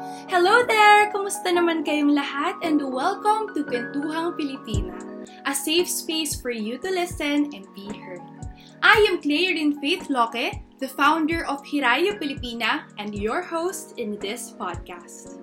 Hello 0.00 0.64
there! 0.64 1.12
Kumusta 1.12 1.52
naman 1.52 1.84
kayong 1.84 2.16
lahat 2.16 2.56
and 2.64 2.80
welcome 2.80 3.52
to 3.52 3.60
Kwentuhang 3.60 4.32
Pilipina, 4.32 4.96
a 5.44 5.52
safe 5.52 5.92
space 5.92 6.32
for 6.32 6.48
you 6.48 6.80
to 6.80 6.88
listen 6.88 7.52
and 7.52 7.68
be 7.76 7.84
heard. 8.00 8.24
I 8.80 8.96
am 9.12 9.20
Claire 9.20 9.60
Faith 9.76 10.08
Loke, 10.08 10.56
the 10.80 10.88
founder 10.88 11.44
of 11.44 11.60
Hirayo 11.68 12.16
Pilipina 12.16 12.88
and 12.96 13.12
your 13.12 13.44
host 13.44 14.00
in 14.00 14.16
this 14.16 14.56
podcast. 14.56 15.36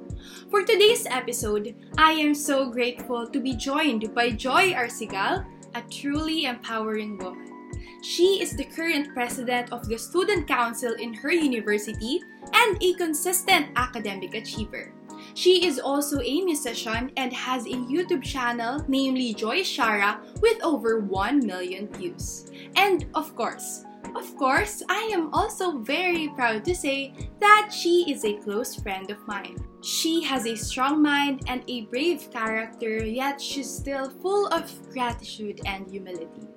For 0.49 0.65
today's 0.65 1.05
episode, 1.05 1.77
I 2.01 2.17
am 2.17 2.33
so 2.33 2.73
grateful 2.73 3.29
to 3.29 3.37
be 3.37 3.53
joined 3.53 4.09
by 4.17 4.33
Joy 4.33 4.73
Arsigal, 4.73 5.45
a 5.77 5.81
truly 5.85 6.49
empowering 6.49 7.21
woman. 7.21 7.56
She 8.02 8.41
is 8.41 8.55
the 8.55 8.66
current 8.66 9.14
president 9.14 9.71
of 9.71 9.88
the 9.88 9.97
Student 9.97 10.47
Council 10.47 10.93
in 10.93 11.14
her 11.16 11.32
university 11.32 12.21
and 12.54 12.77
a 12.82 12.93
consistent 12.93 13.68
academic 13.75 14.33
achiever. 14.36 14.93
She 15.33 15.65
is 15.65 15.79
also 15.79 16.21
a 16.21 16.41
musician 16.41 17.11
and 17.18 17.33
has 17.33 17.65
a 17.65 17.69
YouTube 17.89 18.24
channel, 18.24 18.83
namely 18.88 19.33
Joy 19.33 19.61
Shara, 19.61 20.19
with 20.41 20.64
over 20.64 21.00
1 21.00 21.46
million 21.46 21.88
views. 21.93 22.52
And 22.75 23.05
of 23.14 23.36
course, 23.36 23.83
of 24.16 24.36
course, 24.36 24.82
I 24.89 25.10
am 25.14 25.33
also 25.33 25.79
very 25.79 26.29
proud 26.29 26.66
to 26.66 26.75
say 26.75 27.14
that 27.39 27.69
she 27.71 28.11
is 28.11 28.25
a 28.25 28.38
close 28.38 28.75
friend 28.75 29.11
of 29.11 29.25
mine. 29.27 29.57
She 29.83 30.24
has 30.24 30.46
a 30.46 30.55
strong 30.55 31.02
mind 31.02 31.43
and 31.47 31.64
a 31.68 31.86
brave 31.86 32.31
character, 32.31 33.03
yet 33.03 33.41
she's 33.41 33.69
still 33.69 34.09
full 34.09 34.47
of 34.47 34.72
gratitude 34.91 35.61
and 35.66 35.89
humility. 35.89 36.47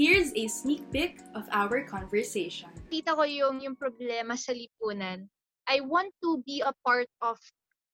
Here's 0.00 0.32
a 0.32 0.48
sneak 0.48 0.80
peek 0.88 1.20
of 1.36 1.44
our 1.52 1.84
conversation. 1.84 2.72
Kita 2.88 3.12
ko 3.12 3.20
yung, 3.28 3.60
yung 3.60 3.76
problema 3.76 4.32
sa 4.32 4.56
lipunan. 4.56 5.28
I 5.68 5.84
want 5.84 6.16
to 6.24 6.40
be 6.48 6.64
a 6.64 6.72
part 6.88 7.04
of 7.20 7.36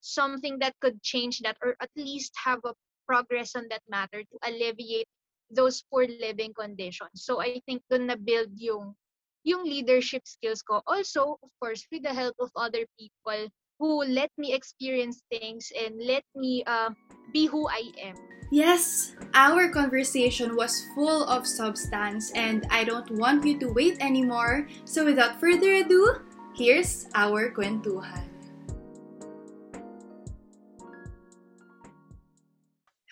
something 0.07 0.63
that 0.63 0.79
could 0.79 1.03
change 1.03 1.43
that 1.43 1.59
or 1.59 1.75
at 1.83 1.91
least 1.99 2.31
have 2.39 2.63
a 2.63 2.79
progress 3.11 3.59
on 3.59 3.67
that 3.75 3.83
matter 3.91 4.23
to 4.23 4.37
alleviate 4.47 5.11
those 5.51 5.83
poor 5.91 6.07
living 6.07 6.55
conditions. 6.55 7.27
So 7.27 7.43
I 7.43 7.59
think 7.67 7.83
doon 7.91 8.07
na 8.07 8.15
build 8.15 8.55
yung 8.55 8.95
yung 9.43 9.67
leadership 9.67 10.31
skills 10.31 10.63
ko. 10.63 10.87
Also, 10.87 11.43
of 11.43 11.51
course, 11.59 11.83
with 11.91 12.07
the 12.07 12.15
help 12.15 12.39
of 12.39 12.55
other 12.55 12.87
people 12.95 13.51
who 13.79 14.05
let 14.05 14.31
me 14.39 14.55
experience 14.55 15.23
things 15.31 15.73
and 15.77 16.01
let 16.01 16.25
me 16.35 16.65
uh, 16.67 16.91
be 17.33 17.47
who 17.47 17.69
I 17.69 17.93
am. 18.03 18.17
Yes, 18.51 19.13
our 19.35 19.69
conversation 19.69 20.55
was 20.55 20.87
full 20.95 21.27
of 21.27 21.47
substance 21.47 22.31
and 22.33 22.65
I 22.71 22.85
don't 22.85 23.11
want 23.19 23.45
you 23.45 23.59
to 23.59 23.73
wait 23.73 23.99
anymore. 24.01 24.69
So 24.85 25.05
without 25.05 25.41
further 25.41 25.83
ado, 25.83 26.23
here's 26.55 27.11
our 27.15 27.51
kwentuhan. 27.51 28.37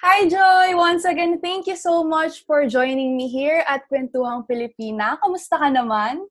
Hi 0.05 0.29
Joy! 0.29 0.77
Once 0.79 1.03
again, 1.09 1.41
thank 1.41 1.67
you 1.67 1.75
so 1.75 2.05
much 2.05 2.47
for 2.47 2.69
joining 2.71 3.17
me 3.17 3.27
here 3.27 3.65
at 3.67 3.89
Kwentuhang 3.91 4.47
Pilipina. 4.47 5.19
Kamusta 5.19 5.59
ka 5.59 5.73
naman? 5.73 6.29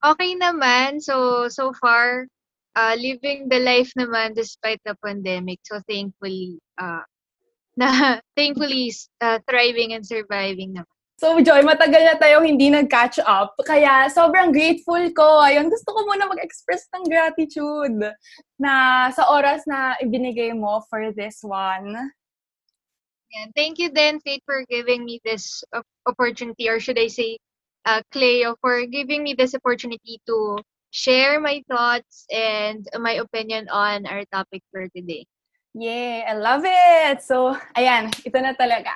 Okay 0.00 0.32
naman. 0.32 1.02
So, 1.04 1.48
so 1.52 1.76
far, 1.76 2.30
uh, 2.76 2.94
living 2.98 3.48
the 3.48 3.58
life 3.58 3.90
naman 3.98 4.34
despite 4.34 4.82
the 4.84 4.94
pandemic. 5.02 5.62
So, 5.64 5.80
thankfully, 5.88 6.58
uh, 6.78 7.06
na 7.80 8.20
thankfully 8.36 8.94
uh, 9.20 9.38
thriving 9.50 9.94
and 9.94 10.06
surviving 10.06 10.74
naman. 10.74 10.94
So, 11.14 11.38
Joy, 11.38 11.62
matagal 11.62 12.02
na 12.02 12.18
tayong 12.18 12.42
hindi 12.42 12.74
nag-catch 12.74 13.22
up. 13.22 13.54
Kaya, 13.62 14.10
sobrang 14.10 14.50
grateful 14.50 14.98
ko. 15.14 15.46
Ayun, 15.46 15.70
gusto 15.70 15.94
ko 15.94 16.02
muna 16.10 16.26
mag-express 16.26 16.90
ng 16.90 17.06
gratitude 17.06 18.02
na 18.58 19.06
sa 19.14 19.30
oras 19.30 19.62
na 19.62 19.94
ibinigay 20.02 20.50
mo 20.58 20.82
for 20.90 21.14
this 21.14 21.38
one. 21.46 21.94
And 23.34 23.50
thank 23.54 23.78
you 23.78 23.94
then, 23.94 24.18
Faith, 24.26 24.42
for 24.42 24.66
giving 24.66 25.06
me 25.06 25.22
this 25.22 25.62
opportunity, 26.06 26.68
or 26.68 26.82
should 26.82 26.98
I 26.98 27.06
say, 27.06 27.38
uh, 27.86 28.02
Cleo, 28.10 28.58
for 28.60 28.86
giving 28.86 29.22
me 29.22 29.34
this 29.34 29.54
opportunity 29.54 30.18
to 30.26 30.58
share 30.94 31.42
my 31.42 31.58
thoughts 31.66 32.22
and 32.30 32.86
my 33.02 33.18
opinion 33.18 33.66
on 33.66 34.06
our 34.06 34.22
topic 34.30 34.62
for 34.70 34.86
today. 34.94 35.26
Yeah, 35.74 36.30
I 36.30 36.38
love 36.38 36.62
it! 36.62 37.18
So, 37.18 37.58
ayan, 37.74 38.14
ito 38.22 38.38
na 38.38 38.54
talaga. 38.54 38.94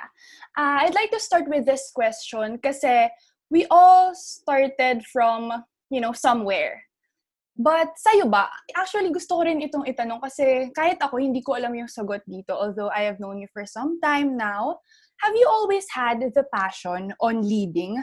Uh, 0.55 0.87
I'd 0.87 0.95
like 0.95 1.11
to 1.11 1.19
start 1.19 1.51
with 1.51 1.67
this 1.67 1.91
question 1.91 2.55
kasi 2.63 3.11
we 3.51 3.67
all 3.67 4.15
started 4.15 5.03
from, 5.11 5.51
you 5.91 5.99
know, 5.99 6.15
somewhere. 6.15 6.87
But 7.59 7.99
sa'yo 7.99 8.31
ba? 8.31 8.47
Actually, 8.71 9.11
gusto 9.11 9.35
ko 9.35 9.43
rin 9.43 9.59
itong 9.59 9.83
itanong 9.83 10.23
kasi 10.23 10.71
kahit 10.71 11.03
ako, 11.03 11.19
hindi 11.19 11.43
ko 11.43 11.59
alam 11.59 11.75
yung 11.75 11.91
sagot 11.91 12.23
dito. 12.23 12.55
Although 12.55 12.87
I 12.95 13.11
have 13.11 13.19
known 13.19 13.43
you 13.43 13.51
for 13.51 13.67
some 13.67 13.99
time 13.99 14.39
now, 14.39 14.79
have 15.19 15.35
you 15.35 15.51
always 15.51 15.83
had 15.91 16.23
the 16.23 16.47
passion 16.55 17.11
on 17.19 17.43
leading 17.43 17.99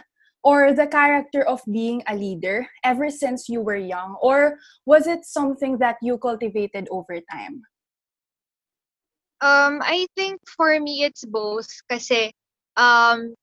or 0.46 0.70
the 0.70 0.86
character 0.86 1.42
of 1.42 1.58
being 1.66 2.06
a 2.06 2.14
leader 2.14 2.70
ever 2.86 3.10
since 3.10 3.50
you 3.50 3.58
were 3.58 3.82
young? 3.82 4.14
Or 4.22 4.62
was 4.86 5.10
it 5.10 5.26
something 5.26 5.82
that 5.82 5.98
you 5.98 6.22
cultivated 6.22 6.86
over 6.86 7.18
time? 7.26 7.66
Um, 9.42 9.82
I 9.82 10.06
think 10.14 10.38
for 10.46 10.78
me, 10.78 11.02
it's 11.02 11.26
both. 11.26 11.66
Kasi 11.90 12.30
um, 12.78 13.34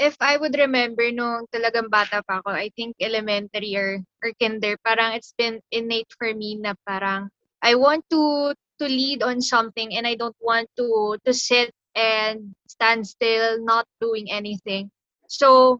if 0.00 0.16
I 0.24 0.40
would 0.40 0.56
remember 0.56 1.12
nung 1.12 1.44
talagang 1.52 1.92
bata 1.92 2.24
pa 2.24 2.40
ako, 2.40 2.56
I 2.56 2.72
think 2.80 2.96
elementary 2.96 3.76
or, 3.76 4.00
or 4.24 4.32
kinder, 4.40 4.80
parang 4.80 5.12
it's 5.12 5.36
been 5.36 5.60
innate 5.68 6.10
for 6.16 6.32
me 6.32 6.56
na 6.56 6.72
parang 6.88 7.28
I 7.60 7.76
want 7.76 8.08
to 8.08 8.56
to 8.80 8.86
lead 8.88 9.20
on 9.20 9.44
something 9.44 9.94
and 9.94 10.08
I 10.08 10.16
don't 10.16 10.34
want 10.40 10.66
to 10.80 11.20
to 11.28 11.32
sit 11.36 11.76
and 11.92 12.56
stand 12.66 13.04
still 13.04 13.60
not 13.60 13.84
doing 14.00 14.32
anything. 14.32 14.88
So, 15.28 15.78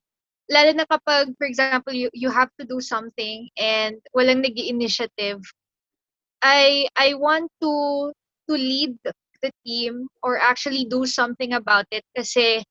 lalo 0.51 0.71
na 0.75 0.87
kapag, 0.87 1.35
for 1.39 1.47
example, 1.47 1.95
you, 1.95 2.11
you 2.13 2.31
have 2.31 2.51
to 2.59 2.65
do 2.67 2.81
something 2.81 3.49
and 3.59 3.97
walang 4.15 4.43
nag 4.43 4.59
initiative 4.59 5.43
I 6.43 6.91
I 6.99 7.15
want 7.15 7.49
to 7.63 8.11
to 8.51 8.55
lead 8.55 8.99
the 9.41 9.51
team 9.65 10.11
or 10.23 10.39
actually 10.39 10.85
do 10.91 11.07
something 11.07 11.55
about 11.55 11.87
it 11.95 12.03
kasi 12.19 12.67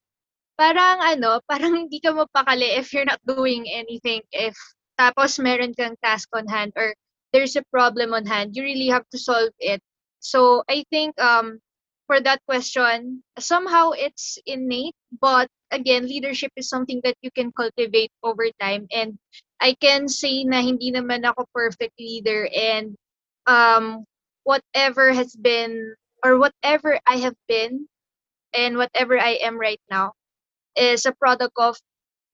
parang 0.59 0.99
ano, 0.99 1.39
parang 1.49 1.87
hindi 1.87 2.03
ka 2.03 2.11
mapakali 2.11 2.75
if 2.75 2.91
you're 2.91 3.07
not 3.07 3.23
doing 3.23 3.65
anything. 3.71 4.21
If 4.35 4.53
tapos 4.99 5.39
meron 5.39 5.73
kang 5.73 5.95
task 6.03 6.27
on 6.35 6.45
hand 6.51 6.75
or 6.75 6.93
there's 7.31 7.55
a 7.55 7.65
problem 7.71 8.11
on 8.11 8.27
hand, 8.27 8.53
you 8.59 8.63
really 8.67 8.91
have 8.91 9.07
to 9.15 9.17
solve 9.17 9.55
it. 9.63 9.79
So 10.19 10.67
I 10.67 10.83
think 10.91 11.15
um 11.17 11.63
for 12.11 12.19
that 12.19 12.43
question, 12.43 13.23
somehow 13.39 13.91
it's 13.95 14.35
innate, 14.45 14.91
but 15.21 15.47
again, 15.71 16.03
leadership 16.03 16.51
is 16.57 16.67
something 16.67 16.99
that 17.05 17.15
you 17.21 17.31
can 17.31 17.55
cultivate 17.55 18.11
over 18.21 18.51
time. 18.59 18.85
And 18.91 19.15
I 19.63 19.79
can 19.79 20.11
say 20.11 20.43
na 20.43 20.59
hindi 20.59 20.91
naman 20.91 21.23
ako 21.23 21.47
perfect 21.55 21.95
leader 21.95 22.51
and 22.51 22.99
um 23.47 24.03
whatever 24.43 25.15
has 25.15 25.31
been 25.39 25.95
or 26.19 26.35
whatever 26.35 26.99
I 27.07 27.23
have 27.23 27.39
been 27.47 27.87
and 28.51 28.75
whatever 28.75 29.15
I 29.15 29.39
am 29.39 29.55
right 29.55 29.79
now 29.87 30.11
is 30.75 31.07
a 31.07 31.15
product 31.15 31.55
of 31.55 31.79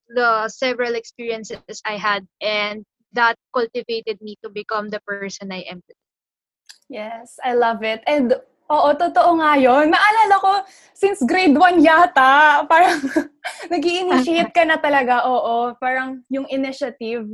the 0.10 0.50
several 0.50 0.98
experiences 0.98 1.86
I 1.86 2.02
had 2.02 2.26
and 2.42 2.82
that 3.14 3.38
cultivated 3.54 4.18
me 4.26 4.42
to 4.42 4.50
become 4.50 4.90
the 4.90 5.06
person 5.06 5.54
I 5.54 5.70
am 5.70 5.86
today. 5.86 6.02
Yes, 6.90 7.38
I 7.46 7.54
love 7.54 7.86
it. 7.86 8.02
And 8.08 8.42
oo, 8.70 8.90
totoo 8.96 9.40
nga 9.40 9.56
yun. 9.56 9.92
Naalala 9.92 10.36
ko, 10.40 10.52
since 10.94 11.24
grade 11.24 11.56
1 11.56 11.80
yata, 11.84 12.64
parang 12.68 13.00
nag 13.74 13.84
initiate 13.84 14.52
ka 14.52 14.64
na 14.68 14.78
talaga, 14.80 15.24
oo. 15.28 15.76
Parang 15.80 16.24
yung 16.28 16.48
initiative, 16.52 17.28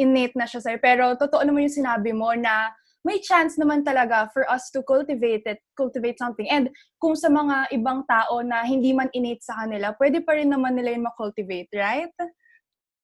innate 0.00 0.34
na 0.36 0.48
siya 0.48 0.60
sa'yo. 0.64 0.78
Pero 0.80 1.14
totoo 1.16 1.44
naman 1.44 1.68
yung 1.68 1.78
sinabi 1.84 2.10
mo 2.16 2.32
na 2.32 2.72
may 3.00 3.20
chance 3.24 3.56
naman 3.56 3.80
talaga 3.80 4.28
for 4.32 4.44
us 4.52 4.68
to 4.68 4.84
cultivate 4.84 5.44
it, 5.48 5.60
cultivate 5.72 6.20
something. 6.20 6.48
And 6.52 6.68
kung 7.00 7.16
sa 7.16 7.32
mga 7.32 7.72
ibang 7.72 8.04
tao 8.04 8.44
na 8.44 8.60
hindi 8.64 8.92
man 8.92 9.08
innate 9.16 9.40
sa 9.40 9.64
kanila, 9.64 9.96
pwede 9.96 10.20
pa 10.20 10.36
rin 10.36 10.52
naman 10.52 10.76
nila 10.76 10.92
yung 10.92 11.08
ma-cultivate, 11.08 11.72
right? 11.76 12.12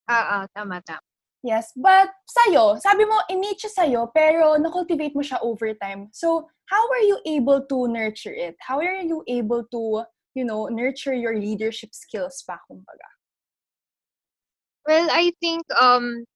Oo, 0.06 0.38
tama, 0.52 0.84
tama. 0.84 1.05
Yes, 1.46 1.70
but 1.78 2.10
sa'yo, 2.26 2.74
sabi 2.82 3.06
mo, 3.06 3.22
innate 3.30 3.62
siya 3.62 3.70
sa'yo, 3.70 4.10
pero 4.10 4.58
na-cultivate 4.58 5.14
mo 5.14 5.22
siya 5.22 5.38
over 5.46 5.70
time. 5.78 6.10
So, 6.10 6.50
how 6.66 6.82
are 6.90 7.06
you 7.06 7.22
able 7.22 7.62
to 7.70 7.86
nurture 7.86 8.34
it? 8.34 8.58
How 8.58 8.82
are 8.82 8.98
you 8.98 9.22
able 9.30 9.62
to, 9.70 10.02
you 10.34 10.42
know, 10.42 10.66
nurture 10.66 11.14
your 11.14 11.38
leadership 11.38 11.94
skills 11.94 12.42
pa, 12.42 12.58
kumbaga? 12.66 13.06
Well, 14.90 15.06
I 15.06 15.30
think 15.38 15.62
um, 15.78 16.26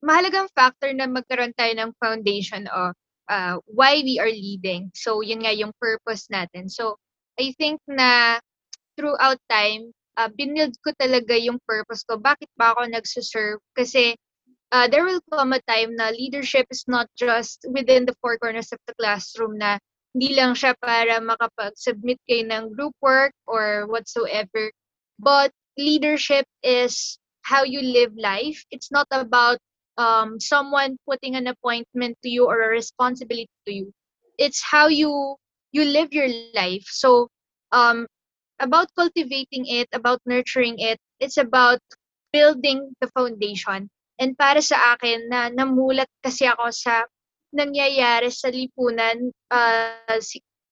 mahalagang 0.00 0.48
factor 0.56 0.96
na 0.96 1.12
magkaroon 1.12 1.52
tayo 1.52 1.76
ng 1.76 1.92
foundation 2.00 2.72
of 2.72 2.96
uh, 3.28 3.60
why 3.68 4.00
we 4.00 4.16
are 4.16 4.32
leading. 4.32 4.88
So, 4.96 5.20
yun 5.20 5.44
nga 5.44 5.52
yung 5.52 5.76
purpose 5.76 6.32
natin. 6.32 6.72
So, 6.72 6.96
I 7.36 7.52
think 7.60 7.84
na 7.84 8.40
throughout 8.96 9.44
time, 9.52 9.92
uh, 10.16 10.28
binild 10.32 10.76
ko 10.84 10.92
talaga 10.98 11.36
yung 11.38 11.58
purpose 11.64 12.04
ko. 12.04 12.18
Bakit 12.18 12.50
ba 12.56 12.72
ako 12.76 12.88
nagsuserve? 12.88 13.60
Kasi 13.76 14.16
uh, 14.72 14.88
there 14.88 15.04
will 15.04 15.20
come 15.32 15.52
a 15.52 15.60
time 15.68 15.94
na 15.96 16.10
leadership 16.10 16.66
is 16.70 16.84
not 16.88 17.06
just 17.16 17.64
within 17.70 18.04
the 18.04 18.16
four 18.20 18.38
corners 18.38 18.72
of 18.72 18.80
the 18.88 18.94
classroom 18.96 19.56
na 19.56 19.78
hindi 20.12 20.36
lang 20.36 20.52
siya 20.52 20.76
para 20.80 21.20
makapag-submit 21.24 22.20
kayo 22.28 22.44
ng 22.44 22.76
group 22.76 22.92
work 23.00 23.32
or 23.48 23.88
whatsoever. 23.88 24.72
But 25.16 25.52
leadership 25.76 26.44
is 26.60 27.16
how 27.42 27.64
you 27.64 27.80
live 27.80 28.12
life. 28.16 28.60
It's 28.70 28.92
not 28.92 29.08
about 29.10 29.56
um, 29.96 30.40
someone 30.40 30.96
putting 31.08 31.36
an 31.36 31.48
appointment 31.48 32.16
to 32.22 32.28
you 32.28 32.46
or 32.46 32.60
a 32.62 32.68
responsibility 32.68 33.50
to 33.66 33.72
you. 33.72 33.92
It's 34.36 34.60
how 34.60 34.88
you 34.88 35.36
you 35.72 35.84
live 35.84 36.12
your 36.12 36.28
life. 36.52 36.84
So 36.88 37.28
um, 37.72 38.06
about 38.60 38.88
cultivating 38.96 39.66
it, 39.66 39.88
about 39.92 40.20
nurturing 40.26 40.78
it, 40.78 40.98
it's 41.20 41.36
about 41.36 41.80
building 42.32 42.92
the 43.00 43.08
foundation. 43.12 43.88
And 44.18 44.36
para 44.38 44.62
sa 44.62 44.96
akin, 44.96 45.28
na 45.28 45.48
namulat 45.50 46.08
kasi 46.24 46.46
ako 46.46 46.70
sa 46.70 47.04
nangyayari 47.52 48.32
sa 48.32 48.48
lipunan, 48.48 49.32
uh, 49.52 50.20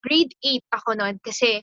grade 0.00 0.32
8 0.40 0.64
ako 0.72 0.90
noon 0.96 1.16
kasi 1.20 1.60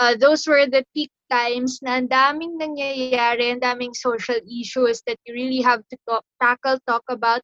uh, 0.00 0.16
those 0.16 0.48
were 0.48 0.64
the 0.66 0.84
peak 0.96 1.12
times 1.28 1.80
na 1.84 2.00
ang 2.00 2.08
daming 2.08 2.56
nangyayari, 2.56 3.52
ang 3.52 3.60
daming 3.60 3.92
social 3.92 4.40
issues 4.48 5.04
that 5.04 5.20
you 5.24 5.36
really 5.36 5.60
have 5.60 5.84
to 5.88 5.96
talk, 6.08 6.24
tackle, 6.40 6.78
talk 6.88 7.04
about. 7.08 7.40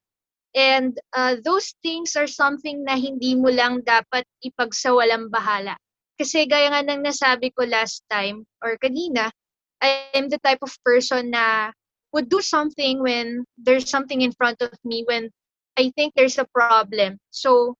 And 0.51 0.99
uh, 1.15 1.39
those 1.45 1.75
things 1.83 2.17
are 2.19 2.27
something 2.27 2.83
na 2.83 2.99
hindi 2.99 3.39
mo 3.39 3.55
lang 3.55 3.87
dapat 3.87 4.27
ipagsawalang 4.43 5.31
bahala. 5.31 5.79
Kasi 6.21 6.45
gaya 6.45 6.69
nga 6.69 6.85
ng 6.85 7.01
nasabi 7.01 7.49
ko 7.57 7.65
last 7.65 8.05
time 8.13 8.45
or 8.61 8.77
kanina, 8.77 9.33
I'm 9.81 10.29
the 10.29 10.37
type 10.45 10.61
of 10.61 10.77
person 10.85 11.33
na 11.33 11.73
would 12.13 12.29
do 12.29 12.45
something 12.45 13.01
when 13.01 13.49
there's 13.57 13.89
something 13.89 14.21
in 14.21 14.37
front 14.37 14.61
of 14.61 14.77
me 14.85 15.01
when 15.09 15.33
I 15.81 15.89
think 15.97 16.13
there's 16.13 16.37
a 16.37 16.45
problem. 16.53 17.17
So, 17.33 17.73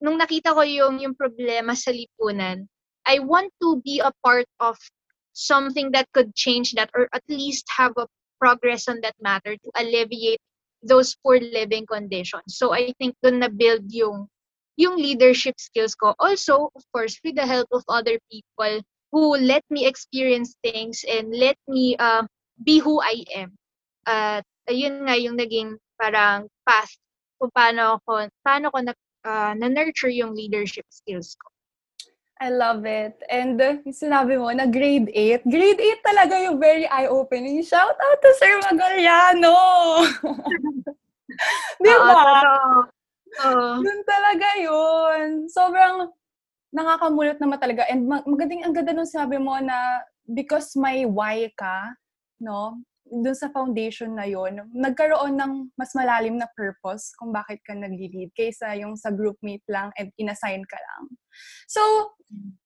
nung 0.00 0.16
nakita 0.16 0.56
ko 0.56 0.64
yung, 0.64 1.04
yung 1.04 1.12
problema 1.12 1.76
sa 1.76 1.92
lipunan, 1.92 2.64
I 3.04 3.20
want 3.20 3.52
to 3.60 3.84
be 3.84 4.00
a 4.00 4.16
part 4.24 4.48
of 4.56 4.80
something 5.36 5.92
that 5.92 6.08
could 6.16 6.32
change 6.32 6.72
that 6.80 6.88
or 6.96 7.12
at 7.12 7.28
least 7.28 7.68
have 7.76 7.92
a 8.00 8.08
progress 8.40 8.88
on 8.88 9.04
that 9.04 9.20
matter 9.20 9.52
to 9.52 9.68
alleviate 9.76 10.40
those 10.80 11.12
poor 11.20 11.36
living 11.36 11.84
conditions. 11.84 12.56
So 12.56 12.72
I 12.72 12.96
think 12.96 13.20
doon 13.20 13.44
na 13.44 13.52
build 13.52 13.92
yung 13.92 14.32
yung 14.80 14.96
leadership 14.96 15.60
skills 15.60 15.92
ko. 15.92 16.16
Also, 16.16 16.72
of 16.72 16.84
course, 16.96 17.20
with 17.20 17.36
the 17.36 17.44
help 17.44 17.68
of 17.68 17.84
other 17.92 18.16
people 18.32 18.80
who 19.12 19.36
let 19.36 19.60
me 19.68 19.84
experience 19.84 20.56
things 20.64 21.04
and 21.04 21.28
let 21.36 21.60
me 21.68 22.00
uh, 22.00 22.24
be 22.64 22.80
who 22.80 22.96
I 23.04 23.20
am. 23.36 23.52
At 24.08 24.48
uh, 24.48 24.72
ayun 24.72 25.04
nga 25.04 25.20
yung 25.20 25.36
naging 25.36 25.76
parang 26.00 26.48
path 26.64 26.96
kung 27.36 27.52
paano 27.52 28.00
ako, 28.00 28.32
paano 28.40 28.72
ko 28.72 28.78
na, 28.80 28.92
uh, 29.28 29.52
na-nurture 29.52 30.12
yung 30.12 30.32
leadership 30.32 30.88
skills 30.88 31.36
ko. 31.36 31.52
I 32.40 32.48
love 32.48 32.88
it. 32.88 33.20
And 33.28 33.60
uh, 33.60 33.84
sinabi 33.84 34.40
mo 34.40 34.48
na 34.48 34.64
grade 34.64 35.12
8. 35.12 35.44
Grade 35.44 35.76
8 36.00 36.08
talaga 36.08 36.40
yung 36.40 36.56
very 36.56 36.88
eye-opening. 36.88 37.60
Shout 37.60 38.00
out 38.00 38.18
to 38.24 38.30
Sir 38.40 38.56
Magaliano! 38.64 39.56
Di 41.84 41.92
ba? 41.92 42.16
Uh, 42.16 42.80
Uh, 43.38 43.78
Doon 43.78 44.02
talaga 44.02 44.48
yun. 44.58 45.46
Sobrang 45.46 46.10
nakakamulot 46.74 47.38
naman 47.38 47.58
talaga. 47.62 47.86
And 47.90 48.06
magandang 48.06 48.66
ang 48.66 48.74
ganda 48.74 48.94
nung 48.94 49.10
sabi 49.10 49.38
mo 49.38 49.54
na 49.58 50.02
because 50.26 50.74
may 50.74 51.06
why 51.06 51.50
ka, 51.54 51.94
no? 52.42 52.78
Doon 53.10 53.34
sa 53.34 53.50
foundation 53.50 54.14
na 54.14 54.22
yon 54.22 54.62
nagkaroon 54.70 55.34
ng 55.34 55.74
mas 55.74 55.90
malalim 55.98 56.38
na 56.38 56.46
purpose 56.54 57.10
kung 57.18 57.34
bakit 57.34 57.58
ka 57.66 57.74
nag-lead 57.74 58.30
kaysa 58.38 58.78
yung 58.78 58.94
sa 58.94 59.10
groupmate 59.10 59.66
lang 59.66 59.90
and 59.98 60.14
inassign 60.14 60.62
ka 60.62 60.78
lang. 60.78 61.10
So, 61.66 61.82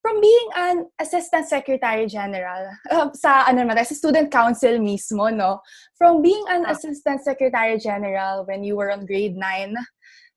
from 0.04 0.20
being 0.20 0.48
an 0.56 0.76
assistant 1.00 1.48
secretary 1.48 2.04
general 2.04 2.68
uh, 2.92 3.08
sa 3.16 3.48
ano 3.48 3.64
naman 3.64 3.80
sa 3.80 3.96
student 3.96 4.28
council 4.28 4.76
mismo 4.76 5.32
no 5.32 5.64
from 5.96 6.20
being 6.20 6.44
an 6.52 6.68
ah. 6.68 6.76
assistant 6.76 7.24
secretary 7.24 7.80
general 7.80 8.44
when 8.44 8.60
you 8.60 8.76
were 8.76 8.92
on 8.92 9.08
grade 9.08 9.36
9 9.36 9.72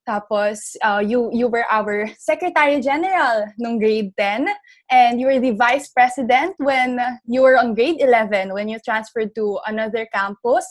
tapos, 0.08 0.76
uh, 0.82 1.04
you, 1.06 1.30
you 1.34 1.48
were 1.48 1.66
our 1.70 2.08
Secretary 2.18 2.80
General 2.80 3.52
nung 3.60 3.78
grade 3.78 4.14
10, 4.18 4.48
and 4.90 5.20
you 5.20 5.28
were 5.28 5.40
the 5.40 5.52
Vice 5.52 5.90
President 5.90 6.56
when 6.58 7.00
you 7.26 7.42
were 7.42 7.58
on 7.58 7.76
grade 7.76 8.00
11, 8.00 8.54
when 8.54 8.70
you 8.70 8.80
transferred 8.80 9.36
to 9.36 9.60
another 9.68 10.08
campus. 10.14 10.66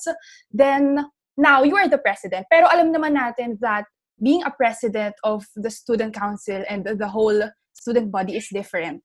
Then, 0.50 1.04
now 1.36 1.62
you 1.62 1.76
are 1.76 1.88
the 1.88 1.98
President. 1.98 2.46
Pero 2.50 2.66
alam 2.72 2.92
naman 2.92 3.12
natin 3.12 3.60
that 3.60 3.84
being 4.22 4.42
a 4.44 4.50
President 4.50 5.14
of 5.22 5.44
the 5.54 5.70
Student 5.70 6.14
Council 6.14 6.64
and 6.68 6.88
the 6.88 7.08
whole 7.08 7.44
student 7.74 8.10
body 8.10 8.36
is 8.36 8.48
different. 8.48 9.04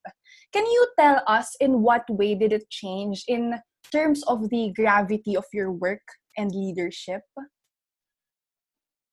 Can 0.54 0.66
you 0.66 0.88
tell 0.98 1.22
us 1.28 1.56
in 1.60 1.84
what 1.84 2.08
way 2.10 2.36
did 2.36 2.54
it 2.54 2.70
change 2.70 3.24
in 3.28 3.60
terms 3.92 4.24
of 4.24 4.50
the 4.50 4.72
gravity 4.76 5.36
of 5.36 5.46
your 5.52 5.72
work 5.72 6.04
and 6.38 6.52
leadership? 6.52 7.22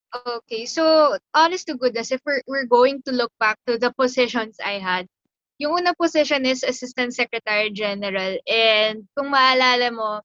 Okay, 0.09 0.65
so 0.65 1.17
honest 1.35 1.67
to 1.69 1.77
goodness, 1.77 2.13
if 2.13 2.21
we're, 2.25 2.41
we're 2.47 2.67
going 2.67 3.03
to 3.05 3.13
look 3.13 3.33
back 3.39 3.59
to 3.67 3.77
the 3.77 3.93
positions 3.93 4.57
I 4.65 4.81
had, 4.81 5.07
yung 5.59 5.75
una 5.75 5.93
position 5.95 6.47
is 6.47 6.63
Assistant 6.63 7.13
Secretary 7.13 7.71
General. 7.71 8.39
And 8.47 9.05
kung 9.19 9.35
maalala 9.35 9.93
mo, 9.93 10.23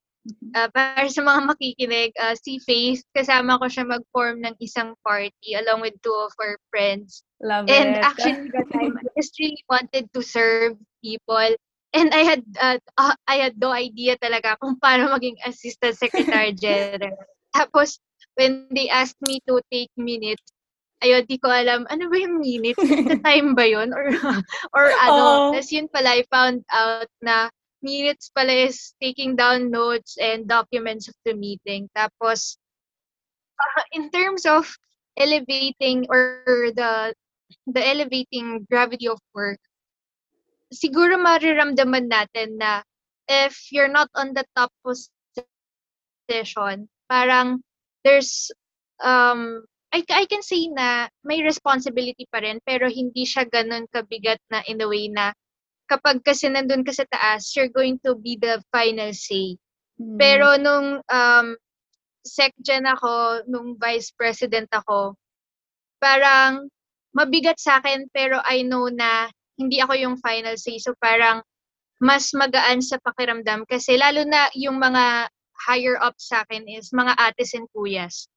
uh, 0.56 0.70
para 0.72 1.10
sa 1.10 1.22
mga 1.26 1.42
makikinig, 1.52 2.12
uh, 2.16 2.38
si 2.38 2.62
Faith, 2.62 3.04
kasama 3.12 3.60
ko 3.60 3.68
siya 3.68 3.84
mag-form 3.84 4.40
ng 4.46 4.56
isang 4.64 4.96
party 5.04 5.58
along 5.58 5.82
with 5.84 5.98
two 6.00 6.16
of 6.16 6.32
our 6.40 6.56
friends. 6.72 7.26
Love 7.42 7.68
and 7.68 8.00
it. 8.00 8.06
actually, 8.06 8.48
that 8.54 8.70
time, 8.72 8.96
I 9.02 9.04
just 9.20 9.36
really 9.42 9.60
wanted 9.68 10.08
to 10.14 10.22
serve 10.24 10.80
people. 11.04 11.50
And 11.94 12.10
I 12.10 12.26
had 12.26 12.42
uh, 12.58 12.80
uh, 12.98 13.14
I 13.30 13.38
had 13.38 13.60
no 13.62 13.70
idea 13.70 14.18
talaga 14.18 14.58
kung 14.58 14.82
paano 14.82 15.14
maging 15.14 15.38
Assistant 15.46 15.94
Secretary 15.94 16.54
General. 16.56 17.14
Tapos, 17.58 18.02
when 18.36 18.68
they 18.72 18.90
asked 18.90 19.22
me 19.22 19.40
to 19.48 19.62
take 19.72 19.92
minutes, 19.98 20.44
ayun, 21.04 21.28
di 21.28 21.38
ko 21.38 21.52
alam, 21.52 21.86
ano 21.92 22.08
ba 22.08 22.18
yung 22.18 22.40
minutes? 22.40 22.80
The 22.80 23.20
time 23.20 23.54
ba 23.54 23.68
yun? 23.68 23.92
Or, 23.92 24.08
or 24.76 24.88
ano? 25.04 25.22
Oh. 25.22 25.52
Tapos 25.52 25.72
yun 25.72 25.88
pala, 25.92 26.18
I 26.18 26.24
found 26.32 26.64
out 26.72 27.12
na 27.22 27.52
minutes 27.84 28.32
pala 28.32 28.56
is 28.56 28.96
taking 29.04 29.36
down 29.36 29.70
notes 29.70 30.16
and 30.16 30.48
documents 30.48 31.12
of 31.12 31.16
the 31.28 31.36
meeting. 31.36 31.92
Tapos, 31.92 32.56
uh, 33.60 33.84
in 33.98 34.10
terms 34.10 34.48
of 34.48 34.72
elevating 35.20 36.08
or 36.10 36.72
the 36.74 37.14
the 37.70 37.84
elevating 37.86 38.66
gravity 38.66 39.06
of 39.06 39.22
work, 39.36 39.62
siguro 40.74 41.20
mariramdaman 41.20 42.10
natin 42.10 42.58
na 42.58 42.82
if 43.30 43.70
you're 43.70 43.92
not 43.92 44.10
on 44.16 44.34
the 44.34 44.42
top 44.58 44.74
position, 44.82 46.90
parang 47.06 47.62
there's 48.04 48.52
um 49.04 49.64
I, 49.94 50.02
I 50.10 50.26
can 50.26 50.42
say 50.42 50.68
na 50.74 51.08
may 51.22 51.46
responsibility 51.46 52.26
pa 52.30 52.42
rin 52.42 52.58
pero 52.66 52.90
hindi 52.90 53.30
siya 53.30 53.46
ganun 53.46 53.86
kabigat 53.94 54.42
na 54.50 54.66
in 54.66 54.82
the 54.82 54.90
way 54.90 55.06
na 55.06 55.34
kapag 55.86 56.24
kasi 56.24 56.50
nandun 56.50 56.82
ka 56.82 56.90
sa 56.96 57.06
taas, 57.06 57.54
you're 57.54 57.70
going 57.70 58.00
to 58.02 58.16
be 58.18 58.40
the 58.40 58.58
final 58.74 59.12
say. 59.14 59.60
Mm. 60.02 60.18
Pero 60.18 60.58
nung 60.58 61.04
um, 61.06 61.48
SecGen 62.24 62.88
ako, 62.88 63.46
nung 63.46 63.76
vice 63.78 64.10
president 64.16 64.72
ako, 64.72 65.14
parang 66.00 66.68
mabigat 67.14 67.62
sa 67.62 67.78
akin 67.78 68.10
pero 68.10 68.42
I 68.42 68.66
know 68.66 68.90
na 68.90 69.30
hindi 69.60 69.78
ako 69.78 69.94
yung 69.94 70.18
final 70.18 70.58
say. 70.58 70.82
So 70.82 70.98
parang 70.98 71.46
mas 72.02 72.34
magaan 72.34 72.82
sa 72.82 73.00
pakiramdam 73.00 73.64
kasi 73.70 73.96
lalo 73.96 74.26
na 74.28 74.50
yung 74.58 74.82
mga 74.82 75.30
higher 75.58 75.98
up 76.02 76.18
sa 76.18 76.44
akin 76.46 76.66
is 76.68 76.92
mga 76.92 77.14
ates 77.18 77.54
and 77.54 77.70
kuyas. 77.72 78.28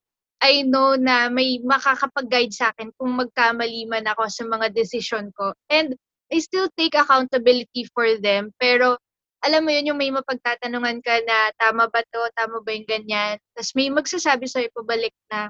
I 0.41 0.69
know 0.69 0.95
na 1.01 1.33
may 1.33 1.59
makakapag-guide 1.65 2.53
sa 2.53 2.71
akin 2.71 2.93
kung 3.01 3.17
magkamali 3.17 3.89
man 3.89 4.05
ako 4.05 4.29
sa 4.29 4.45
mga 4.45 4.73
decision 4.77 5.33
ko. 5.33 5.57
And 5.73 5.97
I 6.29 6.43
still 6.45 6.69
take 6.77 6.93
accountability 6.93 7.89
for 7.97 8.21
them. 8.21 8.53
Pero 8.61 9.01
alam 9.41 9.65
mo 9.65 9.71
yun, 9.73 9.95
yung 9.95 10.01
may 10.01 10.13
mapagtatanungan 10.13 11.01
ka 11.01 11.23
na 11.25 11.55
tama 11.57 11.89
ba 11.89 12.03
to, 12.05 12.23
tama 12.37 12.61
ba 12.61 12.71
yung 12.75 12.89
ganyan. 12.89 13.41
Tapos 13.57 13.73
may 13.79 13.89
magsasabi 13.89 14.45
sa'yo 14.45 14.69
pabalik 14.75 15.15
na 15.33 15.49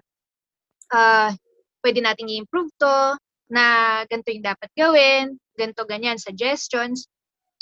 uh, 0.92 1.30
pwede 1.82 2.04
nating 2.04 2.30
i-improve 2.30 2.70
to, 2.78 2.96
na 3.46 3.64
ganito 4.10 4.34
yung 4.34 4.46
dapat 4.46 4.70
gawin, 4.74 5.38
ganito, 5.54 5.86
ganyan, 5.86 6.18
suggestions. 6.18 7.06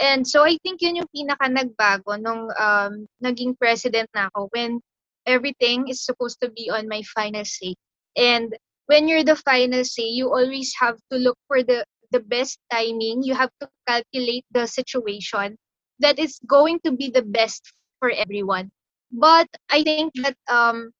And 0.01 0.27
so 0.27 0.43
I 0.43 0.59
think 0.63 0.83
yun 0.83 0.99
yung 0.99 1.11
pinaka 1.15 1.47
nagbago 1.47 2.19
nung 2.19 2.51
um, 2.59 3.07
naging 3.23 3.55
president 3.59 4.11
na 4.15 4.27
ako 4.33 4.51
when 4.51 4.83
everything 5.27 5.87
is 5.89 6.03
supposed 6.05 6.43
to 6.43 6.51
be 6.51 6.71
on 6.71 6.89
my 6.91 7.03
final 7.15 7.45
say. 7.45 7.75
And 8.17 8.51
when 8.87 9.07
you're 9.07 9.25
the 9.25 9.39
final 9.39 9.85
say, 9.85 10.11
you 10.11 10.35
always 10.35 10.75
have 10.81 10.99
to 11.11 11.19
look 11.19 11.39
for 11.47 11.63
the 11.63 11.87
the 12.11 12.21
best 12.21 12.59
timing. 12.71 13.23
You 13.23 13.35
have 13.35 13.51
to 13.59 13.67
calculate 13.87 14.47
the 14.51 14.67
situation 14.67 15.59
that 15.99 16.19
is 16.19 16.39
going 16.47 16.79
to 16.85 16.93
be 16.93 17.11
the 17.11 17.23
best 17.27 17.63
for 17.99 18.11
everyone. 18.11 18.71
But 19.11 19.47
I 19.71 19.83
think 19.83 20.15
that 20.23 20.39
um, 20.51 20.91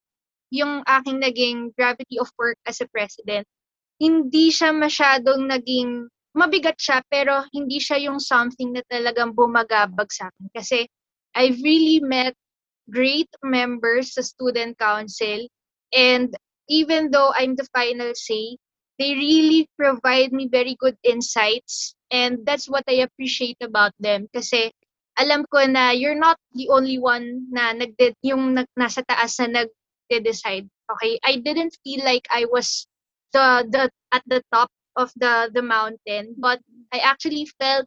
yung 0.51 0.83
aking 0.87 1.23
naging 1.23 1.75
gravity 1.75 2.19
of 2.19 2.31
work 2.39 2.59
as 2.67 2.81
a 2.81 2.91
president, 2.91 3.47
hindi 3.99 4.51
siya 4.51 4.71
masyadong 4.75 5.51
naging 5.51 6.11
mabigat 6.35 6.77
siya 6.77 7.01
pero 7.07 7.47
hindi 7.55 7.79
siya 7.79 8.11
yung 8.11 8.19
something 8.19 8.75
na 8.75 8.83
talagang 8.91 9.33
bumagabag 9.33 10.11
sa 10.11 10.29
akin. 10.29 10.47
Kasi 10.51 10.79
I've 11.35 11.59
really 11.63 12.03
met 12.03 12.35
great 12.91 13.31
members 13.41 14.19
sa 14.19 14.23
student 14.23 14.77
council 14.77 15.47
and 15.95 16.35
even 16.69 17.09
though 17.09 17.33
I'm 17.33 17.57
the 17.57 17.65
final 17.73 18.13
say 18.13 18.59
they 18.99 19.15
really 19.15 19.67
provide 19.79 20.31
me 20.31 20.47
very 20.47 20.77
good 20.79 20.99
insights 21.03 21.95
and 22.11 22.45
that's 22.47 22.69
what 22.69 22.85
I 22.87 23.07
appreciate 23.07 23.59
about 23.63 23.95
them. 23.99 24.29
Kasi 24.31 24.71
alam 25.19 25.47
ko 25.51 25.67
na 25.67 25.91
you're 25.95 26.19
not 26.19 26.39
the 26.55 26.69
only 26.71 26.99
one 26.99 27.47
na 27.51 27.75
nag 27.75 27.95
yung 28.23 28.55
nag, 28.55 28.67
nasa 28.79 29.03
taas 29.07 29.39
na 29.43 29.65
nagde-decide. 29.65 30.67
Okay? 30.91 31.19
I 31.23 31.39
didn't 31.43 31.79
feel 31.83 32.05
like 32.05 32.27
I 32.31 32.47
was 32.51 32.87
the 33.35 33.67
the 33.67 33.91
at 34.15 34.23
the 34.31 34.43
top 34.55 34.71
of 34.97 35.11
the 35.17 35.51
the 35.55 35.63
mountain 35.63 36.35
but 36.39 36.61
i 36.93 36.99
actually 36.99 37.47
felt 37.59 37.87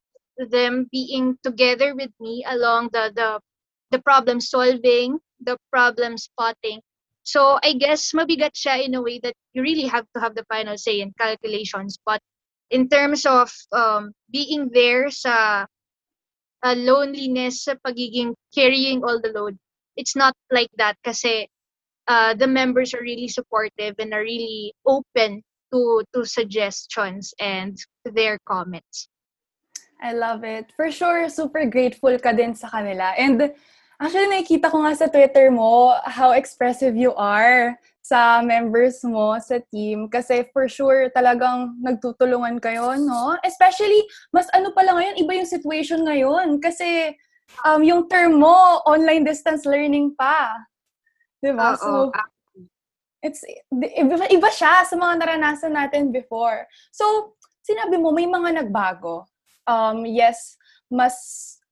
them 0.49 0.87
being 0.91 1.37
together 1.43 1.95
with 1.95 2.11
me 2.19 2.45
along 2.47 2.89
the 2.93 3.11
the 3.15 3.39
the 3.91 3.99
problem 3.99 4.41
solving 4.41 5.19
the 5.39 5.57
problem 5.71 6.17
spotting. 6.17 6.81
So 7.23 7.59
i 7.63 7.73
guess 7.73 8.11
mabigat 8.15 8.55
siya 8.55 8.85
in 8.85 8.95
a 8.95 9.01
way 9.01 9.19
that 9.19 9.35
you 9.53 9.61
really 9.61 9.87
have 9.87 10.07
to 10.15 10.21
have 10.21 10.35
the 10.35 10.47
final 10.47 10.77
say 10.77 11.01
in 11.01 11.11
calculations 11.19 11.99
but 12.05 12.21
in 12.71 12.87
terms 12.87 13.25
of 13.25 13.51
um, 13.71 14.15
being 14.31 14.71
there 14.71 15.11
sa 15.11 15.67
uh, 16.63 16.75
loneliness 16.77 17.67
sa 17.67 17.75
pagiging 17.83 18.31
carrying 18.55 19.03
all 19.03 19.19
the 19.19 19.31
load 19.35 19.59
it's 19.99 20.15
not 20.15 20.35
like 20.55 20.71
that 20.79 20.95
kasi 21.03 21.51
uh, 22.07 22.31
the 22.31 22.47
members 22.47 22.95
are 22.95 23.03
really 23.03 23.27
supportive 23.27 23.99
and 23.99 24.15
are 24.15 24.23
really 24.23 24.71
open 24.87 25.43
to 25.71 26.03
to 26.13 26.23
suggestions 26.23 27.33
and 27.39 27.77
their 28.05 28.39
comments. 28.47 29.09
I 30.01 30.13
love 30.13 30.45
it. 30.45 30.69
For 30.77 30.93
sure, 30.93 31.25
super 31.29 31.65
grateful 31.65 32.13
ka 32.21 32.31
din 32.33 32.53
sa 32.53 32.69
kanila. 32.69 33.17
And 33.17 33.53
actually, 33.97 34.29
nakikita 34.29 34.69
ko 34.69 34.85
nga 34.85 34.93
sa 34.93 35.09
Twitter 35.09 35.49
mo 35.49 35.97
how 36.05 36.37
expressive 36.37 36.93
you 36.93 37.17
are 37.17 37.73
sa 38.05 38.39
members 38.39 39.03
mo, 39.03 39.35
sa 39.41 39.59
team. 39.73 40.07
Kasi 40.07 40.47
for 40.55 40.69
sure, 40.69 41.09
talagang 41.11 41.75
nagtutulungan 41.81 42.61
kayo, 42.61 42.95
no? 42.95 43.35
Especially, 43.43 43.99
mas 44.31 44.47
ano 44.55 44.71
pala 44.71 44.95
ngayon, 44.95 45.19
iba 45.19 45.33
yung 45.35 45.49
situation 45.49 46.05
ngayon. 46.05 46.61
Kasi 46.61 47.17
um, 47.67 47.83
yung 47.83 48.07
term 48.07 48.39
mo, 48.39 48.79
online 48.87 49.25
distance 49.25 49.67
learning 49.67 50.13
pa. 50.15 50.55
Diba? 51.43 51.75
Uh-oh. 51.75 52.13
So, 52.13 52.15
it's 53.27 53.43
iba, 53.75 54.15
iba 54.31 54.49
siya 54.55 54.87
sa 54.87 54.95
mga 54.95 55.19
naranasan 55.19 55.75
natin 55.75 56.15
before. 56.15 56.63
So, 56.95 57.35
sinabi 57.67 57.99
mo 57.99 58.15
may 58.15 58.25
mga 58.25 58.63
nagbago. 58.63 59.27
Um, 59.67 60.07
yes, 60.07 60.55
mas 60.87 61.13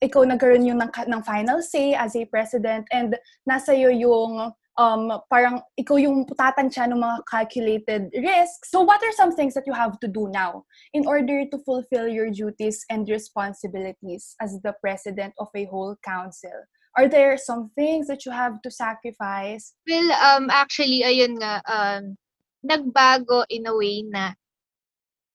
ikaw 0.03 0.27
nagkaroon 0.27 0.67
yung 0.67 0.83
ng, 0.83 0.91
ng 0.91 1.21
final 1.23 1.63
say 1.63 1.95
as 1.95 2.19
a 2.19 2.27
president 2.27 2.83
and 2.91 3.15
nasa 3.47 3.71
iyo 3.71 3.87
yung 3.87 4.51
um, 4.75 5.03
parang 5.31 5.63
ikaw 5.79 5.95
yung 5.95 6.27
tatansya 6.27 6.91
ng 6.91 6.99
mga 6.99 7.17
calculated 7.31 8.03
risks. 8.11 8.71
So 8.71 8.83
what 8.83 8.99
are 8.99 9.15
some 9.15 9.31
things 9.31 9.55
that 9.55 9.63
you 9.63 9.73
have 9.73 9.99
to 10.03 10.07
do 10.07 10.27
now 10.27 10.67
in 10.91 11.07
order 11.07 11.47
to 11.47 11.57
fulfill 11.63 12.07
your 12.07 12.29
duties 12.29 12.83
and 12.91 13.07
responsibilities 13.07 14.35
as 14.43 14.59
the 14.61 14.75
president 14.83 15.33
of 15.39 15.47
a 15.55 15.63
whole 15.65 15.95
council? 16.03 16.67
Are 16.95 17.07
there 17.07 17.37
some 17.37 17.71
things 17.75 18.07
that 18.07 18.25
you 18.25 18.31
have 18.31 18.61
to 18.63 18.71
sacrifice? 18.71 19.75
Well, 19.83 20.11
um, 20.15 20.47
actually, 20.49 21.03
ayun 21.03 21.43
nga, 21.43 21.59
um, 21.67 22.15
nagbago 22.63 23.45
in 23.51 23.67
a 23.67 23.75
way 23.75 24.01
na 24.07 24.33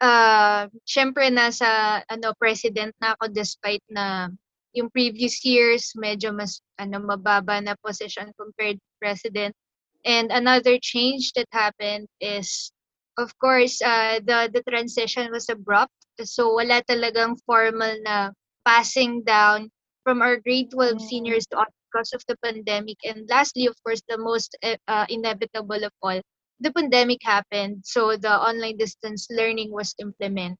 uh, 0.00 0.66
syempre 0.88 1.28
nasa 1.30 2.02
ano 2.08 2.34
president 2.40 2.96
na 2.98 3.14
ako 3.14 3.30
despite 3.30 3.84
na 3.92 4.32
yung 4.74 4.90
previous 4.90 5.44
years 5.44 5.92
medyo 5.94 6.34
mas 6.34 6.58
ano 6.80 6.98
mababa 6.98 7.60
na 7.62 7.76
position 7.84 8.32
compared 8.34 8.80
to 8.80 8.88
president 8.98 9.54
and 10.02 10.32
another 10.32 10.78
change 10.80 11.30
that 11.36 11.46
happened 11.52 12.08
is 12.18 12.72
of 13.18 13.30
course 13.38 13.78
uh, 13.82 14.18
the 14.24 14.48
the 14.50 14.62
transition 14.66 15.28
was 15.30 15.46
abrupt 15.50 15.94
so 16.22 16.54
wala 16.54 16.82
talagang 16.86 17.36
formal 17.44 17.94
na 18.06 18.30
passing 18.64 19.22
down 19.22 19.68
from 20.04 20.22
our 20.22 20.36
grade 20.36 20.70
12 20.70 20.96
mm. 20.96 21.00
seniors 21.00 21.46
to 21.48 21.58
us 21.58 21.72
because 21.90 22.12
of 22.12 22.22
the 22.28 22.36
pandemic. 22.44 22.98
And 23.04 23.28
lastly, 23.28 23.66
of 23.66 23.76
course, 23.82 24.02
the 24.08 24.18
most 24.18 24.56
eh, 24.62 24.76
uh, 24.88 25.06
inevitable 25.08 25.84
of 25.84 25.92
all, 26.02 26.20
the 26.60 26.72
pandemic 26.72 27.18
happened. 27.22 27.82
So 27.84 28.16
the 28.16 28.32
online 28.32 28.76
distance 28.76 29.26
learning 29.30 29.72
was 29.72 29.94
implemented. 29.98 30.58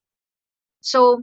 So 0.81 1.23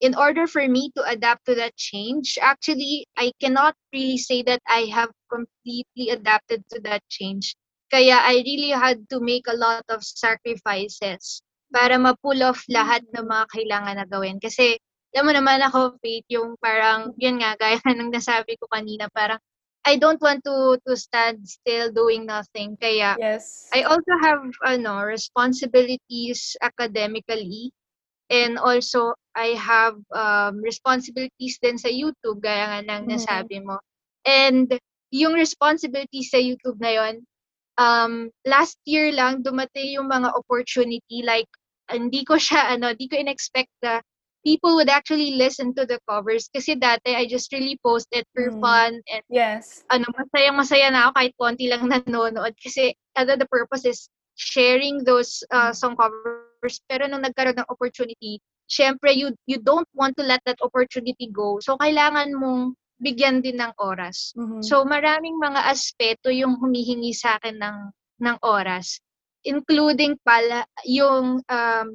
in 0.00 0.14
order 0.14 0.46
for 0.46 0.66
me 0.66 0.90
to 0.96 1.02
adapt 1.04 1.46
to 1.46 1.54
that 1.56 1.76
change, 1.76 2.38
actually, 2.40 3.06
I 3.16 3.32
cannot 3.40 3.74
really 3.92 4.18
say 4.18 4.42
that 4.42 4.62
I 4.66 4.86
have 4.94 5.10
completely 5.30 6.10
adapted 6.10 6.62
to 6.70 6.80
that 6.82 7.02
change. 7.08 7.54
Kaya 7.90 8.20
I 8.20 8.42
really 8.44 8.70
had 8.70 9.08
to 9.10 9.20
make 9.20 9.48
a 9.48 9.56
lot 9.56 9.82
of 9.88 10.04
sacrifices 10.04 11.42
para 11.72 11.98
ma-pull 11.98 12.42
off 12.44 12.62
lahat 12.70 13.04
ng 13.16 13.26
mga 13.26 13.44
kailangan 13.50 13.96
na 13.96 14.06
gawin. 14.06 14.38
Kasi 14.40 14.78
alam 15.14 15.24
mo 15.24 15.32
naman 15.32 15.60
ako, 15.64 15.96
Faith, 16.04 16.28
yung 16.28 16.54
parang, 16.60 17.16
yun 17.16 17.40
nga, 17.40 17.56
gaya 17.56 17.80
ng 17.80 18.12
nasabi 18.12 18.60
ko 18.60 18.68
kanina, 18.68 19.08
parang, 19.12 19.40
I 19.88 19.96
don't 19.96 20.20
want 20.20 20.44
to 20.44 20.76
to 20.84 20.92
stand 21.00 21.48
still 21.48 21.88
doing 21.88 22.28
nothing. 22.28 22.76
Kaya, 22.76 23.16
yes. 23.16 23.72
I 23.72 23.88
also 23.88 24.12
have, 24.20 24.44
ano, 24.68 25.00
responsibilities 25.00 26.60
academically. 26.60 27.72
And 28.28 28.60
also, 28.60 29.16
I 29.32 29.56
have 29.56 29.96
um, 30.12 30.60
responsibilities 30.60 31.56
din 31.64 31.80
sa 31.80 31.88
YouTube, 31.88 32.44
gaya 32.44 32.68
nga 32.68 32.80
ng 32.84 33.08
mm-hmm. 33.08 33.16
nasabi 33.16 33.64
mo. 33.64 33.80
And 34.28 34.68
yung 35.08 35.32
responsibilities 35.32 36.28
sa 36.28 36.36
YouTube 36.36 36.76
na 36.84 36.92
yon, 36.92 37.24
um, 37.80 38.28
last 38.44 38.76
year 38.84 39.08
lang 39.14 39.40
dumating 39.40 39.96
yung 39.96 40.12
mga 40.12 40.36
opportunity 40.36 41.24
like 41.24 41.48
hindi 41.88 42.20
ko 42.28 42.36
siya 42.36 42.76
ano, 42.76 42.92
hindi 42.92 43.08
ko 43.08 43.16
in-expect 43.16 43.72
na 43.80 44.04
people 44.44 44.76
would 44.76 44.88
actually 44.88 45.34
listen 45.34 45.74
to 45.74 45.86
the 45.86 45.98
covers 46.08 46.48
kasi 46.52 46.78
dati 46.78 47.14
I 47.14 47.26
just 47.26 47.50
really 47.52 47.78
post 47.82 48.08
it 48.14 48.26
for 48.34 48.50
mm. 48.50 48.60
fun 48.62 49.02
and 49.10 49.24
yes. 49.28 49.82
ano 49.90 50.06
masayang 50.14 50.56
masaya 50.58 50.88
na 50.90 51.08
ako 51.08 51.12
kahit 51.18 51.32
konti 51.38 51.64
lang 51.66 51.84
nanonood 51.92 52.54
kasi 52.58 52.94
ano 53.18 53.34
the 53.34 53.48
purpose 53.50 53.84
is 53.84 54.08
sharing 54.38 55.02
those 55.02 55.42
uh, 55.50 55.74
song 55.74 55.98
covers 55.98 56.78
pero 56.86 57.10
nung 57.10 57.26
nagkaroon 57.26 57.58
ng 57.58 57.70
opportunity 57.70 58.38
syempre 58.70 59.10
you 59.10 59.34
you 59.50 59.58
don't 59.58 59.88
want 59.96 60.14
to 60.14 60.22
let 60.22 60.38
that 60.46 60.60
opportunity 60.62 61.26
go 61.32 61.58
so 61.58 61.74
kailangan 61.80 62.30
mong 62.36 62.78
bigyan 63.02 63.42
din 63.42 63.58
ng 63.58 63.74
oras 63.82 64.34
mm-hmm. 64.38 64.62
so 64.62 64.86
maraming 64.86 65.34
mga 65.38 65.66
aspeto 65.66 66.30
yung 66.30 66.58
humihingi 66.58 67.10
sa 67.14 67.38
akin 67.38 67.58
ng 67.58 67.78
ng 68.22 68.36
oras 68.42 69.02
including 69.46 70.18
pala 70.22 70.66
yung 70.86 71.42
um, 71.46 71.88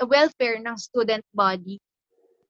welfare 0.00 0.58
ng 0.58 0.76
student 0.76 1.24
body. 1.34 1.78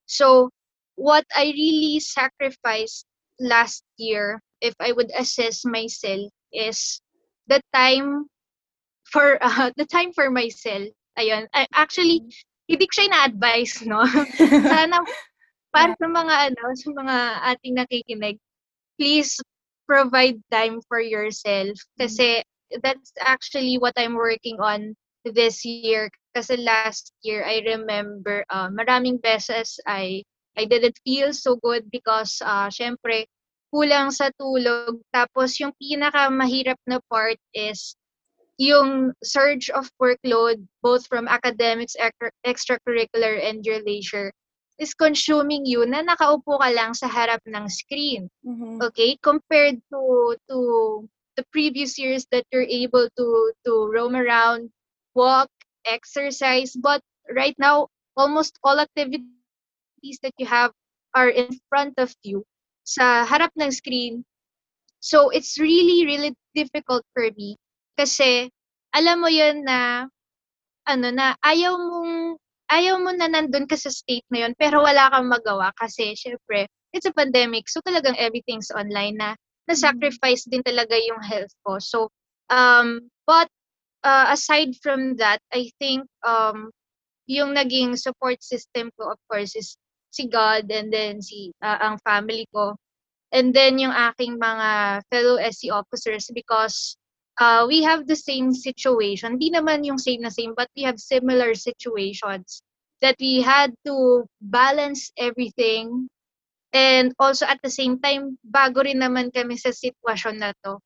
So, 0.07 0.51
what 0.95 1.25
I 1.35 1.53
really 1.53 2.01
sacrificed 2.01 3.07
last 3.41 3.85
year, 3.97 4.41
if 4.61 4.75
I 4.81 4.93
would 4.93 5.11
assess 5.17 5.65
myself, 5.65 6.31
is 6.53 7.01
the 7.47 7.61
time 7.75 8.27
for 9.11 9.39
uh, 9.43 9.71
the 9.77 9.87
time 9.87 10.13
for 10.13 10.31
myself. 10.31 10.89
Ayun. 11.19 11.47
I, 11.55 11.67
actually, 11.73 12.23
hindi 12.69 12.85
ko 12.87 12.93
siya 12.93 13.09
na-advise, 13.11 13.87
no? 13.87 14.05
Sana, 14.73 15.01
para 15.73 15.97
sa 15.97 16.09
mga, 16.09 16.35
ano, 16.53 16.65
sa 16.77 16.91
mga 16.93 17.17
ating 17.55 17.75
nakikinig, 17.79 18.37
please 19.01 19.39
provide 19.89 20.37
time 20.51 20.83
for 20.91 21.01
yourself. 21.01 21.79
Kasi 21.97 22.43
that's 22.83 23.13
actually 23.23 23.79
what 23.79 23.95
I'm 23.97 24.19
working 24.19 24.59
on 24.61 24.99
this 25.35 25.65
year 25.65 26.11
kasi 26.35 26.61
last 26.61 27.13
year 27.23 27.43
I 27.43 27.65
remember 27.65 28.45
uh, 28.51 28.69
maraming 28.69 29.23
beses 29.23 29.81
I 29.87 30.23
I 30.57 30.65
didn't 30.65 31.01
feel 31.05 31.33
so 31.33 31.57
good 31.57 31.91
because 31.91 32.41
uh, 32.41 32.69
syempre 32.73 33.29
kulang 33.73 34.09
sa 34.15 34.33
tulog. 34.41 35.03
Tapos 35.13 35.59
yung 35.61 35.77
pinaka 35.77 36.33
mahirap 36.33 36.81
na 36.89 37.03
part 37.13 37.37
is 37.53 37.97
yung 38.57 39.13
surge 39.21 39.69
of 39.69 39.93
workload 40.01 40.65
both 40.81 41.05
from 41.05 41.29
academics 41.29 41.93
extracurricular 42.41 43.37
and 43.37 43.69
your 43.69 43.85
leisure 43.85 44.33
is 44.81 44.97
consuming 44.97 45.65
you 45.69 45.85
na 45.85 46.01
nakaupo 46.01 46.57
ka 46.57 46.69
lang 46.73 46.97
sa 46.97 47.09
harap 47.09 47.41
ng 47.45 47.69
screen. 47.69 48.29
Mm-hmm. 48.45 48.81
okay? 48.81 49.17
Compared 49.21 49.81
to 49.93 50.37
to 50.49 50.59
the 51.37 51.45
previous 51.53 52.01
years 52.01 52.25
that 52.33 52.49
you're 52.49 52.69
able 52.69 53.09
to 53.17 53.27
to 53.65 53.73
roam 53.93 54.17
around 54.17 54.73
walk, 55.17 55.49
exercise. 55.89 56.77
But 56.77 57.01
right 57.33 57.57
now, 57.59 57.89
almost 58.17 58.61
all 58.65 58.79
activities 58.81 59.25
that 60.23 60.37
you 60.39 60.47
have 60.47 60.73
are 61.17 61.31
in 61.31 61.59
front 61.73 61.97
of 61.99 62.13
you 62.23 62.45
sa 62.85 63.25
harap 63.27 63.51
ng 63.57 63.73
screen. 63.73 64.25
So 65.01 65.31
it's 65.31 65.59
really, 65.59 66.05
really 66.07 66.37
difficult 66.55 67.05
for 67.17 67.29
me 67.37 67.57
Kasi 67.97 68.53
alam 68.93 69.25
mo 69.25 69.29
'yun 69.33 69.65
na 69.65 70.05
ano, 70.87 71.09
na 71.11 71.35
ayaw 71.43 71.75
mong 71.81 72.37
ayaw 72.71 73.01
mo 73.01 73.11
na 73.17 73.27
nandun 73.31 73.67
ka 73.67 73.75
sa 73.81 73.89
state 73.91 74.27
na 74.31 74.45
'yun 74.47 74.53
pero 74.61 74.85
wala 74.85 75.09
kang 75.11 75.29
magawa 75.33 75.73
kasi 75.81 76.13
siyempre 76.15 76.69
it's 76.93 77.09
a 77.09 77.15
pandemic 77.15 77.67
so 77.71 77.81
talagang 77.83 78.17
everything's 78.21 78.71
online 78.75 79.17
na 79.19 79.35
na-sacrifice 79.67 80.47
din 80.47 80.63
talaga 80.63 80.95
yung 80.95 81.19
health 81.27 81.51
ko. 81.67 81.83
So, 81.83 82.07
um, 82.55 83.11
but 83.27 83.51
uh, 84.07 84.31
aside 84.31 84.79
from 84.79 85.19
that, 85.19 85.43
I 85.51 85.75
think 85.83 86.07
um, 86.23 86.71
yung 87.27 87.59
naging 87.59 87.99
support 87.99 88.39
system 88.39 88.95
ko 88.95 89.11
of 89.11 89.19
course 89.27 89.59
is 89.59 89.75
si 90.15 90.31
God 90.31 90.71
and 90.71 90.95
then 90.95 91.19
si 91.19 91.51
uh, 91.59 91.83
ang 91.83 91.99
family 92.07 92.47
ko 92.55 92.79
and 93.35 93.51
then 93.51 93.83
yung 93.83 93.91
aking 93.91 94.39
mga 94.39 95.03
fellow 95.11 95.43
SC 95.43 95.75
officers 95.75 96.31
because 96.31 96.95
uh, 97.43 97.67
we 97.67 97.83
have 97.83 98.07
the 98.07 98.17
same 98.17 98.55
situation. 98.55 99.43
Di 99.43 99.51
naman 99.51 99.83
yung 99.83 99.99
same 99.99 100.23
na 100.23 100.31
same, 100.31 100.55
but 100.55 100.71
we 100.79 100.87
have 100.87 101.03
similar 101.03 101.59
situations 101.59 102.63
that 103.03 103.19
we 103.21 103.43
had 103.43 103.75
to 103.85 104.25
balance 104.41 105.11
everything 105.19 106.09
and 106.73 107.13
also 107.19 107.45
at 107.45 107.61
the 107.61 107.69
same 107.69 107.99
time, 108.01 108.39
bago 108.47 108.87
rin 108.87 109.03
naman 109.03 109.35
kami 109.35 109.59
sa 109.59 109.75
sitwasyon 109.75 110.41
na 110.41 110.55
to. 110.65 110.79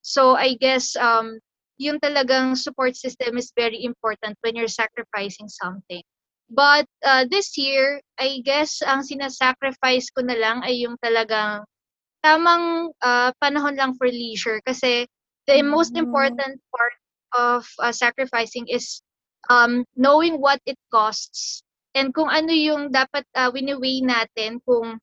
So 0.00 0.38
I 0.38 0.56
guess 0.56 0.96
um, 0.96 1.42
yung 1.78 2.02
talagang 2.02 2.58
support 2.58 2.98
system 2.98 3.38
is 3.38 3.54
very 3.54 3.86
important 3.86 4.34
when 4.42 4.58
you're 4.58 4.70
sacrificing 4.70 5.48
something. 5.48 6.02
But 6.50 6.86
uh, 7.04 7.24
this 7.30 7.56
year, 7.56 8.00
I 8.18 8.40
guess 8.42 8.82
ang 8.82 9.04
sinasacrifice 9.04 10.10
ko 10.10 10.24
na 10.24 10.34
lang 10.34 10.64
ay 10.64 10.82
yung 10.82 10.96
talagang 10.98 11.62
tamang 12.24 12.90
uh, 12.98 13.30
panahon 13.38 13.78
lang 13.78 13.94
for 13.94 14.10
leisure 14.10 14.58
kasi 14.66 15.06
the 15.46 15.62
most 15.62 15.94
important 15.94 16.58
part 16.74 16.96
of 17.36 17.62
uh, 17.78 17.92
sacrificing 17.92 18.66
is 18.66 19.00
um, 19.48 19.84
knowing 19.94 20.40
what 20.40 20.58
it 20.66 20.76
costs 20.90 21.62
and 21.94 22.12
kung 22.12 22.28
ano 22.28 22.50
yung 22.50 22.90
dapat 22.90 23.22
uh, 23.38 23.48
wini-weigh 23.54 24.02
natin 24.02 24.58
kung 24.66 24.98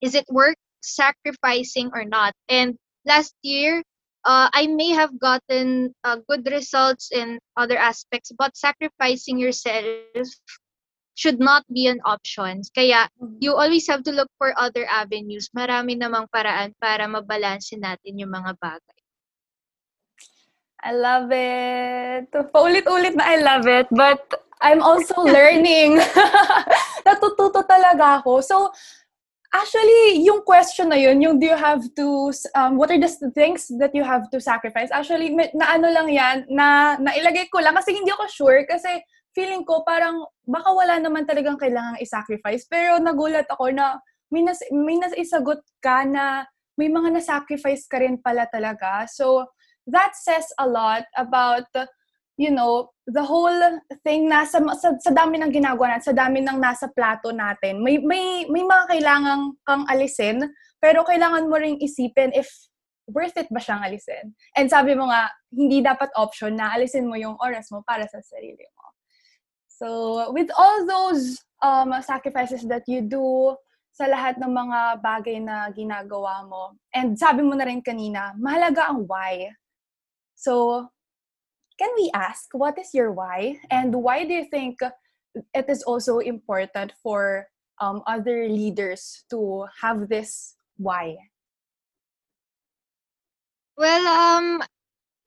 is 0.00 0.14
it 0.14 0.26
worth 0.30 0.58
sacrificing 0.80 1.90
or 1.92 2.06
not. 2.06 2.32
And 2.48 2.78
last 3.04 3.34
year, 3.42 3.82
uh, 4.24 4.48
I 4.52 4.66
may 4.66 4.90
have 4.90 5.18
gotten 5.18 5.94
uh, 6.04 6.18
good 6.28 6.46
results 6.50 7.10
in 7.12 7.38
other 7.56 7.76
aspects, 7.76 8.32
but 8.36 8.56
sacrificing 8.56 9.38
yourself 9.38 10.28
should 11.18 11.42
not 11.42 11.66
be 11.66 11.90
an 11.90 11.98
option. 12.06 12.62
Kaya 12.74 13.10
mm-hmm. 13.18 13.42
you 13.42 13.54
always 13.54 13.86
have 13.90 14.06
to 14.06 14.14
look 14.14 14.30
for 14.38 14.54
other 14.54 14.86
avenues. 14.86 15.50
Marami 15.50 15.98
namang 15.98 16.30
paraan 16.30 16.74
para 16.78 17.10
mabalansin 17.10 17.82
natin 17.82 18.22
yung 18.22 18.30
mga 18.30 18.54
bagay. 18.62 18.98
I 20.78 20.94
love 20.94 21.26
it. 21.34 22.30
Paulit-ulit 22.54 23.18
na 23.18 23.26
I 23.26 23.42
love 23.42 23.66
it. 23.66 23.90
But 23.90 24.22
I'm 24.62 24.78
also 24.78 25.26
learning. 25.26 25.98
Natututo 27.06 27.66
talaga 27.66 28.22
ako. 28.22 28.38
So, 28.38 28.70
actually, 29.54 30.24
yung 30.24 30.44
question 30.44 30.92
na 30.92 30.98
yun, 31.00 31.20
yung 31.20 31.36
do 31.40 31.46
you 31.48 31.56
have 31.56 31.82
to, 31.96 32.32
um, 32.54 32.76
what 32.76 32.90
are 32.90 33.00
the 33.00 33.10
things 33.32 33.68
that 33.80 33.94
you 33.94 34.04
have 34.04 34.28
to 34.30 34.40
sacrifice? 34.40 34.92
Actually, 34.92 35.32
na 35.32 35.66
ano 35.72 35.88
lang 35.88 36.08
yan, 36.08 36.44
na 36.52 36.96
nailagay 37.00 37.48
ko 37.48 37.60
lang 37.60 37.74
kasi 37.76 37.96
hindi 37.96 38.12
ako 38.12 38.24
sure 38.28 38.60
kasi 38.68 39.00
feeling 39.32 39.64
ko 39.64 39.86
parang 39.86 40.24
baka 40.44 40.68
wala 40.72 41.00
naman 41.00 41.24
talagang 41.24 41.56
kailangang 41.56 42.00
i-sacrifice. 42.02 42.68
Pero 42.68 43.00
nagulat 43.00 43.48
ako 43.48 43.72
na 43.72 44.00
may, 44.28 44.44
nas, 44.44 44.60
may 44.72 45.00
naisagot 45.00 45.60
ka 45.80 46.04
na 46.04 46.44
may 46.76 46.92
mga 46.92 47.18
na-sacrifice 47.18 47.88
ka 47.88 47.98
rin 47.98 48.20
pala 48.20 48.46
talaga. 48.52 49.08
So, 49.10 49.48
that 49.88 50.12
says 50.14 50.44
a 50.60 50.68
lot 50.68 51.08
about 51.16 51.66
you 52.38 52.54
know, 52.54 52.94
the 53.10 53.20
whole 53.20 53.58
thing 54.06 54.30
nasa 54.30 54.62
sa, 54.78 54.94
sa 54.94 55.10
dami 55.10 55.42
ng 55.42 55.50
ginagawa 55.50 55.98
natin, 55.98 56.14
sa 56.14 56.16
dami 56.16 56.38
ng 56.40 56.56
nasa 56.62 56.86
plato 56.86 57.34
natin. 57.34 57.82
May 57.82 57.98
may 57.98 58.46
may 58.46 58.62
mga 58.62 58.94
kailangang 58.94 59.58
kang 59.66 59.84
alisin, 59.90 60.46
pero 60.78 61.02
kailangan 61.02 61.50
mo 61.50 61.58
ring 61.58 61.82
isipin 61.82 62.30
if 62.32 62.46
worth 63.10 63.34
it 63.34 63.50
ba 63.50 63.58
siyang 63.58 63.82
alisin. 63.82 64.38
And 64.54 64.70
sabi 64.70 64.94
mo 64.94 65.10
nga, 65.10 65.26
hindi 65.50 65.82
dapat 65.82 66.14
option 66.14 66.54
na 66.54 66.70
alisin 66.78 67.10
mo 67.10 67.18
yung 67.18 67.34
oras 67.42 67.74
mo 67.74 67.82
para 67.82 68.06
sa 68.06 68.22
sarili 68.22 68.64
mo. 68.78 68.86
So, 69.66 69.86
with 70.30 70.50
all 70.54 70.86
those 70.86 71.42
um, 71.58 71.90
sacrifices 72.06 72.62
that 72.70 72.86
you 72.86 73.02
do 73.02 73.58
sa 73.98 74.06
lahat 74.06 74.38
ng 74.38 74.50
mga 74.50 75.02
bagay 75.02 75.42
na 75.42 75.74
ginagawa 75.74 76.46
mo, 76.46 76.78
and 76.94 77.18
sabi 77.18 77.42
mo 77.42 77.58
na 77.58 77.66
rin 77.66 77.82
kanina, 77.82 78.30
mahalaga 78.38 78.94
ang 78.94 79.10
why. 79.10 79.50
So, 80.38 80.86
can 81.78 81.90
we 81.96 82.10
ask 82.12 82.50
what 82.52 82.78
is 82.78 82.92
your 82.92 83.12
why? 83.12 83.58
And 83.70 83.94
why 83.94 84.24
do 84.26 84.34
you 84.34 84.46
think 84.50 84.82
it 85.54 85.66
is 85.68 85.82
also 85.82 86.18
important 86.18 86.92
for 87.02 87.46
um, 87.80 88.02
other 88.06 88.48
leaders 88.48 89.24
to 89.30 89.66
have 89.80 90.08
this 90.08 90.56
why? 90.76 91.16
Well, 93.78 94.06
um, 94.06 94.62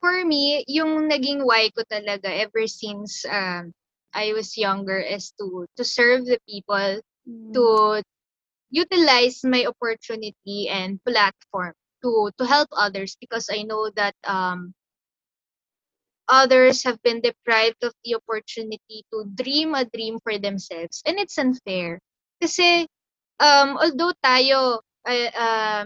for 0.01 0.25
me, 0.25 0.65
yung 0.67 1.07
naging 1.07 1.47
why 1.47 1.71
ko 1.71 1.87
talaga 1.87 2.27
ever 2.27 2.67
since 2.67 3.23
um, 3.23 3.71
I 4.11 4.35
was 4.35 4.59
younger 4.59 4.99
is 4.99 5.31
to 5.39 5.63
to 5.79 5.83
serve 5.87 6.27
the 6.27 6.35
people, 6.43 6.99
mm. 7.23 7.53
to 7.55 8.03
utilize 8.71 9.39
my 9.47 9.63
opportunity 9.63 10.67
and 10.67 10.99
platform 11.07 11.71
to 12.03 12.31
to 12.35 12.43
help 12.43 12.67
others 12.75 13.15
because 13.23 13.47
I 13.47 13.63
know 13.63 13.87
that 13.95 14.15
um, 14.27 14.75
others 16.32 16.82
have 16.88 16.96
been 17.04 17.20
deprived 17.20 17.84
of 17.84 17.91
the 18.08 18.15
opportunity 18.15 19.04
to 19.12 19.28
dream 19.36 19.76
a 19.76 19.84
dream 19.91 20.17
for 20.24 20.39
themselves. 20.39 21.04
And 21.06 21.20
it's 21.20 21.38
unfair. 21.38 22.00
Kasi, 22.39 22.88
um, 23.44 23.76
although 23.76 24.15
tayo, 24.24 24.80
uh, 25.06 25.32
uh, 25.36 25.84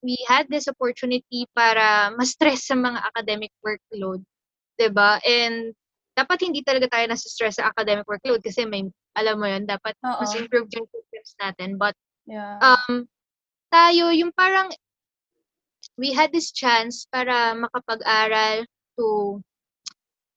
we 0.00 0.16
had 0.26 0.48
this 0.48 0.66
opportunity 0.66 1.46
para 1.54 2.10
ma-stress 2.16 2.66
sa 2.66 2.74
mga 2.74 2.98
academic 3.12 3.52
workload. 3.60 4.24
ba 4.24 4.80
diba? 4.80 5.10
And 5.22 5.76
dapat 6.16 6.48
hindi 6.48 6.64
talaga 6.64 6.88
tayo 6.88 7.06
nasa-stress 7.06 7.60
sa 7.60 7.68
academic 7.68 8.08
workload 8.08 8.40
kasi 8.40 8.64
may, 8.64 8.88
alam 9.14 9.36
mo 9.38 9.46
yun, 9.46 9.68
dapat 9.68 9.94
Uh-oh. 10.00 10.24
mas 10.24 10.32
improve 10.34 10.72
yung 10.72 10.88
systems 10.88 11.36
natin. 11.38 11.76
But, 11.76 11.94
yeah. 12.24 12.56
um, 12.58 13.04
tayo, 13.68 14.10
yung 14.10 14.32
parang, 14.32 14.72
we 16.00 16.16
had 16.16 16.32
this 16.32 16.50
chance 16.50 17.04
para 17.06 17.52
makapag-aral 17.52 18.64
to 18.98 19.40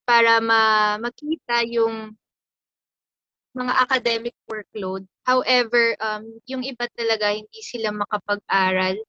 para 0.05 0.37
ma 0.39 0.95
makita 1.01 1.65
yung 1.65 2.13
mga 3.55 3.73
academic 3.81 4.35
workload. 4.51 5.07
However, 5.23 5.95
um, 6.03 6.27
yung 6.45 6.61
iba 6.61 6.85
talaga 6.91 7.31
hindi 7.31 7.61
sila 7.63 7.89
makapag-aral 7.95 8.99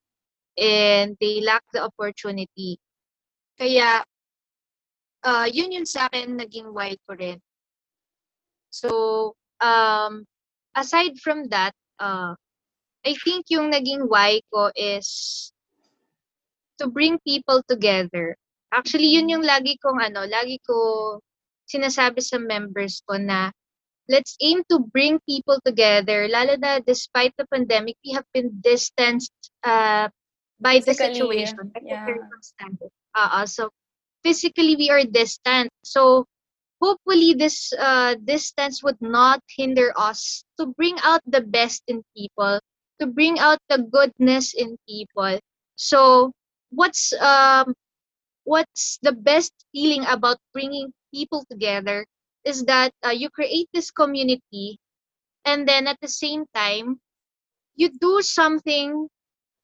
and 0.57 1.19
they 1.19 1.43
lack 1.43 1.67
the 1.75 1.83
opportunity. 1.83 2.79
Kaya, 3.59 4.07
uh, 5.27 5.47
yun 5.51 5.75
yun 5.75 5.85
sa 5.85 6.07
akin 6.07 6.39
naging 6.39 6.71
why 6.71 6.95
ko 7.05 7.19
rin. 7.19 7.43
So, 8.71 8.91
um, 9.61 10.25
aside 10.79 11.19
from 11.19 11.51
that, 11.51 11.75
uh, 11.99 12.39
I 13.05 13.13
think 13.19 13.51
yung 13.51 13.75
naging 13.75 14.07
why 14.07 14.41
ko 14.55 14.71
is 14.79 15.51
to 16.79 16.87
bring 16.87 17.19
people 17.27 17.63
together 17.67 18.39
Actually, 18.77 19.09
yun 19.17 19.33
yung 19.33 19.41
lagi 19.41 19.81
kong 19.81 20.05
ano, 20.05 20.29
lagi 20.29 20.61
ko 20.61 20.77
sinasabi 21.65 22.21
sa 22.21 22.37
members 22.37 23.01
ko 23.09 23.17
na 23.17 23.49
let's 24.09 24.37
aim 24.45 24.63
to 24.71 24.85
bring 24.93 25.19
people 25.25 25.59
together. 25.65 26.29
Lalo 26.29 26.61
na 26.61 26.79
despite 26.85 27.33
the 27.41 27.49
pandemic, 27.49 27.97
we 28.05 28.13
have 28.13 28.29
been 28.37 28.53
distanced 28.61 29.33
uh, 29.65 30.13
by 30.61 30.79
physically, 30.79 31.09
the 31.09 31.49
situation, 31.49 31.73
by 31.73 31.81
yeah. 31.83 32.07
the. 32.07 32.89
Uh, 33.17 33.47
so 33.47 33.73
physically, 34.23 34.77
we 34.77 34.91
are 34.91 35.05
distant. 35.05 35.73
So 35.83 36.29
hopefully, 36.81 37.35
this 37.35 37.73
uh, 37.73 38.15
distance 38.23 38.85
would 38.85 39.01
not 39.01 39.41
hinder 39.57 39.93
us 39.97 40.45
to 40.61 40.67
bring 40.77 41.01
out 41.03 41.25
the 41.27 41.41
best 41.41 41.83
in 41.89 42.05
people, 42.17 42.61
to 43.01 43.07
bring 43.07 43.39
out 43.39 43.59
the 43.69 43.83
goodness 43.83 44.55
in 44.55 44.77
people. 44.89 45.41
So 45.77 46.33
what's 46.71 47.13
um 47.21 47.75
what's 48.47 48.99
the 49.03 49.11
best 49.11 49.51
feeling 49.75 50.07
about 50.07 50.39
bringing 50.55 50.95
people 51.13 51.45
together 51.51 52.07
is 52.47 52.63
that 52.71 52.95
uh, 53.05 53.11
you 53.11 53.29
create 53.29 53.67
this 53.75 53.91
community 53.91 54.79
and 55.45 55.67
then 55.67 55.91
at 55.91 55.99
the 56.01 56.09
same 56.09 56.47
time 56.55 57.03
you 57.75 57.91
do 57.91 58.23
something 58.23 59.11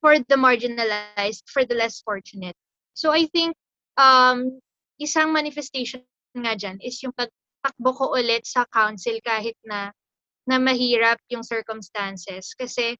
for 0.02 0.18
the 0.18 0.34
marginalized 0.34 1.46
for 1.46 1.64
the 1.64 1.78
less 1.78 2.02
fortunate. 2.02 2.58
So 2.92 3.14
i 3.14 3.30
think 3.30 3.54
um 3.96 4.58
isang 4.98 5.30
manifestation 5.30 6.02
nga 6.34 6.58
dyan 6.58 6.82
is 6.82 6.98
yung 7.06 7.14
pagtakbo 7.14 7.94
ko 7.94 8.18
ulit 8.18 8.42
sa 8.42 8.66
council 8.66 9.14
kahit 9.22 9.54
na 9.62 9.94
na 10.42 10.58
mahirap 10.58 11.22
yung 11.30 11.46
circumstances. 11.46 12.50
Kasi 12.58 12.98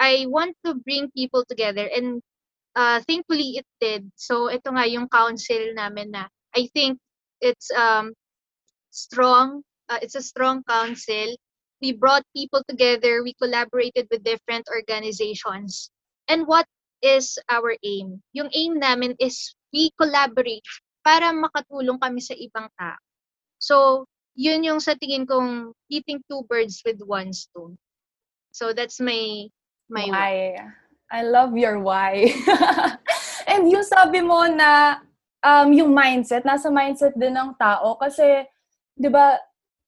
I 0.00 0.24
want 0.24 0.56
to 0.64 0.72
bring 0.72 1.12
people 1.12 1.44
together 1.44 1.84
and 1.84 2.24
uh, 2.76 3.00
thankfully 3.06 3.60
it 3.60 3.68
did. 3.80 4.10
So 4.16 4.50
ito 4.50 4.72
nga 4.72 4.84
yung 4.88 5.08
council 5.08 5.72
namin 5.76 6.12
na 6.12 6.28
I 6.56 6.68
think 6.72 6.98
it's 7.40 7.70
um 7.72 8.12
strong. 8.90 9.62
Uh, 9.88 10.00
it's 10.02 10.16
a 10.16 10.24
strong 10.24 10.64
council. 10.68 11.32
We 11.80 11.94
brought 11.94 12.26
people 12.34 12.60
together. 12.68 13.22
We 13.22 13.32
collaborated 13.38 14.08
with 14.10 14.26
different 14.26 14.66
organizations. 14.68 15.88
And 16.26 16.44
what 16.44 16.66
is 17.00 17.38
our 17.48 17.78
aim? 17.86 18.20
Yung 18.34 18.50
aim 18.52 18.82
namin 18.82 19.14
is 19.22 19.54
we 19.72 19.94
collaborate 19.96 20.66
para 21.06 21.32
makatulong 21.32 22.02
kami 22.02 22.20
sa 22.20 22.34
ibang 22.34 22.68
tao. 22.76 22.98
So, 23.62 24.04
yun 24.38 24.66
yung 24.66 24.82
sa 24.82 24.94
tingin 24.98 25.24
kong 25.24 25.72
hitting 25.88 26.22
two 26.30 26.44
birds 26.50 26.82
with 26.84 27.00
one 27.02 27.32
stone. 27.32 27.78
So 28.54 28.72
that's 28.72 29.00
my 29.00 29.50
my 29.90 30.06
why. 30.06 30.87
I 31.08 31.24
love 31.24 31.56
your 31.56 31.80
why. 31.80 32.28
And 33.50 33.64
yung 33.68 33.84
sabi 33.84 34.20
mo 34.20 34.44
na 34.44 35.00
um, 35.40 35.72
yung 35.72 35.90
mindset, 35.96 36.44
nasa 36.44 36.68
mindset 36.68 37.16
din 37.16 37.32
ng 37.32 37.56
tao 37.56 37.96
kasi 37.96 38.44
'di 38.98 39.08
ba 39.08 39.40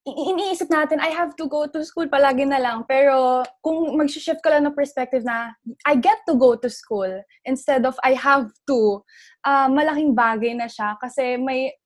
iniisip 0.08 0.72
natin, 0.72 0.96
I 0.96 1.12
have 1.12 1.36
to 1.36 1.44
go 1.44 1.68
to 1.68 1.84
school 1.84 2.08
palagi 2.08 2.48
na 2.48 2.56
lang. 2.56 2.88
Pero 2.88 3.44
kung 3.60 3.96
mag-shift 4.00 4.40
ka 4.40 4.48
lang 4.48 4.64
ng 4.64 4.76
perspective 4.76 5.22
na 5.22 5.52
I 5.84 6.00
get 6.00 6.24
to 6.24 6.34
go 6.34 6.56
to 6.56 6.68
school 6.72 7.10
instead 7.44 7.84
of 7.84 8.00
I 8.00 8.16
have 8.16 8.48
to, 8.72 9.04
uh, 9.44 9.68
malaking 9.68 10.16
bagay 10.16 10.56
na 10.56 10.72
siya 10.72 10.96
kasi 10.96 11.36
may 11.36 11.76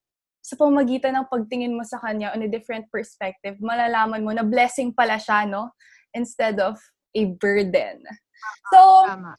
sa 0.45 0.61
pamagitan 0.61 1.17
ng 1.17 1.27
pagtingin 1.33 1.73
mo 1.73 1.83
sa 1.89 1.97
kanya 2.05 2.37
on 2.37 2.45
a 2.45 2.53
different 2.53 2.85
perspective, 2.93 3.57
malalaman 3.65 4.21
mo 4.21 4.31
na 4.37 4.45
blessing 4.45 4.93
pala 4.93 5.17
siya, 5.17 5.49
no? 5.49 5.73
Instead 6.13 6.61
of 6.61 6.77
a 7.17 7.33
burden. 7.41 8.05
So, 8.73 9.05
Tama 9.07 9.37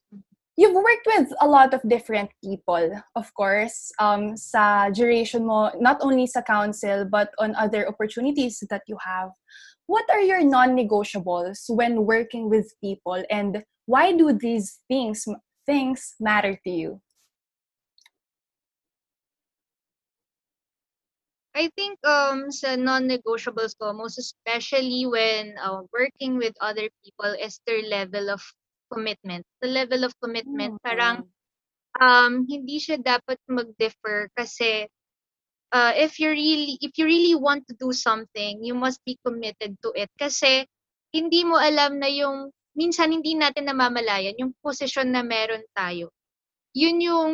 you've 0.58 0.74
worked 0.76 1.06
with 1.06 1.34
a 1.42 1.48
lot 1.48 1.74
of 1.74 1.82
different 1.88 2.32
people, 2.44 3.02
of 3.16 3.34
course, 3.34 3.92
um, 4.00 4.38
sa 4.38 4.90
duration 4.90 5.46
mo, 5.46 5.72
not 5.80 6.00
only 6.02 6.28
sa 6.28 6.42
council, 6.42 7.06
but 7.06 7.32
on 7.40 7.56
other 7.56 7.88
opportunities 7.88 8.64
that 8.70 8.84
you 8.88 8.98
have. 9.04 9.30
What 9.88 10.06
are 10.10 10.22
your 10.22 10.44
non-negotiables 10.44 11.70
when 11.70 12.06
working 12.06 12.50
with 12.50 12.74
people, 12.82 13.22
and 13.30 13.64
why 13.86 14.14
do 14.18 14.34
these 14.34 14.80
things 14.90 15.28
things 15.66 16.16
matter 16.20 16.58
to 16.64 16.72
you? 16.72 17.02
I 21.56 21.72
think 21.78 22.02
um 22.04 22.52
sa 22.52 22.76
non-negotiables 22.76 23.78
ko, 23.80 23.94
most 23.94 24.18
especially 24.18 25.06
when 25.06 25.56
uh, 25.62 25.86
working 25.94 26.36
with 26.36 26.58
other 26.60 26.90
people, 27.06 27.32
is 27.38 27.62
their 27.64 27.86
level 27.86 28.34
of 28.34 28.42
commitment. 28.92 29.46
The 29.62 29.70
level 29.70 30.04
of 30.04 30.14
commitment, 30.22 30.80
mm-hmm. 30.80 30.88
parang 30.88 31.30
um, 32.00 32.46
hindi 32.48 32.80
siya 32.80 33.00
dapat 33.00 33.40
mag-differ 33.48 34.30
kasi 34.36 34.88
uh, 35.72 35.94
if 35.96 36.20
you 36.20 36.32
really 36.32 36.80
if 36.84 36.96
you 37.00 37.06
really 37.08 37.36
want 37.36 37.64
to 37.68 37.76
do 37.76 37.96
something, 37.96 38.64
you 38.64 38.76
must 38.76 39.00
be 39.08 39.20
committed 39.24 39.76
to 39.82 39.90
it 39.96 40.12
kasi 40.20 40.68
hindi 41.16 41.48
mo 41.48 41.56
alam 41.56 42.00
na 42.00 42.12
yung 42.12 42.52
minsan 42.76 43.16
hindi 43.16 43.40
natin 43.40 43.72
namamalayan 43.72 44.36
yung 44.36 44.52
posisyon 44.60 45.16
na 45.16 45.24
meron 45.24 45.64
tayo. 45.72 46.12
Yun 46.76 47.00
yung 47.00 47.32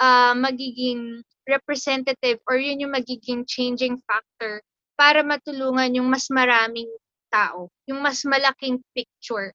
uh, 0.00 0.34
magiging 0.34 1.20
representative 1.44 2.40
or 2.48 2.56
yun 2.56 2.80
yung 2.80 2.96
magiging 2.96 3.44
changing 3.44 4.00
factor 4.08 4.64
para 4.96 5.20
matulungan 5.20 5.92
yung 5.92 6.08
mas 6.08 6.32
maraming 6.32 6.88
tao, 7.28 7.68
yung 7.88 8.00
mas 8.00 8.24
malaking 8.24 8.80
picture 8.96 9.52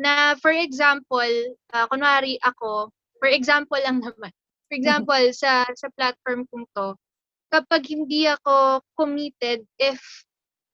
na 0.00 0.32
for 0.40 0.48
example, 0.48 1.28
uh, 1.76 1.84
kunwari 1.92 2.40
ako, 2.40 2.88
for 3.20 3.28
example 3.28 3.76
lang 3.76 4.00
naman. 4.06 4.32
For 4.72 4.74
example, 4.80 5.20
sa 5.36 5.68
sa 5.76 5.92
platform 5.92 6.48
kong 6.48 6.64
to, 6.72 6.96
kapag 7.52 7.84
hindi 7.92 8.24
ako 8.24 8.80
committed 8.96 9.68
if 9.76 10.00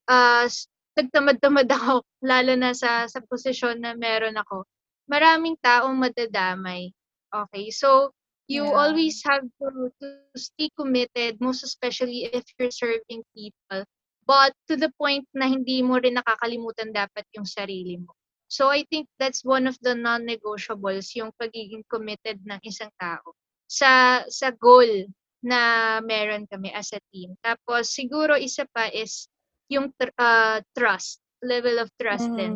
uh, 0.06 0.46
nagtamad-tamad 0.94 1.66
ako, 1.76 2.06
lalo 2.22 2.52
na 2.54 2.70
sa 2.70 3.10
sa 3.10 3.18
posisyon 3.26 3.82
na 3.82 3.98
meron 3.98 4.38
ako, 4.38 4.62
maraming 5.10 5.58
taong 5.58 5.98
madadamay. 5.98 6.94
Okay, 7.34 7.74
so 7.74 8.14
you 8.46 8.62
yeah. 8.62 8.78
always 8.78 9.18
have 9.26 9.42
to, 9.58 9.90
to 9.98 10.06
stay 10.38 10.70
committed, 10.78 11.42
most 11.42 11.66
especially 11.66 12.30
if 12.30 12.46
you're 12.56 12.70
serving 12.70 13.26
people. 13.34 13.82
But 14.26 14.54
to 14.70 14.74
the 14.78 14.90
point 14.98 15.26
na 15.34 15.46
hindi 15.50 15.82
mo 15.82 15.98
rin 15.98 16.18
nakakalimutan 16.18 16.94
dapat 16.94 17.26
yung 17.34 17.46
sarili 17.46 17.98
mo. 17.98 18.14
So 18.46 18.70
I 18.70 18.86
think 18.86 19.10
that's 19.18 19.42
one 19.42 19.66
of 19.66 19.74
the 19.82 19.94
non-negotiables, 19.94 21.14
yung 21.18 21.34
pagiging 21.34 21.82
committed 21.90 22.38
ng 22.46 22.62
isang 22.62 22.90
tao 22.98 23.34
sa 23.66 24.22
sa 24.30 24.54
goal 24.54 25.10
na 25.42 25.98
meron 26.02 26.46
kami 26.46 26.70
as 26.70 26.94
a 26.94 27.02
team. 27.10 27.34
Tapos 27.42 27.90
siguro 27.90 28.38
isa 28.38 28.66
pa 28.70 28.86
is 28.90 29.26
yung 29.66 29.90
uh, 29.98 30.58
trust, 30.78 31.18
level 31.42 31.82
of 31.82 31.90
trust 31.98 32.30
mm-hmm. 32.30 32.38
din. 32.38 32.54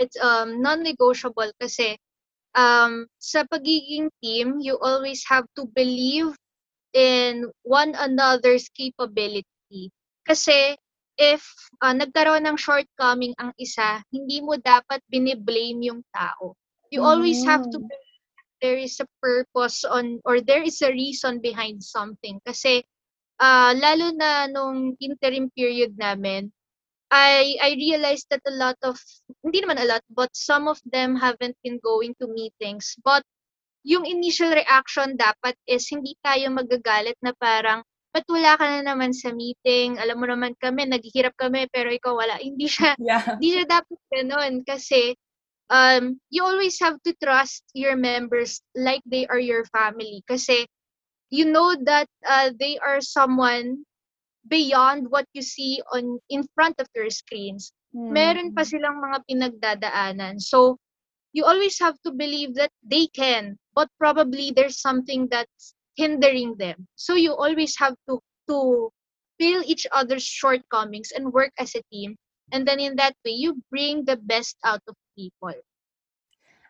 It's 0.00 0.16
um 0.20 0.60
non-negotiable 0.60 1.52
kasi 1.60 1.96
um 2.56 3.08
sa 3.20 3.44
pagiging 3.48 4.12
team, 4.20 4.60
you 4.60 4.76
always 4.80 5.24
have 5.28 5.48
to 5.56 5.68
believe 5.72 6.32
in 6.92 7.48
one 7.64 7.96
another's 7.96 8.68
capability. 8.72 9.92
Kasi 10.24 10.76
if 11.20 11.44
uh, 11.84 11.92
nagkaroon 11.92 12.48
ng 12.48 12.56
shortcoming 12.56 13.36
ang 13.36 13.52
isa, 13.60 14.00
hindi 14.08 14.40
mo 14.40 14.56
dapat 14.56 15.04
biniblame 15.12 15.84
yung 15.84 16.00
tao. 16.16 16.56
You 16.88 17.04
always 17.04 17.44
have 17.44 17.62
to 17.70 17.78
mm. 17.78 17.86
there 18.64 18.80
is 18.80 18.98
a 18.98 19.06
purpose 19.20 19.84
on 19.84 20.18
or 20.24 20.40
there 20.40 20.64
is 20.64 20.80
a 20.80 20.90
reason 20.90 21.38
behind 21.44 21.84
something. 21.84 22.40
Kasi 22.42 22.82
uh, 23.36 23.76
lalo 23.76 24.16
na 24.16 24.48
nung 24.48 24.96
interim 24.98 25.52
period 25.52 25.94
namin, 26.00 26.48
I 27.12 27.58
I 27.58 27.70
realized 27.76 28.32
that 28.32 28.42
a 28.46 28.54
lot 28.54 28.80
of 28.86 28.96
hindi 29.44 29.60
naman 29.60 29.82
a 29.82 29.86
lot 29.86 30.02
but 30.08 30.30
some 30.32 30.70
of 30.70 30.78
them 30.86 31.18
haven't 31.18 31.58
been 31.58 31.82
going 31.82 32.14
to 32.22 32.30
meetings 32.30 32.94
but 33.02 33.26
yung 33.82 34.06
initial 34.06 34.54
reaction 34.54 35.18
dapat 35.18 35.58
is 35.66 35.90
hindi 35.90 36.14
tayo 36.22 36.54
magagalit 36.54 37.18
na 37.18 37.34
parang 37.34 37.82
ba't 38.10 38.26
wala 38.26 38.58
ka 38.58 38.66
na 38.66 38.82
naman 38.82 39.14
sa 39.14 39.30
meeting? 39.30 39.98
Alam 40.02 40.18
mo 40.18 40.26
naman 40.26 40.58
kami, 40.58 40.86
naghihirap 40.86 41.34
kami, 41.38 41.70
pero 41.70 41.90
ikaw 41.94 42.18
wala. 42.18 42.38
Hindi 42.42 42.66
siya, 42.66 42.98
yeah. 42.98 43.38
hindi 43.38 43.54
siya 43.54 43.66
dapat 43.66 43.98
ganun. 44.10 44.66
Kasi, 44.66 45.14
um, 45.70 46.18
you 46.30 46.42
always 46.42 46.76
have 46.82 46.98
to 47.06 47.14
trust 47.22 47.62
your 47.72 47.94
members 47.94 48.58
like 48.74 49.02
they 49.06 49.30
are 49.30 49.38
your 49.38 49.62
family. 49.70 50.26
Kasi, 50.26 50.66
you 51.30 51.46
know 51.46 51.78
that 51.86 52.10
uh, 52.26 52.50
they 52.58 52.78
are 52.82 52.98
someone 52.98 53.86
beyond 54.50 55.06
what 55.06 55.30
you 55.30 55.42
see 55.42 55.78
on 55.94 56.18
in 56.26 56.42
front 56.58 56.74
of 56.82 56.90
your 56.98 57.08
screens. 57.14 57.70
Mm. 57.94 58.10
Meron 58.10 58.50
pa 58.50 58.66
silang 58.66 58.98
mga 58.98 59.18
pinagdadaanan. 59.30 60.42
So, 60.42 60.82
you 61.30 61.46
always 61.46 61.78
have 61.78 61.94
to 62.02 62.10
believe 62.10 62.58
that 62.58 62.74
they 62.82 63.06
can, 63.06 63.54
but 63.74 63.86
probably 63.98 64.50
there's 64.50 64.82
something 64.82 65.30
that's 65.30 65.78
hindering 66.00 66.56
them. 66.56 66.88
So 66.96 67.12
you 67.12 67.36
always 67.36 67.76
have 67.76 67.92
to 68.08 68.24
to 68.48 68.88
fill 69.36 69.60
each 69.68 69.84
other's 69.92 70.24
shortcomings 70.24 71.12
and 71.12 71.28
work 71.32 71.52
as 71.60 71.76
a 71.76 71.84
team. 71.92 72.16
And 72.52 72.64
then 72.64 72.80
in 72.80 72.96
that 72.96 73.14
way, 73.24 73.36
you 73.36 73.60
bring 73.68 74.08
the 74.08 74.16
best 74.16 74.56
out 74.64 74.80
of 74.88 74.96
people. 75.16 75.54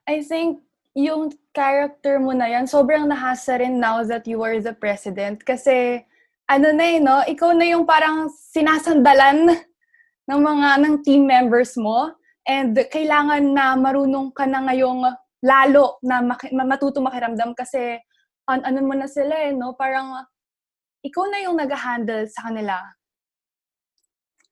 I 0.05 0.21
think 0.27 0.61
yung 0.93 1.33
character 1.55 2.19
mo 2.19 2.35
na 2.35 2.51
yan, 2.51 2.66
sobrang 2.66 3.07
nahasa 3.07 3.62
rin 3.62 3.79
now 3.79 4.03
that 4.05 4.27
you 4.27 4.43
are 4.43 4.59
the 4.61 4.75
president. 4.75 5.40
Kasi, 5.47 6.05
ano 6.51 6.69
na 6.75 6.85
eh, 6.85 6.99
no? 7.01 7.23
Ikaw 7.25 7.51
na 7.57 7.66
yung 7.71 7.88
parang 7.88 8.29
sinasandalan 8.29 9.55
ng 10.29 10.40
mga, 10.40 10.69
ng 10.85 10.95
team 11.07 11.25
members 11.25 11.79
mo. 11.81 12.12
And 12.45 12.77
kailangan 12.77 13.55
na 13.55 13.79
marunong 13.79 14.35
ka 14.35 14.45
na 14.45 14.69
ngayong 14.69 15.07
lalo 15.40 15.97
na 16.05 16.21
mak- 16.21 16.53
matuto 16.53 17.01
makiramdam 17.01 17.57
kasi 17.57 17.97
on 18.50 18.66
ano 18.66 18.82
mo 18.82 18.98
na 18.98 19.06
sila 19.06 19.46
eh, 19.46 19.54
no? 19.54 19.78
Parang 19.78 20.26
ikaw 21.06 21.24
na 21.30 21.38
yung 21.46 21.56
nag-handle 21.56 22.26
sa 22.26 22.50
kanila. 22.50 22.82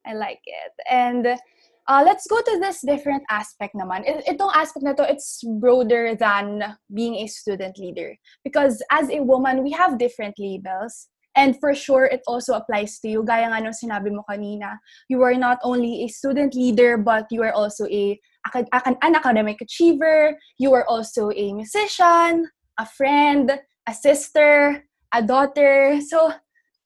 I 0.06 0.14
like 0.14 0.40
it. 0.46 0.72
And 0.88 1.26
uh, 1.26 2.02
let's 2.06 2.26
go 2.26 2.40
to 2.40 2.54
this 2.60 2.80
different 2.80 3.24
aspect 3.28 3.74
naman. 3.74 4.06
itong 4.24 4.54
aspect 4.54 4.84
na 4.86 4.94
to, 4.94 5.04
it's 5.04 5.42
broader 5.58 6.14
than 6.14 6.78
being 6.94 7.16
a 7.20 7.26
student 7.26 7.76
leader. 7.76 8.16
Because 8.44 8.80
as 8.92 9.10
a 9.10 9.20
woman, 9.20 9.64
we 9.64 9.72
have 9.72 9.98
different 9.98 10.38
labels. 10.38 11.08
And 11.36 11.58
for 11.60 11.74
sure, 11.74 12.06
it 12.06 12.22
also 12.26 12.54
applies 12.54 12.98
to 13.00 13.08
you. 13.08 13.22
Gaya 13.22 13.46
nga 13.52 13.60
nung 13.60 13.76
sinabi 13.76 14.10
mo 14.10 14.24
kanina, 14.26 14.80
you 15.08 15.22
are 15.22 15.36
not 15.36 15.58
only 15.62 16.02
a 16.04 16.08
student 16.08 16.54
leader, 16.54 16.96
but 16.96 17.28
you 17.30 17.42
are 17.42 17.52
also 17.52 17.84
a 17.86 18.18
an 18.56 19.14
academic 19.14 19.60
achiever. 19.60 20.34
You 20.58 20.72
are 20.74 20.88
also 20.88 21.30
a 21.30 21.52
musician, 21.52 22.48
a 22.80 22.86
friend, 22.86 23.60
a 23.88 23.94
sister, 23.96 24.84
a 25.14 25.24
daughter. 25.24 25.96
So 26.04 26.28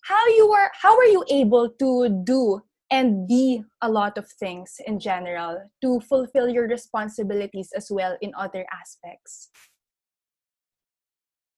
how 0.07 0.27
you 0.38 0.47
were 0.47 0.71
how 0.79 0.95
were 0.95 1.11
you 1.11 1.27
able 1.27 1.75
to 1.83 2.23
do 2.23 2.62
and 2.91 3.27
be 3.27 3.65
a 3.83 3.91
lot 3.91 4.15
of 4.17 4.31
things 4.31 4.79
in 4.87 5.03
general 5.03 5.67
to 5.83 5.99
fulfill 6.07 6.47
your 6.47 6.69
responsibilities 6.71 7.75
as 7.75 7.91
well 7.91 8.15
in 8.23 8.31
other 8.38 8.65
aspects? 8.71 9.51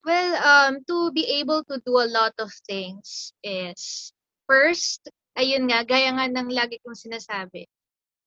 Well, 0.04 0.36
um, 0.40 0.84
to 0.88 1.12
be 1.12 1.24
able 1.40 1.64
to 1.64 1.80
do 1.84 1.96
a 1.96 2.08
lot 2.08 2.36
of 2.38 2.52
things 2.68 3.32
is, 3.42 4.12
first, 4.44 5.00
ayun 5.32 5.64
nga, 5.64 5.80
gaya 5.80 6.12
nga 6.12 6.28
ng 6.28 6.52
lagi 6.52 6.76
kong 6.84 6.92
sinasabi, 6.92 7.64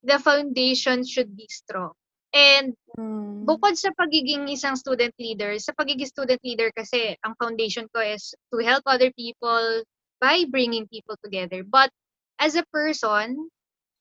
the 0.01 0.17
foundation 0.17 1.05
should 1.05 1.37
be 1.37 1.45
strong. 1.53 1.93
And 2.37 2.77
Mm. 2.97 3.45
bukod 3.45 3.77
sa 3.77 3.93
pagiging 3.93 4.49
isang 4.49 4.73
student 4.73 5.13
leader, 5.21 5.53
sa 5.61 5.71
pagiging 5.77 6.09
student 6.09 6.41
leader 6.41 6.73
kasi 6.73 7.13
ang 7.21 7.37
foundation 7.37 7.85
ko 7.93 8.01
is 8.01 8.33
to 8.49 8.57
help 8.65 8.81
other 8.89 9.13
people 9.13 9.85
by 10.17 10.49
bringing 10.49 10.89
people 10.89 11.13
together. 11.21 11.61
But 11.61 11.93
as 12.41 12.57
a 12.57 12.65
person, 12.73 13.49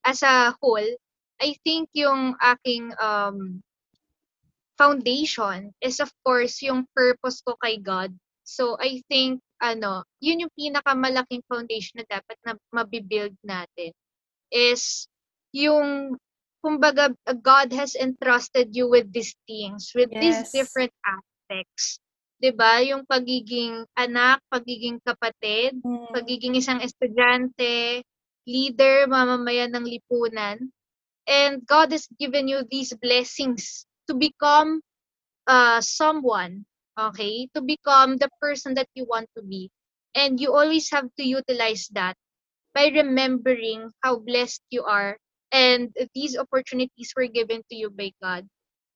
as 0.04 0.24
a 0.24 0.56
whole, 0.64 0.88
I 1.36 1.60
think 1.60 1.92
yung 1.92 2.40
aking 2.40 2.96
um, 2.96 3.60
foundation 4.80 5.76
is 5.84 6.00
of 6.00 6.08
course 6.24 6.64
yung 6.64 6.88
purpose 6.96 7.44
ko 7.44 7.56
kay 7.60 7.76
God. 7.76 8.16
So 8.48 8.80
I 8.80 9.04
think 9.12 9.44
ano, 9.60 10.08
yun 10.24 10.48
yung 10.48 10.52
pinakamalaking 10.56 11.44
foundation 11.48 12.00
na 12.00 12.08
dapat 12.08 12.36
na 12.44 12.56
mabibuild 12.72 13.36
natin 13.44 13.92
is 14.48 15.08
yung 15.52 16.16
kumbaga 16.64 17.12
God 17.42 17.72
has 17.72 17.94
entrusted 17.96 18.74
you 18.76 18.88
with 18.90 19.12
these 19.12 19.34
things, 19.46 19.92
with 19.94 20.10
these 20.18 20.42
Yes. 20.42 20.52
different 20.52 20.92
aspects. 21.04 22.00
'Di 22.40 22.52
ba? 22.52 22.80
Yung 22.84 23.04
pagiging 23.08 23.84
anak, 23.96 24.40
pagiging 24.52 25.00
kapatid, 25.04 25.80
Mm. 25.84 26.06
pagiging 26.12 26.54
isang 26.58 26.80
estudyante, 26.84 28.04
leader, 28.46 29.06
mamamayan 29.08 29.72
ng 29.74 29.86
lipunan. 29.88 30.58
And 31.26 31.64
God 31.66 31.92
has 31.92 32.06
given 32.18 32.46
you 32.48 32.62
these 32.70 32.94
blessings 32.94 33.86
to 34.06 34.14
become 34.14 34.80
uh, 35.46 35.80
someone, 35.80 36.64
okay? 36.98 37.48
To 37.54 37.60
become 37.62 38.16
the 38.16 38.28
person 38.40 38.74
that 38.74 38.88
you 38.94 39.04
want 39.06 39.28
to 39.36 39.42
be. 39.42 39.70
And 40.14 40.40
you 40.40 40.52
always 40.54 40.90
have 40.90 41.08
to 41.16 41.24
utilize 41.24 41.88
that 41.92 42.16
by 42.74 42.88
remembering 42.88 43.90
how 44.02 44.18
blessed 44.18 44.62
you 44.70 44.84
are 44.84 45.18
and 45.52 45.94
these 46.14 46.36
opportunities 46.36 47.12
were 47.16 47.26
given 47.26 47.62
to 47.70 47.76
you 47.76 47.90
by 47.90 48.12
God. 48.22 48.46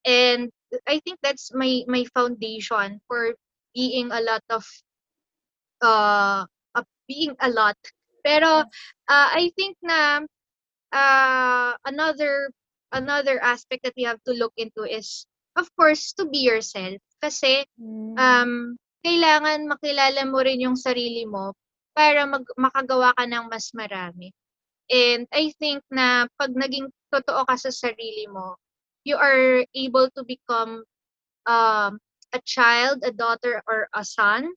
And 0.05 0.49
I 0.87 0.99
think 1.03 1.19
that's 1.21 1.53
my 1.53 1.83
my 1.87 2.05
foundation 2.13 2.99
for 3.07 3.35
being 3.75 4.11
a 4.11 4.21
lot 4.21 4.43
of 4.49 4.65
uh, 5.81 6.45
uh 6.75 6.85
being 7.07 7.35
a 7.39 7.49
lot. 7.49 7.77
Pero 8.23 8.65
uh, 9.09 9.29
I 9.33 9.51
think 9.57 9.77
na 9.81 10.21
uh, 10.93 11.73
another 11.85 12.51
another 12.91 13.39
aspect 13.41 13.83
that 13.83 13.95
we 13.95 14.03
have 14.03 14.21
to 14.27 14.33
look 14.35 14.53
into 14.57 14.83
is 14.83 15.25
of 15.55 15.67
course 15.75 16.13
to 16.15 16.27
be 16.27 16.43
yourself 16.43 16.99
kasi 17.23 17.65
Mm. 17.79 18.15
um 18.19 18.51
kailangan 19.01 19.65
makilala 19.65 20.21
mo 20.29 20.43
rin 20.43 20.61
yung 20.61 20.77
sarili 20.77 21.25
mo 21.25 21.55
para 21.95 22.23
mag, 22.27 22.45
makagawa 22.55 23.11
ka 23.17 23.25
ng 23.25 23.49
mas 23.49 23.73
marami. 23.73 24.31
And 24.91 25.23
I 25.31 25.55
think 25.55 25.83
na 25.87 26.27
pag 26.35 26.51
naging 26.51 26.91
totoo 27.15 27.47
ka 27.47 27.55
sa 27.55 27.71
sarili 27.71 28.27
mo, 28.27 28.59
you 29.07 29.15
are 29.15 29.63
able 29.71 30.11
to 30.19 30.21
become 30.27 30.83
um, 31.47 31.97
a 32.35 32.39
child, 32.43 32.99
a 33.07 33.11
daughter, 33.15 33.63
or 33.67 33.87
a 33.95 34.03
son, 34.03 34.51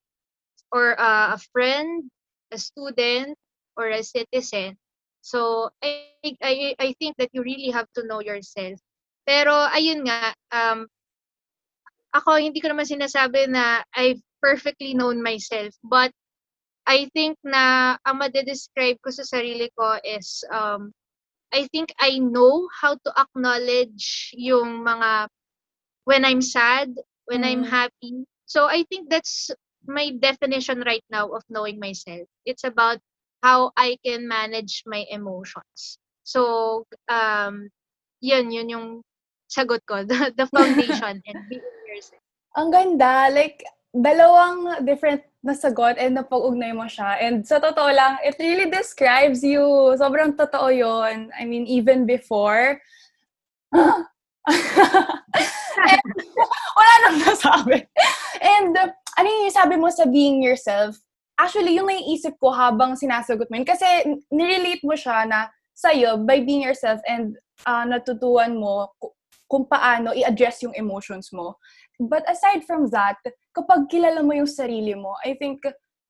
or 0.75 0.99
uh, 0.99 1.35
a 1.35 1.41
friend, 1.55 2.11
a 2.51 2.59
student, 2.59 3.39
or 3.79 3.89
a 3.95 4.03
citizen. 4.03 4.75
So 5.23 5.71
I, 5.81 6.13
I 6.43 6.75
I 6.79 6.89
think 6.99 7.17
that 7.17 7.31
you 7.33 7.41
really 7.47 7.71
have 7.71 7.89
to 7.95 8.05
know 8.05 8.21
yourself. 8.21 8.77
Pero 9.25 9.55
ayun 9.73 10.05
nga, 10.05 10.35
um, 10.53 10.91
ako 12.13 12.37
hindi 12.37 12.61
ko 12.61 12.69
naman 12.71 12.87
sinasabi 12.87 13.49
na 13.49 13.83
I've 13.97 14.21
perfectly 14.39 14.93
known 14.93 15.25
myself, 15.25 15.73
but 15.81 16.13
I 16.87 17.09
think 17.17 17.39
na 17.45 17.97
ang 18.05 18.21
madedescribe 18.21 19.01
ko 19.01 19.09
sa 19.11 19.25
sarili 19.25 19.73
ko 19.73 19.97
is 20.05 20.45
um, 20.53 20.93
I 21.53 21.67
think 21.73 21.95
I 22.01 22.19
know 22.19 22.69
how 22.81 22.95
to 22.99 23.11
acknowledge 23.17 24.35
yung 24.37 24.85
mga 24.85 25.29
when 26.05 26.25
I'm 26.25 26.43
sad, 26.43 26.93
when 27.27 27.45
I'm 27.45 27.65
Mm. 27.65 27.71
happy. 27.71 28.27
So 28.47 28.67
I 28.69 28.85
think 28.91 29.09
that's 29.09 29.51
my 29.89 30.13
definition 30.19 30.83
right 30.85 31.05
now 31.11 31.33
of 31.33 31.43
knowing 31.49 31.81
myself. 31.81 32.29
It's 32.45 32.65
about 32.65 33.01
how 33.43 33.73
I 33.77 33.97
can 34.05 34.29
manage 34.29 34.83
my 34.87 35.05
emotions. 35.09 35.97
So 36.25 36.85
um 37.09 37.69
yun 38.21 38.51
yun 38.53 38.69
yung 38.69 38.87
sagot 39.49 39.85
ko, 39.87 40.05
the, 40.09 40.33
the 40.37 40.47
foundation 40.49 41.21
and 41.25 41.39
being 41.49 41.65
yourself. 41.89 42.21
Ang 42.57 42.71
ganda. 42.71 43.29
Like, 43.31 43.63
dalawang 43.95 44.83
different 44.83 45.23
na 45.45 45.55
sagot 45.55 45.95
and 46.03 46.19
napag-ugnay 46.19 46.75
mo 46.75 46.91
siya. 46.91 47.21
And 47.23 47.47
sa 47.47 47.63
totoo 47.63 47.95
lang, 47.95 48.19
it 48.27 48.35
really 48.43 48.67
describes 48.67 49.45
you. 49.47 49.63
Sobrang 49.95 50.35
totoo 50.35 50.73
yon. 50.75 51.31
I 51.31 51.47
mean, 51.47 51.69
even 51.71 52.03
before. 52.03 52.83
and, 53.71 54.05
wala 56.81 56.93
nang 57.07 57.17
nasabi. 57.23 57.87
And, 58.43 58.73
uh, 58.75 58.91
ano 59.15 59.29
yung 59.31 59.55
sabi 59.55 59.77
mo 59.79 59.93
sa 59.93 60.09
being 60.11 60.43
yourself? 60.43 60.99
Actually, 61.39 61.77
yung 61.79 61.87
naiisip 61.87 62.35
ko 62.41 62.51
habang 62.51 62.99
sinasagot 62.99 63.47
mo 63.53 63.61
yun. 63.61 63.69
Kasi, 63.69 63.87
nirelate 64.33 64.83
mo 64.83 64.97
siya 64.99 65.29
na 65.29 65.53
sa'yo 65.77 66.25
by 66.25 66.41
being 66.43 66.65
yourself 66.65 66.99
and 67.07 67.37
uh, 67.69 67.85
natutuwan 67.85 68.57
mo 68.57 68.91
ku- 68.97 69.13
kung 69.45 69.69
paano 69.69 70.11
i-address 70.17 70.65
yung 70.65 70.75
emotions 70.75 71.31
mo. 71.31 71.61
But 72.01 72.27
aside 72.27 72.67
from 72.67 72.91
that, 72.91 73.19
kapag 73.55 73.87
kilala 73.91 74.23
mo 74.27 74.35
yung 74.35 74.51
sarili 74.51 74.95
mo, 74.99 75.15
I 75.23 75.39
think, 75.39 75.63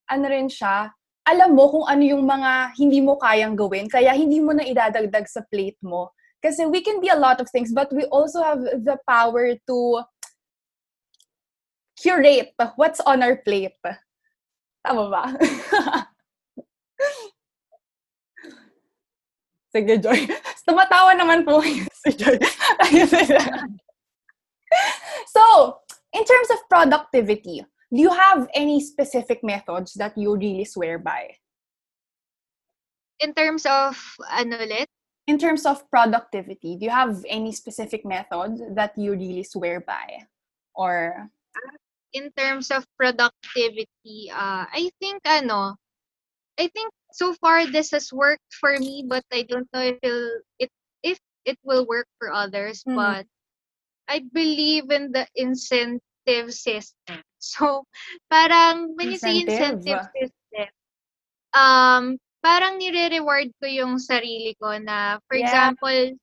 ano 0.08 0.24
rin 0.28 0.48
siya, 0.48 0.92
alam 1.24 1.56
mo 1.56 1.68
kung 1.72 1.86
ano 1.88 2.04
yung 2.04 2.24
mga 2.24 2.76
hindi 2.76 3.00
mo 3.00 3.16
kayang 3.16 3.56
gawin, 3.56 3.88
kaya 3.88 4.12
hindi 4.12 4.40
mo 4.40 4.52
na 4.52 4.64
idadagdag 4.64 5.24
sa 5.28 5.40
plate 5.48 5.80
mo. 5.80 6.12
Kasi 6.44 6.68
we 6.68 6.84
can 6.84 7.00
be 7.00 7.08
a 7.08 7.16
lot 7.16 7.40
of 7.40 7.48
things, 7.48 7.72
but 7.72 7.88
we 7.92 8.04
also 8.12 8.44
have 8.44 8.60
the 8.60 9.00
power 9.08 9.56
to 9.64 10.04
curate 11.96 12.52
what's 12.76 13.00
on 13.08 13.24
our 13.24 13.40
plate. 13.40 13.80
Tama 14.84 15.08
ba? 15.08 15.24
Sige, 19.74 19.98
Joy. 19.98 20.28
Tumatawa 20.68 21.16
naman 21.16 21.42
po 21.42 21.64
si 22.04 22.10
Joy. 22.14 22.36
So, 25.26 25.80
in 26.12 26.24
terms 26.24 26.48
of 26.50 26.58
productivity, 26.68 27.64
do 27.92 28.00
you 28.00 28.10
have 28.10 28.48
any 28.54 28.80
specific 28.80 29.42
methods 29.44 29.94
that 29.94 30.16
you 30.16 30.36
really 30.36 30.64
swear 30.64 30.98
by? 30.98 31.36
In 33.20 33.34
terms 33.34 33.66
of 33.66 33.96
ano 34.30 34.58
ulit? 34.58 34.86
In 35.26 35.38
terms 35.38 35.64
of 35.64 35.88
productivity, 35.88 36.76
do 36.76 36.84
you 36.84 36.92
have 36.92 37.24
any 37.28 37.52
specific 37.52 38.04
method 38.04 38.76
that 38.76 38.92
you 38.98 39.12
really 39.12 39.44
swear 39.44 39.80
by? 39.80 40.28
Or, 40.74 41.30
in 42.12 42.30
terms 42.36 42.70
of 42.70 42.86
productivity, 42.98 44.30
uh, 44.30 44.66
I 44.68 44.90
think 45.00 45.22
ano, 45.24 45.76
I 46.58 46.68
think 46.68 46.92
so 47.12 47.34
far 47.40 47.66
this 47.66 47.90
has 47.90 48.12
worked 48.12 48.52
for 48.60 48.78
me, 48.78 49.04
but 49.06 49.24
I 49.32 49.42
don't 49.42 49.66
know 49.72 49.82
if 49.82 49.98
it'll, 50.02 50.42
it 50.58 50.70
if 51.02 51.18
it 51.44 51.58
will 51.62 51.86
work 51.86 52.06
for 52.18 52.32
others. 52.32 52.82
Mhm. 52.84 52.94
But 52.94 53.26
I 54.08 54.20
believe 54.32 54.90
in 54.90 55.12
the 55.12 55.26
incentive 55.36 56.52
system. 56.52 57.22
So 57.44 57.84
parang 58.32 58.96
when 58.96 59.12
you 59.12 59.20
say 59.20 59.36
Incentive? 59.36 59.44
incentive 59.44 60.00
system, 60.16 60.68
um, 61.52 62.16
parang 62.40 62.80
nire-reward 62.80 63.52
ko 63.60 63.66
yung 63.68 64.00
sarili 64.00 64.56
ko 64.56 64.76
na, 64.80 65.20
for 65.28 65.36
Yeah. 65.36 65.44
example, 65.44 66.16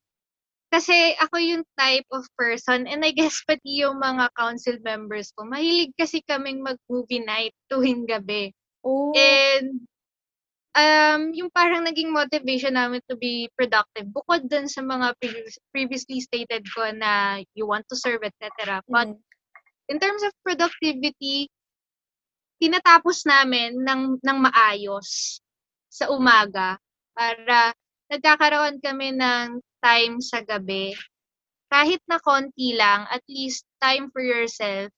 kasi 0.74 1.14
ako 1.20 1.36
yung 1.38 1.64
type 1.78 2.08
of 2.10 2.26
person, 2.40 2.88
and 2.88 3.04
I 3.06 3.12
guess 3.12 3.44
pati 3.48 3.84
yung 3.86 4.02
mga 4.02 4.34
council 4.34 4.78
members 4.82 5.30
ko, 5.38 5.46
mahilig 5.46 5.94
kasi 6.00 6.24
kaming 6.26 6.64
mag-movie 6.66 7.22
night 7.22 7.54
tuwing 7.70 8.08
gabi. 8.10 8.50
oh, 8.84 9.14
And 9.16 9.86
um, 10.76 11.22
yung 11.36 11.52
parang 11.52 11.84
naging 11.84 12.12
motivation 12.12 12.76
namin 12.76 13.04
to 13.08 13.16
be 13.16 13.50
productive, 13.56 14.08
bukod 14.12 14.48
dun 14.48 14.68
sa 14.68 14.82
mga 14.84 15.16
previous, 15.20 15.56
previously 15.72 16.20
stated 16.24 16.64
ko 16.72 16.92
na 16.96 17.44
you 17.56 17.68
want 17.68 17.88
to 17.92 17.96
serve, 17.96 18.24
etc. 18.24 18.80
But 18.88 19.16
mm, 19.16 19.20
in 19.92 20.00
terms 20.00 20.24
of 20.24 20.32
productivity, 20.44 21.52
tinatapos 22.62 23.26
namin 23.26 23.82
ng, 23.82 24.22
ng 24.22 24.38
maayos 24.38 25.42
sa 25.92 26.08
umaga 26.14 26.78
para 27.12 27.74
nagkakaroon 28.08 28.80
kami 28.80 29.18
ng 29.18 29.60
time 29.82 30.22
sa 30.22 30.46
gabi. 30.46 30.96
Kahit 31.72 32.04
na 32.06 32.20
konti 32.20 32.76
lang, 32.76 33.08
at 33.08 33.24
least 33.32 33.64
time 33.80 34.12
for 34.12 34.22
yourself 34.22 34.92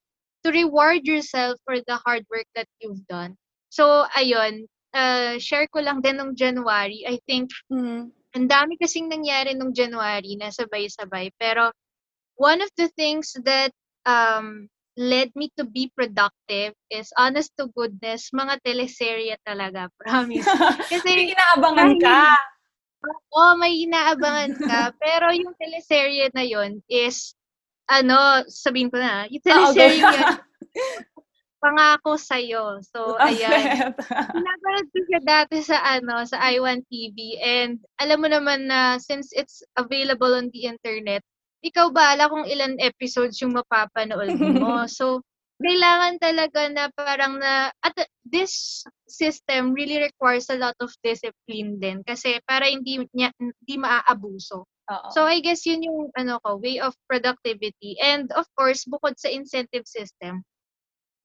to 0.44 0.52
reward 0.52 1.08
yourself 1.08 1.56
for 1.64 1.80
the 1.80 1.96
hard 2.04 2.28
work 2.28 2.46
that 2.54 2.68
you've 2.84 3.06
done. 3.08 3.40
So, 3.72 4.06
ayun, 4.12 4.68
uh, 4.94 5.36
share 5.42 5.68
ko 5.68 5.82
lang 5.82 6.00
din 6.00 6.22
nung 6.22 6.38
January. 6.38 7.04
I 7.04 7.20
think 7.26 7.50
mm, 7.68 8.08
ang 8.34 8.46
dami 8.50 8.78
kasing 8.78 9.10
nangyari 9.10 9.54
nung 9.54 9.74
January 9.74 10.38
na 10.38 10.50
sabay-sabay. 10.50 11.34
Pero 11.38 11.74
one 12.38 12.62
of 12.62 12.70
the 12.78 12.90
things 12.98 13.34
that 13.46 13.74
um, 14.06 14.70
led 14.98 15.34
me 15.34 15.50
to 15.58 15.66
be 15.66 15.90
productive 15.94 16.74
is 16.90 17.10
honest 17.18 17.54
to 17.58 17.70
goodness, 17.74 18.30
mga 18.34 18.62
teleserye 18.62 19.36
talaga, 19.46 19.90
promise. 20.02 20.46
Kasi 20.90 21.06
may 21.06 21.34
inaabangan 21.34 21.94
ka. 22.02 22.22
Oo, 23.36 23.58
may 23.60 23.84
inaabangan 23.84 24.52
ka. 24.58 24.80
pero 25.04 25.34
yung 25.34 25.54
teleserye 25.58 26.30
na 26.34 26.46
yon 26.46 26.80
is, 26.90 27.36
ano, 27.90 28.46
sabihin 28.48 28.90
ko 28.90 28.98
na, 28.98 29.30
yung 29.30 29.44
teleserye 29.44 30.00
yun, 30.10 30.38
pangako 31.64 32.20
sa'yo. 32.20 32.84
So, 32.84 33.16
ayan. 33.24 33.96
Pinapanood 34.04 34.88
ko 34.92 35.00
siya 35.08 35.22
dati 35.24 35.64
sa, 35.64 35.80
ano, 35.80 36.28
sa 36.28 36.44
i1 36.52 36.84
TV. 36.92 37.40
And 37.40 37.80
alam 38.04 38.20
mo 38.20 38.28
naman 38.28 38.68
na 38.68 39.00
since 39.00 39.32
it's 39.32 39.64
available 39.80 40.36
on 40.36 40.52
the 40.52 40.68
internet, 40.68 41.24
ikaw 41.64 41.88
bahala 41.96 42.28
kung 42.28 42.44
ilan 42.44 42.76
episodes 42.84 43.40
yung 43.40 43.56
mapapanood 43.56 44.36
mo. 44.36 44.84
so, 44.92 45.24
kailangan 45.64 46.20
talaga 46.20 46.62
na 46.68 46.92
parang 46.92 47.40
na, 47.40 47.72
at 47.80 47.96
this 48.28 48.84
system 49.08 49.72
really 49.72 49.96
requires 49.96 50.52
a 50.52 50.60
lot 50.60 50.76
of 50.84 50.92
discipline 51.00 51.80
din 51.80 52.04
kasi 52.04 52.44
para 52.44 52.68
hindi 52.68 53.08
niya, 53.16 53.32
hindi 53.40 53.76
maaabuso. 53.80 54.68
Uh-oh. 54.92 55.12
So 55.16 55.24
I 55.24 55.40
guess 55.40 55.64
yun 55.64 55.88
yung 55.88 56.12
ano 56.20 56.44
ko, 56.44 56.60
way 56.60 56.84
of 56.84 56.92
productivity. 57.08 57.96
And 58.04 58.28
of 58.36 58.44
course, 58.60 58.84
bukod 58.84 59.16
sa 59.16 59.32
incentive 59.32 59.88
system, 59.88 60.44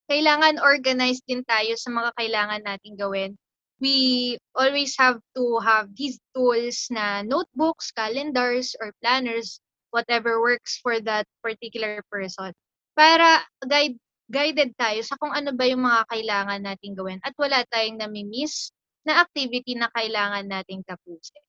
kailangan 0.09 0.59
organized 0.64 1.23
din 1.29 1.44
tayo 1.44 1.77
sa 1.77 1.92
mga 1.92 2.11
kailangan 2.16 2.62
nating 2.64 2.97
gawin. 2.97 3.37
We 3.79 4.35
always 4.59 4.99
have 4.99 5.23
to 5.38 5.62
have 5.62 5.94
these 5.94 6.18
tools 6.35 6.90
na 6.90 7.23
notebooks, 7.23 7.94
calendars, 7.94 8.75
or 8.83 8.90
planners 8.99 9.62
whatever 9.90 10.40
works 10.40 10.81
for 10.81 11.01
that 11.05 11.25
particular 11.40 12.03
person. 12.12 12.53
Para 12.92 13.44
guide 13.64 13.97
guided 14.29 14.77
tayo 14.77 15.01
sa 15.01 15.16
kung 15.16 15.33
ano 15.33 15.57
ba 15.57 15.64
yung 15.64 15.81
mga 15.81 16.05
kailangan 16.12 16.61
nating 16.61 16.92
gawin 16.92 17.16
at 17.25 17.33
wala 17.40 17.64
tayong 17.73 17.97
nami-miss 17.97 18.77
na 19.09 19.25
activity 19.25 19.73
na 19.73 19.88
kailangan 19.97 20.44
nating 20.44 20.85
tapusin. 20.85 21.40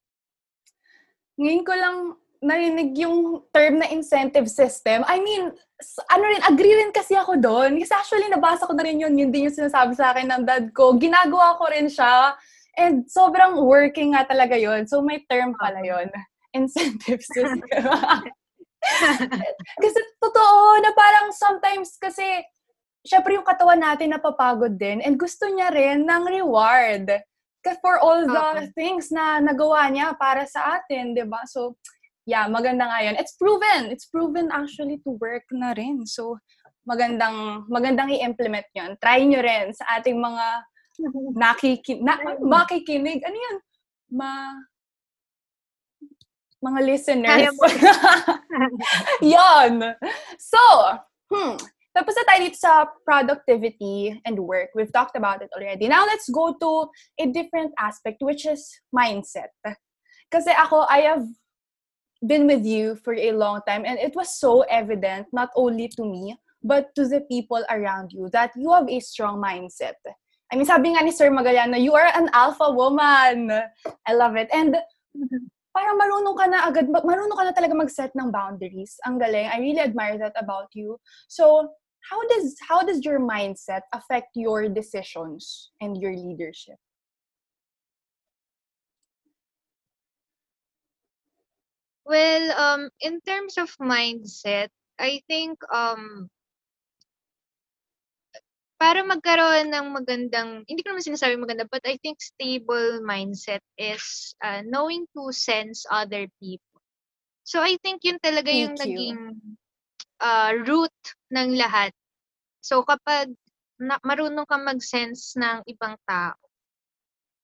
Ngayon 1.36 1.64
ko 1.68 1.74
lang 1.76 1.98
narinig 2.40 2.96
yung 2.96 3.44
term 3.52 3.84
na 3.84 3.88
incentive 3.92 4.48
system. 4.48 5.04
I 5.08 5.20
mean, 5.20 5.52
ano 6.08 6.24
rin, 6.24 6.42
agree 6.48 6.76
rin 6.76 6.92
kasi 6.96 7.16
ako 7.16 7.36
doon. 7.36 7.80
Kasi 7.84 7.92
actually, 7.92 8.32
nabasa 8.32 8.64
ko 8.64 8.74
na 8.76 8.88
rin 8.88 9.00
yun. 9.00 9.16
Yun 9.16 9.32
din 9.32 9.52
yung 9.52 9.56
sinasabi 9.56 9.96
sa 9.96 10.16
akin 10.16 10.28
ng 10.32 10.44
dad 10.48 10.72
ko. 10.72 10.96
Ginagawa 10.96 11.60
ko 11.60 11.68
rin 11.68 11.92
siya. 11.92 12.36
And 12.80 13.04
sobrang 13.12 13.60
working 13.60 14.16
nga 14.16 14.24
talaga 14.24 14.56
yon 14.56 14.88
So, 14.88 15.04
may 15.04 15.20
term 15.28 15.52
pala 15.60 15.84
yon 15.84 16.08
incentive 16.58 17.20
system. 17.36 17.68
kasi 19.84 20.00
totoo 20.24 20.80
na 20.80 20.96
parang 20.96 21.36
sometimes 21.36 22.00
kasi 22.00 22.24
syempre 23.04 23.36
yung 23.36 23.44
katawan 23.44 23.76
natin 23.76 24.16
napapagod 24.16 24.80
din 24.80 25.04
and 25.04 25.20
gusto 25.20 25.52
niya 25.52 25.68
rin 25.68 26.08
ng 26.08 26.24
reward 26.32 27.12
for 27.84 28.00
all 28.00 28.24
the 28.24 28.46
okay. 28.56 28.72
things 28.72 29.12
na 29.12 29.44
nagawa 29.44 29.92
niya 29.92 30.16
para 30.16 30.48
sa 30.48 30.80
atin, 30.80 31.14
'di 31.14 31.28
ba? 31.28 31.44
So, 31.46 31.78
yeah, 32.30 32.46
maganda 32.46 32.86
nga 32.86 33.02
'yun. 33.02 33.18
It's 33.18 33.34
proven. 33.34 33.90
It's 33.90 34.06
proven 34.06 34.54
actually 34.54 35.02
to 35.02 35.18
work 35.18 35.50
na 35.50 35.74
rin. 35.74 36.06
So, 36.06 36.38
magandang 36.86 37.66
magandang 37.66 38.14
i-implement 38.14 38.70
'yon. 38.78 38.94
Try 39.02 39.26
niyo 39.26 39.42
rin 39.42 39.74
sa 39.74 39.98
ating 39.98 40.22
mga 40.22 40.46
nakikin 41.42 42.06
na, 42.06 42.22
makikinig. 42.38 43.26
Ano 43.26 43.34
'yun? 43.34 43.58
Ma 44.14 44.30
mga 46.60 46.80
listeners. 46.86 47.56
Yon. 49.24 49.74
So, 50.52 50.60
hmm, 51.32 51.56
tapos 51.96 52.14
na 52.16 52.24
tayo 52.28 52.40
dito 52.44 52.60
sa 52.60 52.88
productivity 53.08 54.12
and 54.28 54.40
work. 54.40 54.72
We've 54.76 54.92
talked 54.92 55.16
about 55.16 55.40
it 55.40 55.52
already. 55.56 55.88
Now, 55.88 56.04
let's 56.04 56.28
go 56.28 56.56
to 56.56 56.72
a 57.20 57.26
different 57.32 57.72
aspect, 57.80 58.20
which 58.20 58.44
is 58.44 58.68
mindset. 58.92 59.56
Kasi 60.32 60.52
ako, 60.52 60.84
I 60.90 61.08
have 61.10 61.24
been 62.26 62.48
with 62.48 62.66
you 62.66 62.96
for 62.96 63.14
a 63.14 63.32
long 63.32 63.62
time 63.68 63.86
and 63.86 64.00
it 64.00 64.16
was 64.16 64.40
so 64.40 64.62
evident, 64.70 65.28
not 65.32 65.50
only 65.56 65.88
to 65.88 66.04
me, 66.04 66.38
but 66.64 66.94
to 66.96 67.08
the 67.08 67.22
people 67.22 67.64
around 67.70 68.12
you, 68.12 68.30
that 68.34 68.52
you 68.56 68.72
have 68.72 68.90
a 68.90 69.00
strong 69.00 69.42
mindset. 69.42 69.96
I 70.52 70.56
mean, 70.56 70.66
sabi 70.66 70.90
nga 70.90 71.04
ni 71.04 71.12
Sir 71.12 71.30
Magallano, 71.30 71.80
you 71.80 71.94
are 71.94 72.10
an 72.16 72.30
alpha 72.34 72.72
woman. 72.72 73.52
I 74.08 74.14
love 74.14 74.36
it. 74.36 74.50
And 74.52 74.76
parang 75.78 75.96
marunong 76.02 76.36
ka 76.36 76.46
na 76.50 76.60
agad, 76.68 76.90
marunong 76.90 77.38
ka 77.38 77.44
na 77.46 77.54
talaga 77.54 77.78
mag-set 77.78 78.12
ng 78.18 78.32
boundaries. 78.34 78.98
Ang 79.06 79.22
galing. 79.22 79.46
I 79.46 79.62
really 79.62 79.80
admire 79.80 80.18
that 80.18 80.34
about 80.36 80.74
you. 80.74 80.98
So, 81.30 81.70
how 82.10 82.20
does 82.28 82.58
how 82.66 82.82
does 82.82 83.06
your 83.06 83.22
mindset 83.22 83.86
affect 83.94 84.34
your 84.34 84.68
decisions 84.68 85.72
and 85.80 85.96
your 86.02 86.18
leadership? 86.18 86.82
Well, 92.10 92.50
um, 92.58 92.90
in 93.06 93.22
terms 93.22 93.62
of 93.62 93.70
mindset, 93.78 94.74
I 94.98 95.22
think 95.30 95.62
um, 95.70 96.26
para 98.82 99.06
magkaroon 99.06 99.70
ng 99.70 99.94
magandang, 99.94 100.66
hindi 100.66 100.82
ko 100.82 100.90
naman 100.90 101.06
sinasabi 101.06 101.38
maganda, 101.38 101.70
but 101.70 101.86
I 101.86 102.02
think 102.02 102.18
stable 102.18 103.06
mindset 103.06 103.62
is 103.78 104.34
uh, 104.42 104.66
knowing 104.66 105.06
to 105.14 105.30
sense 105.30 105.86
other 105.86 106.26
people. 106.42 106.82
So 107.46 107.62
I 107.62 107.78
think 107.78 108.02
yun 108.02 108.18
talaga 108.18 108.50
Thank 108.50 108.58
yung 108.58 108.74
you. 108.74 108.82
naging 108.82 109.22
uh, 110.18 110.52
root 110.66 110.98
ng 111.30 111.62
lahat. 111.62 111.94
So 112.66 112.82
kapag 112.90 113.38
na, 113.78 114.02
marunong 114.02 114.50
ka 114.50 114.58
mag-sense 114.58 115.38
ng 115.38 115.62
ibang 115.70 115.94
tao, 116.10 116.42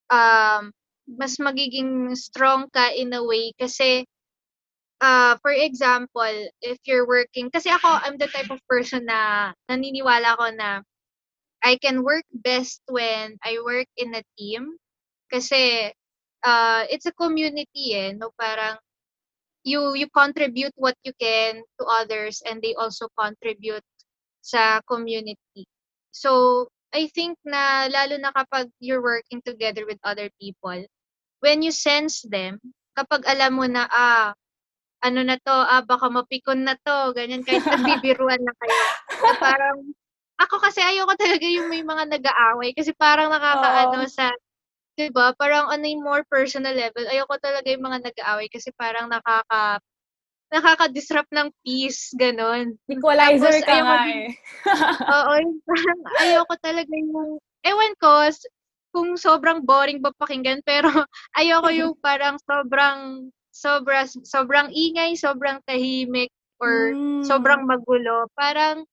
um, 0.09 0.73
mas 1.05 1.37
magiging 1.37 2.17
strong 2.17 2.65
ka 2.73 2.89
in 2.97 3.13
a 3.13 3.21
way 3.21 3.53
kasi 3.61 4.09
uh, 5.05 5.37
for 5.41 5.53
example, 5.53 6.33
if 6.65 6.81
you're 6.89 7.05
working, 7.05 7.53
kasi 7.53 7.69
ako, 7.69 8.01
I'm 8.01 8.17
the 8.17 8.27
type 8.27 8.49
of 8.49 8.57
person 8.65 9.05
na 9.05 9.53
naniniwala 9.69 10.33
ko 10.41 10.49
na 10.57 10.81
I 11.61 11.77
can 11.77 12.01
work 12.01 12.25
best 12.33 12.81
when 12.89 13.37
I 13.45 13.61
work 13.61 13.89
in 13.97 14.17
a 14.17 14.25
team 14.37 14.81
kasi 15.29 15.93
uh, 16.41 16.81
it's 16.89 17.05
a 17.05 17.13
community 17.13 17.93
eh, 17.93 18.13
no? 18.17 18.33
Parang 18.37 18.77
you 19.65 19.97
you 19.97 20.05
contribute 20.13 20.73
what 20.77 20.93
you 21.01 21.13
can 21.17 21.61
to 21.81 21.83
others 21.89 22.41
and 22.45 22.61
they 22.61 22.77
also 22.77 23.09
contribute 23.17 23.85
sa 24.45 24.81
community. 24.85 25.65
So, 26.13 26.65
I 26.93 27.09
think 27.09 27.41
na 27.41 27.89
lalo 27.89 28.21
na 28.21 28.29
kapag 28.29 28.69
you're 28.77 29.01
working 29.01 29.41
together 29.41 29.89
with 29.89 29.97
other 30.05 30.29
people, 30.37 30.85
when 31.41 31.65
you 31.65 31.73
sense 31.73 32.21
them, 32.29 32.61
kapag 32.93 33.25
alam 33.25 33.57
mo 33.57 33.65
na, 33.65 33.89
ah, 33.89 34.37
ano 35.05 35.21
na 35.21 35.37
to, 35.37 35.53
ah, 35.53 35.85
baka 35.85 36.09
mapikon 36.09 36.65
na 36.65 36.73
to, 36.81 37.13
ganyan, 37.13 37.45
kahit 37.45 37.61
nagbibiruan 37.69 38.41
na 38.41 38.53
kayo. 38.57 38.75
na 39.25 39.33
parang, 39.37 39.77
ako 40.41 40.55
kasi 40.59 40.81
ayoko 40.83 41.13
talaga 41.15 41.45
yung 41.47 41.69
may 41.71 41.81
mga 41.85 42.09
nag-aaway 42.11 42.75
kasi 42.75 42.91
parang 42.97 43.31
nakakaano 43.31 44.03
Oo. 44.03 44.11
sa 44.11 44.33
'di 44.95 45.11
ba, 45.11 45.35
parang 45.35 45.67
on 45.71 45.83
a 45.83 45.93
more 45.99 46.23
personal 46.27 46.71
level, 46.75 47.03
ayoko 47.07 47.35
talaga 47.39 47.67
yung 47.71 47.83
mga 47.83 47.99
nag-aaway 48.11 48.47
kasi 48.51 48.71
parang 48.75 49.07
nakaka 49.11 49.79
nakaka-disrupt 50.53 51.31
ng 51.35 51.49
peace, 51.65 52.13
gano'n. 52.15 52.77
Equalizer 52.87 53.59
Tapos 53.59 53.67
ka 53.67 53.75
nga 53.83 53.95
din 54.07 54.19
eh. 54.31 54.33
oo, 55.15 55.33
parang 55.67 55.99
ayoko 56.23 56.53
talaga 56.63 56.93
yung 56.95 57.37
ewan 57.65 57.93
ko 57.99 58.11
kung 58.95 59.09
sobrang 59.19 59.59
boring 59.67 59.99
ba 59.99 60.15
pakinggan 60.15 60.63
pero 60.63 60.87
ayoko 61.39 61.69
yung 61.75 61.93
parang 61.99 62.39
sobrang 62.47 63.27
sobra 63.55 64.03
sobrang 64.07 64.69
ingay, 64.75 65.15
sobrang 65.15 65.63
tahimik 65.63 66.31
or 66.59 66.99
Hmm. 66.99 67.23
sobrang 67.23 67.63
magulo. 67.63 68.27
Parang 68.35 68.83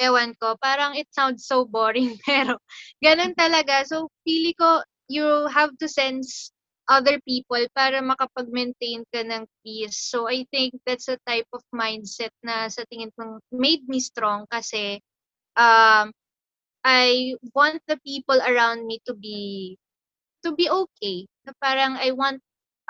ewan 0.00 0.32
ko, 0.40 0.56
parang 0.60 0.96
it 0.96 1.08
sounds 1.12 1.46
so 1.46 1.64
boring, 1.64 2.16
pero 2.28 2.56
ganun 3.04 3.34
talaga. 3.36 3.84
So, 3.88 4.08
pili 4.24 4.52
ko, 4.56 4.82
you 5.08 5.48
have 5.52 5.72
to 5.80 5.88
sense 5.88 6.52
other 6.90 7.20
people 7.22 7.60
para 7.76 8.02
makapag-maintain 8.02 9.04
ka 9.12 9.22
ng 9.22 9.44
peace. 9.64 9.98
So, 10.00 10.26
I 10.28 10.44
think 10.50 10.74
that's 10.86 11.08
a 11.08 11.20
type 11.28 11.48
of 11.52 11.62
mindset 11.74 12.32
na 12.44 12.68
sa 12.72 12.84
tingin 12.88 13.12
ko 13.16 13.40
made 13.52 13.84
me 13.88 14.00
strong 14.00 14.48
kasi 14.50 15.00
um, 15.56 16.12
I 16.84 17.36
want 17.54 17.82
the 17.88 17.98
people 18.04 18.40
around 18.40 18.86
me 18.86 19.00
to 19.06 19.14
be 19.14 19.76
to 20.44 20.52
be 20.56 20.68
okay. 20.70 21.28
Na 21.46 21.52
parang 21.60 21.96
I 22.00 22.12
want 22.16 22.40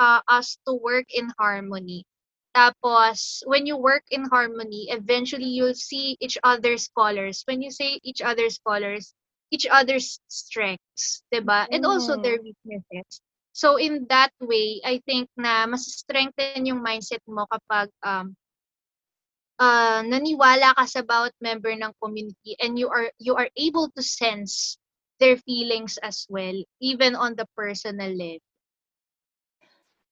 uh, 0.00 0.24
us 0.24 0.56
to 0.64 0.72
work 0.72 1.04
in 1.12 1.28
harmony. 1.36 2.08
Tapos, 2.56 3.44
when 3.46 3.68
you 3.68 3.76
work 3.76 4.02
in 4.10 4.24
harmony, 4.26 4.88
eventually 4.90 5.46
you'll 5.46 5.76
see 5.76 6.16
each 6.18 6.40
other's 6.42 6.88
colors. 6.96 7.44
When 7.46 7.62
you 7.62 7.70
say 7.70 8.00
each 8.02 8.24
other's 8.24 8.58
colors, 8.66 9.14
each 9.52 9.68
other's 9.70 10.18
strengths, 10.26 11.22
diba? 11.30 11.68
And 11.70 11.86
also 11.86 12.16
their 12.16 12.40
mm. 12.40 12.50
weaknesses. 12.50 13.20
So, 13.52 13.76
in 13.76 14.06
that 14.08 14.32
way, 14.40 14.80
I 14.82 14.98
think 15.06 15.28
na 15.36 15.66
mas 15.68 15.86
strengthen 15.86 16.66
yung 16.66 16.82
mindset 16.82 17.22
mo 17.28 17.46
kapag 17.46 17.92
um, 18.02 18.34
uh, 19.60 20.02
naniwala 20.02 20.74
ka 20.74 20.86
sa 20.88 21.02
bawat 21.04 21.36
member 21.38 21.70
ng 21.70 21.92
community 22.02 22.56
and 22.58 22.80
you 22.80 22.88
are 22.88 23.12
you 23.20 23.36
are 23.36 23.50
able 23.54 23.92
to 23.92 24.02
sense 24.02 24.80
their 25.20 25.36
feelings 25.44 26.00
as 26.00 26.24
well 26.32 26.56
even 26.80 27.12
on 27.12 27.36
the 27.36 27.44
personal 27.52 28.10
level. 28.10 28.49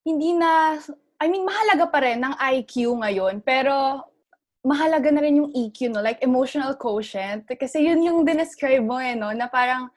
Hindi 0.02 0.34
na 0.36 0.78
I 1.18 1.26
mean 1.26 1.42
mahalaga 1.42 1.90
pa 1.90 1.98
rin 2.02 2.22
ng 2.22 2.34
IQ 2.38 3.02
ngayon 3.02 3.42
pero 3.42 4.06
mahalaga 4.62 5.10
na 5.10 5.22
rin 5.22 5.42
yung 5.42 5.50
EQ 5.50 5.90
no 5.90 6.02
like 6.02 6.22
emotional 6.22 6.74
quotient 6.78 7.46
kasi 7.46 7.86
yun 7.86 8.02
yung 8.02 8.22
dinescribe 8.22 8.82
mo 8.82 8.98
eh 8.98 9.18
no 9.18 9.30
na 9.34 9.50
parang 9.50 9.90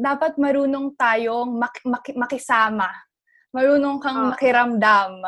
dapat 0.00 0.40
marunong 0.40 0.96
tayong 0.96 1.60
mak- 1.60 1.84
mak- 1.84 2.16
makisama. 2.16 2.88
Marunong 3.52 4.00
kang 4.00 4.16
oh. 4.16 4.28
makiramdam. 4.32 5.20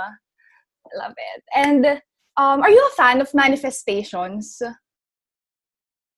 Love 0.97 1.17
it. 1.17 1.43
And 1.53 1.83
um, 2.41 2.65
are 2.65 2.73
you 2.73 2.81
a 2.81 2.97
fan 2.97 3.21
of 3.21 3.29
manifestations? 3.35 4.63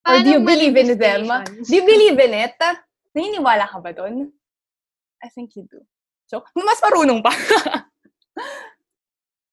Or 0.06 0.20
do 0.20 0.28
you 0.30 0.40
believe 0.44 0.76
in 0.76 0.98
them? 0.98 1.26
Do 1.64 1.72
you 1.74 1.84
believe 1.84 2.18
in 2.20 2.32
it? 2.46 2.54
Naniniwala 3.16 3.66
ka 3.66 3.80
ba 3.80 3.90
doon? 3.96 4.30
I 5.24 5.28
think 5.32 5.56
you 5.56 5.64
do. 5.64 5.80
So, 6.28 6.44
mas 6.52 6.80
marunong 6.84 7.24
pa. 7.24 7.32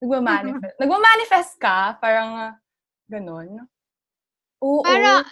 Nagmamanifest. 0.02 0.76
Nagmamanifest 0.82 1.54
ka? 1.62 1.98
Parang, 2.02 2.56
ganun? 3.06 3.70
Oo. 4.62 4.82
Para, 4.82 5.26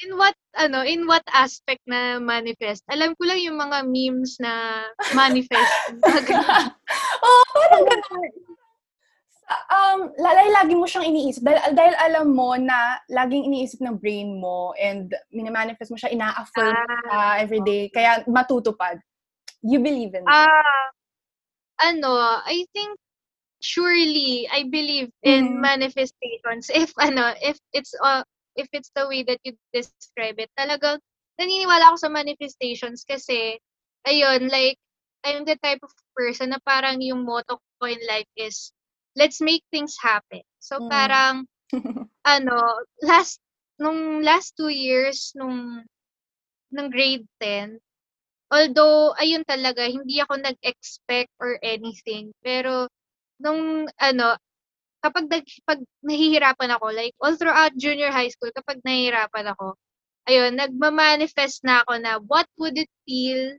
in 0.00 0.12
what, 0.16 0.36
ano, 0.56 0.84
in 0.84 1.04
what 1.04 1.24
aspect 1.32 1.84
na 1.84 2.20
manifest? 2.20 2.84
Alam 2.88 3.16
ko 3.16 3.28
lang 3.28 3.40
yung 3.40 3.56
mga 3.56 3.84
memes 3.84 4.40
na 4.40 4.84
manifest. 5.12 5.72
Oo, 7.24 7.28
oh, 7.28 7.42
parang 7.52 7.84
ganun 7.84 8.46
um, 9.46 9.98
lalay 10.18 10.48
lagi 10.50 10.74
mo 10.74 10.84
siyang 10.84 11.06
iniisip 11.06 11.42
dahil, 11.42 11.74
dahil 11.74 11.94
alam 11.94 12.26
mo 12.34 12.58
na 12.58 12.98
laging 13.06 13.46
iniisip 13.46 13.78
ng 13.78 13.96
brain 13.98 14.38
mo 14.38 14.74
and 14.74 15.14
minimanifest 15.30 15.90
mo 15.94 15.98
siya, 15.98 16.10
ina-affirm 16.10 16.74
ah, 17.10 17.10
uh, 17.14 17.34
every 17.38 17.62
day, 17.62 17.88
kaya 17.90 18.26
matutupad. 18.26 18.98
You 19.62 19.82
believe 19.82 20.14
in 20.14 20.26
that? 20.26 20.50
Ah, 20.50 20.84
ano, 21.80 22.42
I 22.42 22.66
think 22.72 22.98
surely 23.60 24.48
I 24.52 24.68
believe 24.68 25.10
in 25.22 25.56
mm-hmm. 25.56 25.60
manifestations 25.60 26.70
if 26.74 26.92
ano, 26.98 27.34
if 27.40 27.58
it's 27.72 27.94
uh, 27.98 28.22
if 28.56 28.68
it's 28.72 28.90
the 28.96 29.08
way 29.08 29.22
that 29.24 29.40
you 29.44 29.54
describe 29.72 30.40
it. 30.40 30.50
Talagang 30.58 30.98
naniniwala 31.36 31.92
ako 31.92 31.96
sa 32.08 32.10
manifestations 32.10 33.04
kasi 33.04 33.60
ayun, 34.08 34.48
like 34.48 34.80
I'm 35.26 35.44
the 35.44 35.58
type 35.60 35.82
of 35.82 35.92
person 36.14 36.54
na 36.54 36.60
parang 36.64 37.02
yung 37.02 37.26
motto 37.26 37.60
ko 37.80 37.84
in 37.90 38.00
life 38.08 38.30
is 38.38 38.72
let's 39.18 39.40
make 39.40 39.64
things 39.72 39.96
happen. 40.00 40.44
So 40.60 40.80
mm. 40.80 40.88
parang 40.88 41.44
ano, 42.24 42.56
last 43.04 43.40
nung 43.76 44.24
last 44.24 44.56
two 44.56 44.72
years 44.72 45.36
nung 45.36 45.84
nung 46.72 46.88
grade 46.88 47.28
10, 47.40 47.76
although 48.52 49.14
ayun 49.18 49.42
talaga 49.46 49.86
hindi 49.88 50.20
ako 50.22 50.38
nag-expect 50.42 51.32
or 51.42 51.58
anything, 51.62 52.30
pero 52.44 52.88
nung 53.42 53.88
ano 54.00 54.36
kapag 55.04 55.26
nag, 55.30 55.44
pag 55.68 55.80
nahihirapan 56.02 56.70
ako, 56.78 56.86
like 56.94 57.14
all 57.22 57.36
throughout 57.38 57.74
junior 57.78 58.10
high 58.10 58.30
school, 58.32 58.50
kapag 58.54 58.82
nahihirapan 58.82 59.54
ako, 59.54 59.78
ayun, 60.26 60.58
nagma-manifest 60.58 61.62
na 61.62 61.86
ako 61.86 61.92
na 62.02 62.18
what 62.26 62.48
would 62.58 62.74
it 62.74 62.90
feel 63.06 63.54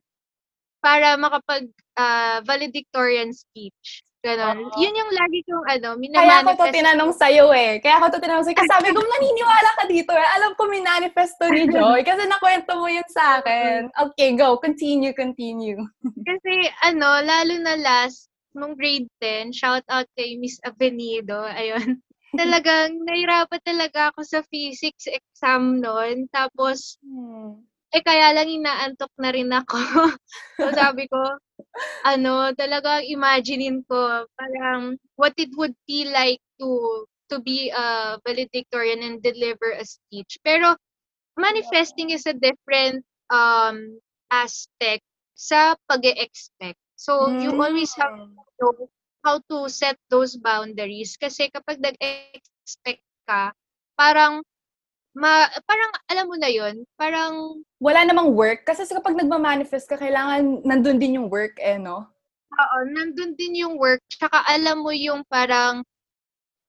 para 0.84 1.16
makapag 1.20 1.68
uh, 1.98 2.40
valedictorian 2.44 3.32
speech. 3.34 4.04
Ganon. 4.28 4.57
Oo. 4.67 4.75
Yun 4.75 4.99
yung 4.99 5.11
lagi 5.15 5.39
kong 5.47 5.65
ano, 5.71 5.89
minamanifest. 5.95 6.28
Kaya 6.28 6.43
ako 6.43 6.51
to 6.59 6.75
tinanong 6.75 7.13
sa'yo 7.15 7.45
eh. 7.55 7.71
Kaya 7.80 7.95
ako 7.95 8.05
to 8.11 8.19
tinanong 8.19 8.45
sa'yo. 8.45 8.57
Kasi 8.59 8.71
sabi 8.75 8.89
ko, 8.91 8.99
naniniwala 8.99 9.69
ka 9.80 9.84
dito 9.88 10.11
eh. 10.11 10.28
Alam 10.36 10.51
ko 10.59 10.63
minanifest 10.67 11.39
to 11.39 11.47
ni 11.47 11.63
Joy. 11.75 12.03
Kasi 12.03 12.28
nakwento 12.28 12.75
mo 12.75 12.91
yun 12.91 13.07
sa 13.07 13.39
akin. 13.39 13.88
Okay, 13.95 14.36
go. 14.36 14.59
Continue, 14.59 15.15
continue. 15.15 15.80
kasi 16.28 16.53
ano, 16.84 17.23
lalo 17.23 17.53
na 17.63 17.80
last, 17.80 18.28
nung 18.51 18.75
grade 18.75 19.07
10, 19.23 19.55
shout 19.55 19.86
out 19.88 20.09
kay 20.19 20.36
Miss 20.36 20.59
Avenido. 20.67 21.47
Ayun. 21.47 22.03
Talagang 22.36 22.99
nahirapan 23.07 23.63
talaga 23.63 24.11
ako 24.11 24.28
sa 24.28 24.43
physics 24.51 25.07
exam 25.07 25.80
noon. 25.80 26.28
Tapos, 26.36 26.99
hmm. 26.99 27.63
eh 27.95 28.03
kaya 28.03 28.36
lang 28.36 28.51
inaantok 28.51 29.13
na 29.15 29.32
rin 29.32 29.47
ako. 29.47 29.80
so 30.59 30.67
sabi 30.75 31.07
ko, 31.07 31.39
ano, 32.05 32.53
talagang 32.55 33.05
imaginein 33.05 33.84
ko 33.86 34.26
parang 34.38 34.97
what 35.16 35.34
it 35.38 35.51
would 35.58 35.74
feel 35.86 36.10
like 36.14 36.41
to 36.58 37.03
to 37.28 37.43
be 37.43 37.70
a 37.70 38.18
valedictorian 38.24 39.03
and 39.03 39.20
deliver 39.20 39.76
a 39.76 39.84
speech. 39.84 40.39
Pero 40.41 40.76
manifesting 41.36 42.10
is 42.12 42.26
a 42.26 42.36
different 42.38 43.03
um 43.30 43.99
aspect 44.32 45.03
sa 45.38 45.76
pag-expect. 45.86 46.80
So 46.97 47.30
mm. 47.30 47.45
you 47.45 47.51
always 47.53 47.93
have 47.99 48.16
to 48.16 48.26
know 48.58 48.89
how 49.22 49.43
to 49.51 49.70
set 49.70 49.99
those 50.10 50.39
boundaries 50.39 51.20
kasi 51.20 51.51
kapag 51.51 51.84
nag-expect 51.84 53.03
ka, 53.30 53.53
parang 53.99 54.41
ma 55.18 55.49
parang 55.65 55.91
alam 56.13 56.26
mo 56.30 56.38
na 56.38 56.49
yon 56.53 56.86
parang 56.93 57.65
wala 57.82 58.05
namang 58.05 58.38
work 58.38 58.61
kasi 58.70 58.86
kapag 58.86 59.18
nagma-manifest 59.18 59.89
ka 59.89 59.97
kailangan 59.97 60.61
nandun 60.61 61.01
din 61.01 61.18
yung 61.18 61.28
work 61.34 61.57
eh 61.57 61.82
no 61.82 62.05
Oo, 62.57 62.78
nandun 62.89 63.34
din 63.38 63.65
yung 63.65 63.76
work 63.82 64.01
tsaka 64.13 64.45
alam 64.45 64.86
mo 64.86 64.93
yung 64.93 65.26
parang 65.26 65.82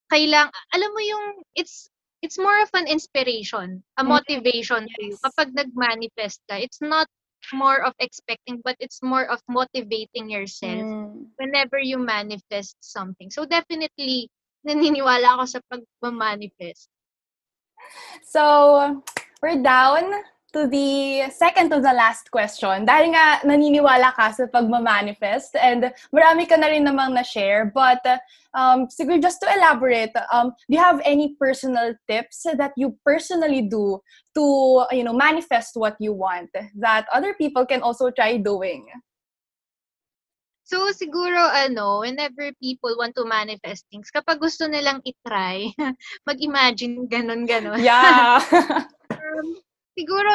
kailang 0.09 0.49
alam 0.73 0.91
mo 0.97 1.01
yung 1.05 1.25
it's 1.53 1.89
it's 2.23 2.39
more 2.39 2.59
of 2.63 2.71
an 2.75 2.89
inspiration, 2.89 3.83
a 3.97 4.03
mm-hmm. 4.03 4.11
motivation 4.11 4.89
yes. 4.89 4.95
to 4.95 5.01
you 5.07 5.17
kapag 5.23 5.55
nag-manifest 5.55 6.43
ka. 6.51 6.59
It's 6.59 6.83
not 6.83 7.07
more 7.55 7.87
of 7.87 7.95
expecting 8.03 8.59
but 8.67 8.75
it's 8.83 8.99
more 8.99 9.31
of 9.31 9.39
motivating 9.47 10.27
yourself 10.27 10.83
mm. 10.83 11.31
whenever 11.39 11.79
you 11.79 11.97
manifest 11.97 12.75
something. 12.83 13.31
So 13.31 13.47
definitely 13.47 14.27
naniniwala 14.67 15.39
ako 15.39 15.45
sa 15.47 15.61
pag-manifest. 15.71 16.91
So, 18.25 19.03
we're 19.43 19.63
down 19.63 20.25
to 20.53 20.67
the 20.67 21.31
second 21.31 21.71
to 21.71 21.81
the 21.81 21.93
last 21.93 22.31
question. 22.33 22.89
Dahil 22.89 23.13
nga 23.13 23.45
naniniwala 23.45 24.17
ka 24.17 24.33
sa 24.33 24.49
pagmamanifest 24.49 25.53
and 25.61 25.93
marami 26.09 26.49
ka 26.49 26.57
na 26.57 26.73
rin 26.73 26.89
namang 26.89 27.13
na-share. 27.13 27.69
But 27.69 28.01
um, 28.57 28.89
siguro 28.89 29.21
just 29.21 29.45
to 29.45 29.49
elaborate, 29.53 30.17
um, 30.33 30.57
do 30.67 30.73
you 30.73 30.81
have 30.81 31.05
any 31.05 31.37
personal 31.37 31.93
tips 32.09 32.49
that 32.49 32.73
you 32.81 32.97
personally 33.05 33.69
do 33.69 34.01
to, 34.35 34.45
you 34.91 35.05
know, 35.05 35.13
manifest 35.13 35.77
what 35.77 35.97
you 36.01 36.17
want 36.17 36.49
that 36.81 37.05
other 37.13 37.35
people 37.37 37.67
can 37.67 37.85
also 37.85 38.11
try 38.11 38.41
doing? 38.41 38.89
So, 40.69 40.93
siguro, 40.93 41.41
ano, 41.41 42.05
whenever 42.05 42.53
people 42.61 42.93
want 43.01 43.17
to 43.17 43.25
manifest 43.25 43.89
things, 43.89 44.13
kapag 44.13 44.37
gusto 44.37 44.69
nilang 44.69 45.01
itry, 45.01 45.73
mag-imagine 46.29 47.09
ganon-ganon. 47.09 47.81
Yeah! 47.81 48.37
um, 49.17 49.57
siguro, 49.97 50.29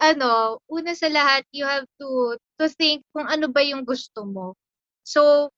ano, 0.00 0.56
una 0.72 0.96
sa 0.96 1.12
lahat, 1.12 1.44
you 1.52 1.68
have 1.68 1.84
to 2.00 2.40
to 2.56 2.72
think 2.72 3.04
kung 3.12 3.28
ano 3.28 3.52
ba 3.52 3.60
yung 3.60 3.84
gusto 3.84 4.24
mo. 4.24 4.56
So, 5.04 5.52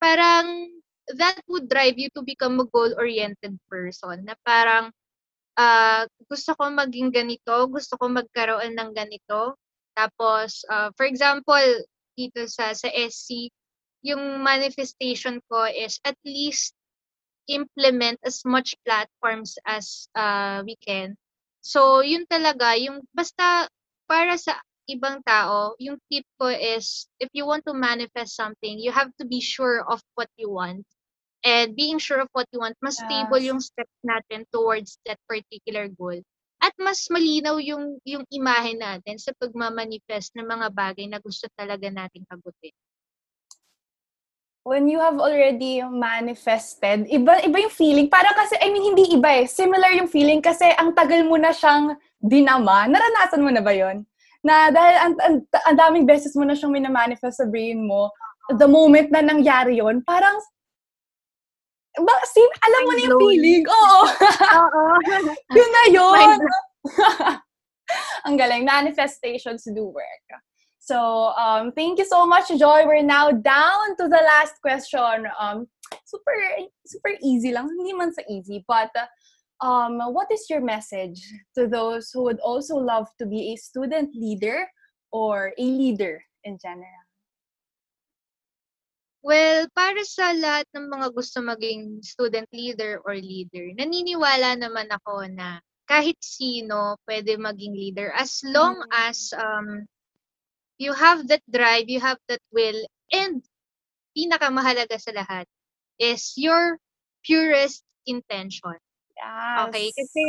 parang 0.00 0.72
that 1.12 1.44
would 1.44 1.68
drive 1.68 2.00
you 2.00 2.08
to 2.16 2.24
become 2.24 2.56
a 2.56 2.68
goal-oriented 2.72 3.60
person 3.68 4.24
na 4.24 4.40
parang 4.40 4.88
uh, 5.60 6.08
gusto 6.32 6.56
ko 6.56 6.72
maging 6.72 7.12
ganito, 7.12 7.52
gusto 7.68 8.00
ko 8.00 8.08
magkaroon 8.08 8.72
ng 8.72 8.90
ganito. 8.96 9.52
Tapos, 9.92 10.64
uh, 10.72 10.88
for 10.96 11.04
example, 11.04 11.84
dito 12.16 12.40
sa 12.48 12.72
sa 12.72 12.88
SC, 12.88 13.52
yung 14.06 14.46
manifestation 14.46 15.42
ko 15.50 15.66
is 15.66 15.98
at 16.06 16.14
least 16.22 16.70
implement 17.50 18.22
as 18.22 18.46
much 18.46 18.78
platforms 18.86 19.58
as 19.66 20.06
uh, 20.14 20.62
we 20.62 20.78
can. 20.78 21.18
So, 21.66 22.06
yun 22.06 22.26
talaga, 22.30 22.78
yung 22.78 23.02
basta 23.10 23.66
para 24.06 24.38
sa 24.38 24.62
ibang 24.86 25.18
tao, 25.26 25.74
yung 25.82 25.98
tip 26.06 26.22
ko 26.38 26.46
is 26.46 27.10
if 27.18 27.26
you 27.34 27.42
want 27.42 27.66
to 27.66 27.74
manifest 27.74 28.38
something, 28.38 28.78
you 28.78 28.94
have 28.94 29.10
to 29.18 29.26
be 29.26 29.42
sure 29.42 29.82
of 29.90 29.98
what 30.14 30.30
you 30.38 30.46
want. 30.46 30.86
And 31.42 31.74
being 31.74 31.98
sure 31.98 32.22
of 32.22 32.30
what 32.34 32.46
you 32.50 32.62
want, 32.62 32.78
mas 32.82 32.98
yes. 32.98 33.06
stable 33.06 33.42
yung 33.42 33.62
steps 33.62 33.98
natin 34.02 34.46
towards 34.50 34.98
that 35.06 35.18
particular 35.26 35.90
goal. 35.90 36.18
At 36.62 36.74
mas 36.78 37.06
malinaw 37.10 37.62
yung 37.62 38.02
yung 38.02 38.26
imahe 38.30 38.74
natin 38.74 39.18
sa 39.18 39.30
pagmamanifest 39.38 40.34
ng 40.34 40.46
mga 40.46 40.74
bagay 40.74 41.06
na 41.06 41.22
gusto 41.22 41.46
talaga 41.54 41.86
nating 41.86 42.26
abutin 42.30 42.74
when 44.66 44.90
you 44.90 44.98
have 44.98 45.22
already 45.22 45.78
manifested, 45.86 47.06
iba 47.06 47.38
iba 47.46 47.56
yung 47.62 47.70
feeling. 47.70 48.10
Para 48.10 48.34
kasi 48.34 48.58
I 48.58 48.74
mean 48.74 48.82
hindi 48.82 49.14
iba 49.14 49.30
eh. 49.30 49.46
Similar 49.46 49.94
yung 49.94 50.10
feeling 50.10 50.42
kasi 50.42 50.66
ang 50.74 50.90
tagal 50.90 51.22
mo 51.22 51.38
na 51.38 51.54
siyang 51.54 51.94
dinama. 52.18 52.90
Naranasan 52.90 53.46
mo 53.46 53.54
na 53.54 53.62
ba 53.62 53.70
'yon? 53.70 54.02
Na 54.42 54.74
dahil 54.74 54.96
ang, 54.98 55.14
ang, 55.22 55.36
ang 55.70 55.76
daming 55.78 56.06
beses 56.06 56.34
mo 56.34 56.42
na 56.42 56.58
siyang 56.58 56.74
minamanifest 56.74 57.38
sa 57.38 57.46
brain 57.46 57.86
mo, 57.86 58.10
the 58.58 58.66
moment 58.66 59.06
na 59.14 59.22
nangyari 59.22 59.78
'yon, 59.78 60.02
parang 60.02 60.34
Ba, 61.96 62.12
same, 62.28 62.52
alam 62.60 62.80
mo 62.84 62.92
na 62.92 63.02
yung 63.08 63.20
feeling. 63.24 63.64
Oo. 63.64 64.00
Oo. 64.52 64.82
yun 65.56 65.70
na 65.72 65.84
yun. 65.88 66.28
Ang 68.28 68.36
galing. 68.36 68.68
Manifestations 68.68 69.64
do 69.72 69.88
work. 69.88 70.28
So, 70.86 71.34
um, 71.34 71.72
thank 71.74 71.98
you 71.98 72.06
so 72.06 72.24
much, 72.30 72.46
Joy. 72.46 72.86
We're 72.86 73.02
now 73.02 73.34
down 73.34 73.98
to 73.98 74.06
the 74.06 74.22
last 74.22 74.62
question. 74.62 75.26
Um, 75.34 75.66
super, 76.06 76.30
super 76.86 77.10
easy 77.18 77.50
lang. 77.50 77.74
Hindi 77.74 77.90
man 77.90 78.14
sa 78.14 78.22
easy, 78.30 78.62
but 78.70 78.94
um, 79.58 79.98
what 80.14 80.30
is 80.30 80.46
your 80.46 80.62
message 80.62 81.18
to 81.58 81.66
those 81.66 82.14
who 82.14 82.22
would 82.22 82.38
also 82.38 82.78
love 82.78 83.10
to 83.18 83.26
be 83.26 83.50
a 83.50 83.56
student 83.58 84.14
leader 84.14 84.62
or 85.10 85.50
a 85.58 85.66
leader 85.66 86.22
in 86.46 86.54
general? 86.62 87.02
Well, 89.26 89.66
para 89.74 90.06
sa 90.06 90.38
lahat 90.38 90.70
ng 90.70 90.86
mga 90.86 91.18
gusto 91.18 91.42
maging 91.42 91.98
student 92.06 92.46
leader 92.54 93.02
or 93.02 93.18
leader, 93.18 93.74
naniniwala 93.74 94.54
naman 94.54 94.86
ako 94.94 95.26
na 95.34 95.58
kahit 95.90 96.14
sino 96.22 96.94
pwede 97.10 97.34
maging 97.34 97.74
leader 97.74 98.14
as 98.14 98.38
long 98.46 98.78
mm. 98.78 98.90
as 98.94 99.34
um, 99.34 99.82
you 100.78 100.92
have 100.92 101.28
that 101.28 101.42
drive, 101.50 101.88
you 101.88 102.00
have 102.00 102.18
that 102.28 102.40
will, 102.52 102.86
and 103.12 103.42
pinakamahalaga 104.16 104.96
sa 105.00 105.12
lahat 105.12 105.44
is 105.98 106.32
your 106.36 106.78
purest 107.24 107.84
intention. 108.06 108.76
Yes. 109.16 109.68
Okay? 109.68 109.88
Kasi, 109.92 110.24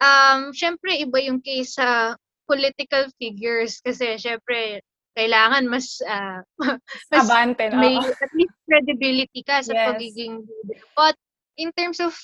um, 0.00 0.52
syempre, 0.52 0.96
iba 1.00 1.18
yung 1.24 1.40
case 1.40 1.76
sa 1.76 2.16
political 2.48 3.12
figures 3.20 3.80
kasi 3.84 4.16
syempre 4.16 4.80
kailangan 5.12 5.68
mas, 5.68 5.98
uh, 6.06 6.40
mas 7.12 7.26
Abante, 7.28 7.68
no? 7.68 7.82
may 7.82 7.98
at 7.98 8.32
least 8.32 8.54
credibility 8.64 9.42
ka 9.42 9.60
sa 9.60 9.74
yes. 9.74 9.86
pagiging 9.92 10.46
leader. 10.46 10.80
But 10.94 11.16
in 11.58 11.74
terms 11.74 11.98
of 11.98 12.14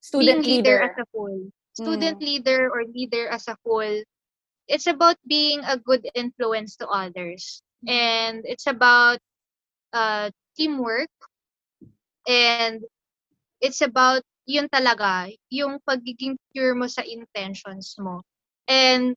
student 0.00 0.46
being 0.46 0.62
leader. 0.62 0.78
leader 0.78 0.88
as 0.88 0.96
a 1.02 1.06
whole, 1.10 1.42
student 1.74 2.16
mm. 2.22 2.24
leader 2.24 2.70
or 2.70 2.86
leader 2.86 3.26
as 3.28 3.50
a 3.50 3.58
whole, 3.66 3.98
it's 4.68 4.86
about 4.86 5.16
being 5.26 5.60
a 5.64 5.76
good 5.76 6.08
influence 6.14 6.76
to 6.76 6.88
others. 6.88 7.62
Mm. 7.86 7.90
And 7.90 8.36
it's 8.44 8.66
about 8.66 9.18
uh, 9.92 10.30
teamwork. 10.56 11.10
And 12.26 12.80
it's 13.60 13.80
about 13.80 14.22
yun 14.46 14.68
talaga, 14.68 15.32
yung 15.48 15.80
pagiging 15.88 16.36
pure 16.52 16.74
mo 16.74 16.86
sa 16.86 17.00
intentions 17.04 17.96
mo. 17.96 18.20
And 18.68 19.16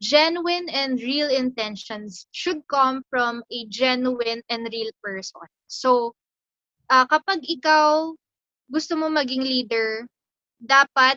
genuine 0.00 0.68
and 0.68 1.00
real 1.00 1.32
intentions 1.32 2.28
should 2.32 2.60
come 2.68 3.00
from 3.08 3.40
a 3.48 3.64
genuine 3.68 4.44
and 4.48 4.68
real 4.68 4.92
person. 5.00 5.48
So, 5.68 6.12
uh, 6.92 7.08
kapag 7.08 7.44
ikaw 7.48 8.12
gusto 8.68 8.92
mo 8.96 9.08
maging 9.08 9.44
leader, 9.44 10.04
dapat 10.60 11.16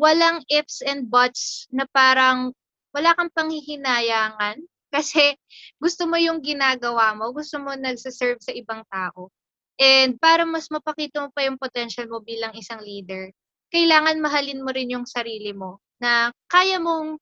walang 0.00 0.40
ifs 0.48 0.80
and 0.80 1.08
buts 1.12 1.68
na 1.68 1.84
parang 1.92 2.56
wala 2.92 3.16
kang 3.16 3.32
panghihinayangan 3.32 4.60
kasi 4.94 5.34
gusto 5.80 6.04
mo 6.04 6.20
yung 6.20 6.44
ginagawa 6.44 7.16
mo, 7.16 7.32
gusto 7.32 7.56
mo 7.58 7.72
nagsaserve 7.72 8.38
sa 8.44 8.52
ibang 8.52 8.84
tao. 8.92 9.32
And 9.80 10.20
para 10.20 10.44
mas 10.44 10.68
mapakita 10.68 11.24
mo 11.24 11.28
pa 11.32 11.48
yung 11.48 11.56
potential 11.56 12.06
mo 12.06 12.20
bilang 12.20 12.52
isang 12.52 12.84
leader, 12.84 13.32
kailangan 13.72 14.20
mahalin 14.20 14.60
mo 14.60 14.68
rin 14.68 14.92
yung 14.92 15.08
sarili 15.08 15.56
mo 15.56 15.80
na 15.96 16.28
kaya 16.52 16.76
mong 16.76 17.16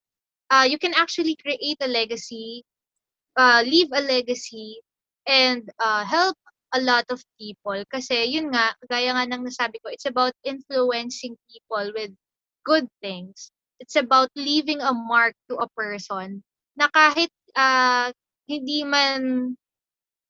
uh, 0.51 0.67
you 0.67 0.77
can 0.77 0.93
actually 0.99 1.39
create 1.39 1.79
a 1.79 1.87
legacy, 1.87 2.67
uh, 3.39 3.63
leave 3.63 3.89
a 3.95 4.03
legacy, 4.03 4.83
and 5.31 5.71
uh, 5.79 6.03
help 6.03 6.35
a 6.75 6.81
lot 6.83 7.07
of 7.11 7.23
people. 7.39 7.79
Kasi 7.87 8.27
yun 8.31 8.51
nga, 8.51 8.75
gaya 8.91 9.15
nga 9.15 9.27
ng 9.27 9.47
nasabi 9.47 9.79
ko, 9.79 9.91
it's 9.91 10.11
about 10.11 10.35
influencing 10.43 11.39
people 11.47 11.87
with 11.95 12.11
good 12.67 12.87
things. 12.99 13.55
It's 13.81 13.97
about 13.97 14.29
leaving 14.37 14.85
a 14.85 14.93
mark 14.93 15.33
to 15.49 15.57
a 15.57 15.69
person 15.73 16.45
na 16.77 16.93
kahit 16.93 17.33
uh, 17.57 18.13
hindi 18.45 18.85
man 18.85 19.57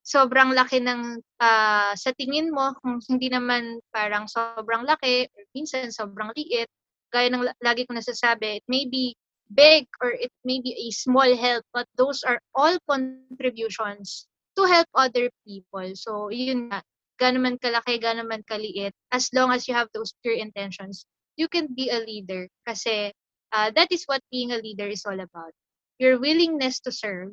sobrang 0.07 0.55
laki 0.55 0.81
ng 0.83 1.19
uh, 1.43 1.93
sa 1.95 2.11
tingin 2.17 2.51
mo, 2.51 2.73
kung 2.81 3.03
hindi 3.11 3.29
naman 3.31 3.79
parang 3.91 4.31
sobrang 4.31 4.87
laki, 4.87 5.29
or 5.31 5.43
minsan 5.55 5.93
sobrang 5.93 6.33
liit, 6.35 6.71
gaya 7.11 7.31
ng 7.31 7.47
lagi 7.63 7.85
ko 7.87 7.95
nasasabi, 7.95 8.63
it 8.63 8.67
may 8.71 8.87
be 8.87 9.15
big 9.51 9.87
or 9.99 10.15
it 10.15 10.31
may 10.47 10.63
be 10.63 10.75
a 10.75 10.89
small 10.95 11.27
help, 11.35 11.67
but 11.75 11.87
those 11.99 12.23
are 12.23 12.39
all 12.55 12.79
contributions 12.87 14.31
to 14.55 14.63
help 14.67 14.87
other 14.95 15.31
people. 15.43 15.91
So, 15.99 16.31
yun 16.31 16.71
nga, 16.71 16.83
gano'n 17.19 17.43
man 17.43 17.57
kalaki, 17.59 17.99
gano'n 17.99 18.31
man 18.31 18.47
kaliit, 18.47 18.95
as 19.11 19.31
long 19.35 19.51
as 19.51 19.67
you 19.67 19.75
have 19.75 19.91
those 19.93 20.15
pure 20.23 20.39
intentions, 20.39 21.05
you 21.35 21.51
can 21.51 21.71
be 21.75 21.91
a 21.91 21.99
leader. 21.99 22.47
Kasi 22.63 23.11
uh, 23.53 23.71
that 23.75 23.89
is 23.91 24.05
what 24.05 24.23
being 24.31 24.53
a 24.53 24.59
leader 24.59 24.87
is 24.87 25.05
all 25.07 25.19
about. 25.19 25.53
Your 25.99 26.19
willingness 26.19 26.81
to 26.81 26.93
serve, 26.93 27.33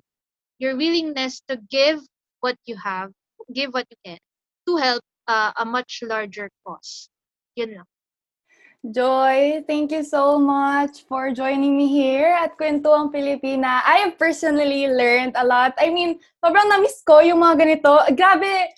your 0.60 0.76
willingness 0.76 1.42
to 1.48 1.58
give 1.70 2.02
what 2.42 2.58
you 2.66 2.76
have, 2.78 3.12
give 3.54 3.74
what 3.74 3.88
you 3.90 3.98
can, 4.04 4.20
to 4.68 4.78
help 4.78 5.04
uh, 5.28 5.52
a 5.58 5.66
much 5.66 6.04
larger 6.04 6.50
cause. 6.66 7.10
Yun 7.56 7.82
lang. 7.82 7.90
Joy, 8.86 9.66
thank 9.68 9.92
you 9.92 10.06
so 10.06 10.38
much 10.38 11.04
for 11.10 11.34
joining 11.34 11.76
me 11.76 11.90
here 11.90 12.32
at 12.38 12.56
Kwentuang 12.56 13.12
Pilipina. 13.12 13.82
I 13.84 14.06
have 14.06 14.22
personally 14.22 14.88
learned 14.88 15.34
a 15.36 15.44
lot. 15.44 15.74
I 15.82 15.90
mean, 15.90 16.22
sobrang 16.40 16.70
na-miss 16.70 17.02
ko 17.02 17.20
yung 17.20 17.42
mga 17.42 17.56
ganito. 17.58 17.92
Grabe, 18.14 18.70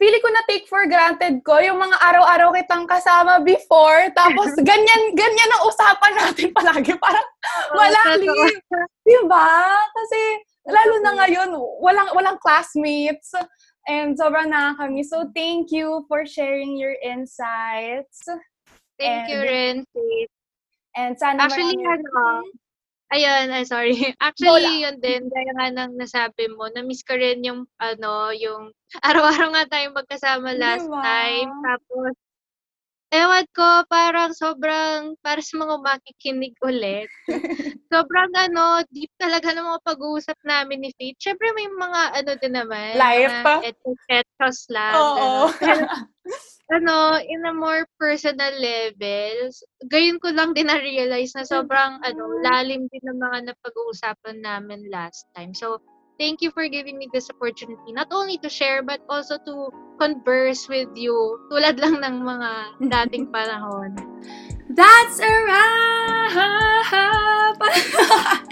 pili 0.00 0.16
ko 0.24 0.28
na 0.32 0.42
take 0.48 0.64
for 0.64 0.88
granted 0.88 1.44
ko 1.44 1.60
yung 1.60 1.76
mga 1.76 2.00
araw-araw 2.00 2.56
kitang 2.56 2.88
kasama 2.88 3.44
before. 3.44 4.08
Tapos, 4.16 4.56
ganyan, 4.70 5.02
ganyan 5.12 5.50
ang 5.52 5.62
usapan 5.68 6.12
natin 6.16 6.48
palagi. 6.56 6.96
Parang, 6.96 7.28
wala 7.76 8.16
leave. 8.16 8.64
Diba? 9.04 9.52
Kasi, 9.92 10.20
lalo 10.64 10.94
na 11.04 11.12
ngayon, 11.20 11.50
walang, 11.84 12.08
walang 12.16 12.40
classmates. 12.40 13.36
And 13.84 14.16
sobrang 14.16 14.48
nakakamiss. 14.48 15.12
So, 15.12 15.28
thank 15.36 15.68
you 15.68 16.08
for 16.08 16.24
sharing 16.24 16.80
your 16.80 16.96
insights. 17.04 18.24
Thank 18.96 19.28
and, 19.28 19.28
you 19.28 19.38
rin. 19.44 19.76
And 20.96 21.12
sana 21.20 21.44
Actually, 21.44 21.76
marami... 21.76 22.00
ano, 22.00 22.24
ayun, 23.10 23.46
ay, 23.50 23.64
sorry. 23.66 23.94
Actually, 24.22 24.86
yun 24.86 24.98
din, 25.02 25.26
gaya 25.28 25.52
nga 25.54 25.68
nang 25.74 25.94
nasabi 25.98 26.46
mo, 26.50 26.70
na-miss 26.70 27.02
ko 27.02 27.18
rin 27.18 27.42
yung, 27.42 27.66
ano, 27.82 28.30
yung 28.34 28.70
araw-araw 29.06 29.54
nga 29.54 29.64
tayong 29.70 29.98
magkasama 29.98 30.54
last 30.56 30.86
diba? 30.86 31.02
time. 31.02 31.50
Tapos, 31.62 32.14
ewan 33.10 33.46
ko, 33.54 33.84
parang 33.90 34.30
sobrang, 34.32 35.18
para 35.20 35.42
sa 35.42 35.58
mga 35.58 35.76
makikinig 35.82 36.54
ulit. 36.62 37.10
sobrang, 37.92 38.30
ano, 38.38 38.86
deep 38.94 39.10
talaga 39.18 39.50
ng 39.50 39.66
mga 39.66 39.82
pag-uusap 39.82 40.38
namin 40.46 40.86
ni 40.86 40.90
Faith. 40.94 41.18
Siyempre, 41.18 41.50
may 41.54 41.66
mga, 41.66 42.02
ano 42.22 42.30
din 42.38 42.54
naman. 42.54 42.94
Life 42.94 43.36
pa? 43.42 43.54
Etiquette 43.66 44.32
lang. 44.70 44.94
Oo. 44.94 45.50
ano, 46.76 47.18
in 47.18 47.42
a 47.50 47.54
more 47.54 47.82
personal 47.98 48.54
levels, 48.54 49.66
gayon 49.90 50.22
ko 50.22 50.30
lang 50.30 50.54
din 50.54 50.70
na-realize 50.70 51.34
na 51.34 51.42
sobrang, 51.42 51.98
ano, 52.06 52.22
lalim 52.46 52.86
din 52.94 53.04
ng 53.10 53.18
mga 53.18 53.38
napag-uusapan 53.50 54.38
namin 54.38 54.86
last 54.86 55.26
time. 55.34 55.50
So, 55.50 55.82
thank 56.20 56.44
you 56.44 56.52
for 56.52 56.68
giving 56.68 57.00
me 57.00 57.08
this 57.08 57.32
opportunity, 57.32 57.96
not 57.96 58.12
only 58.12 58.36
to 58.44 58.52
share, 58.52 58.84
but 58.84 59.00
also 59.08 59.40
to 59.48 59.72
converse 59.96 60.68
with 60.68 60.92
you, 60.92 61.16
tulad 61.48 61.80
lang 61.80 62.04
ng 62.04 62.16
mga 62.20 62.50
dating 62.92 63.24
panahon. 63.34 63.96
That's 64.72 65.18
a 65.18 65.26
wrap! 65.26 66.30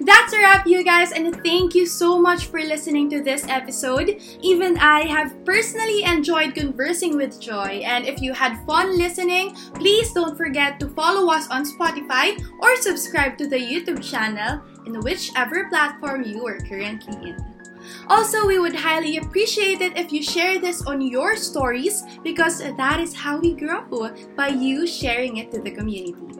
That's 0.00 0.32
a 0.32 0.38
wrap, 0.38 0.68
you 0.68 0.84
guys, 0.84 1.10
and 1.10 1.34
thank 1.42 1.74
you 1.74 1.84
so 1.84 2.20
much 2.20 2.46
for 2.46 2.60
listening 2.60 3.10
to 3.10 3.20
this 3.20 3.44
episode. 3.48 4.20
Even 4.40 4.78
I 4.78 5.00
have 5.08 5.34
personally 5.44 6.04
enjoyed 6.04 6.54
conversing 6.54 7.16
with 7.16 7.40
Joy, 7.40 7.82
and 7.84 8.06
if 8.06 8.22
you 8.22 8.32
had 8.32 8.64
fun 8.66 8.96
listening, 8.96 9.56
please 9.74 10.12
don't 10.12 10.36
forget 10.36 10.78
to 10.78 10.88
follow 10.90 11.32
us 11.32 11.48
on 11.48 11.64
Spotify 11.64 12.40
or 12.60 12.76
subscribe 12.76 13.36
to 13.38 13.48
the 13.48 13.58
YouTube 13.58 14.00
channel 14.00 14.62
in 14.86 15.00
whichever 15.00 15.68
platform 15.70 16.22
you 16.22 16.46
are 16.46 16.60
currently 16.60 17.30
in. 17.30 17.54
Also, 18.08 18.46
we 18.46 18.58
would 18.58 18.74
highly 18.74 19.18
appreciate 19.18 19.80
it 19.80 19.96
if 19.96 20.12
you 20.12 20.22
share 20.22 20.58
this 20.58 20.82
on 20.86 21.00
your 21.00 21.36
stories 21.36 22.04
because 22.22 22.58
that 22.58 23.00
is 23.00 23.14
how 23.14 23.38
we 23.38 23.54
grow 23.54 24.10
by 24.36 24.48
you 24.48 24.86
sharing 24.86 25.38
it 25.38 25.50
to 25.50 25.60
the 25.60 25.70
community. 25.70 26.34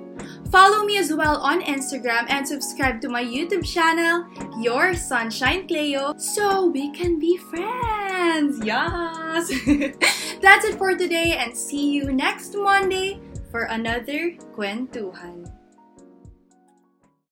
Follow 0.50 0.84
me 0.84 0.98
as 0.98 1.12
well 1.12 1.38
on 1.38 1.62
Instagram 1.62 2.26
and 2.28 2.46
subscribe 2.46 3.00
to 3.00 3.08
my 3.08 3.22
YouTube 3.22 3.66
channel, 3.66 4.26
Your 4.60 4.94
Sunshine 4.94 5.66
Cleo, 5.66 6.14
so 6.16 6.66
we 6.66 6.92
can 6.92 7.18
be 7.18 7.36
friends. 7.36 8.64
Yes! 8.64 9.48
That's 10.40 10.64
it 10.64 10.78
for 10.78 10.94
today 10.96 11.36
and 11.38 11.56
see 11.56 11.90
you 11.90 12.12
next 12.12 12.54
Monday 12.54 13.20
for 13.50 13.64
another 13.64 14.36
Kwentuhan. 14.54 15.53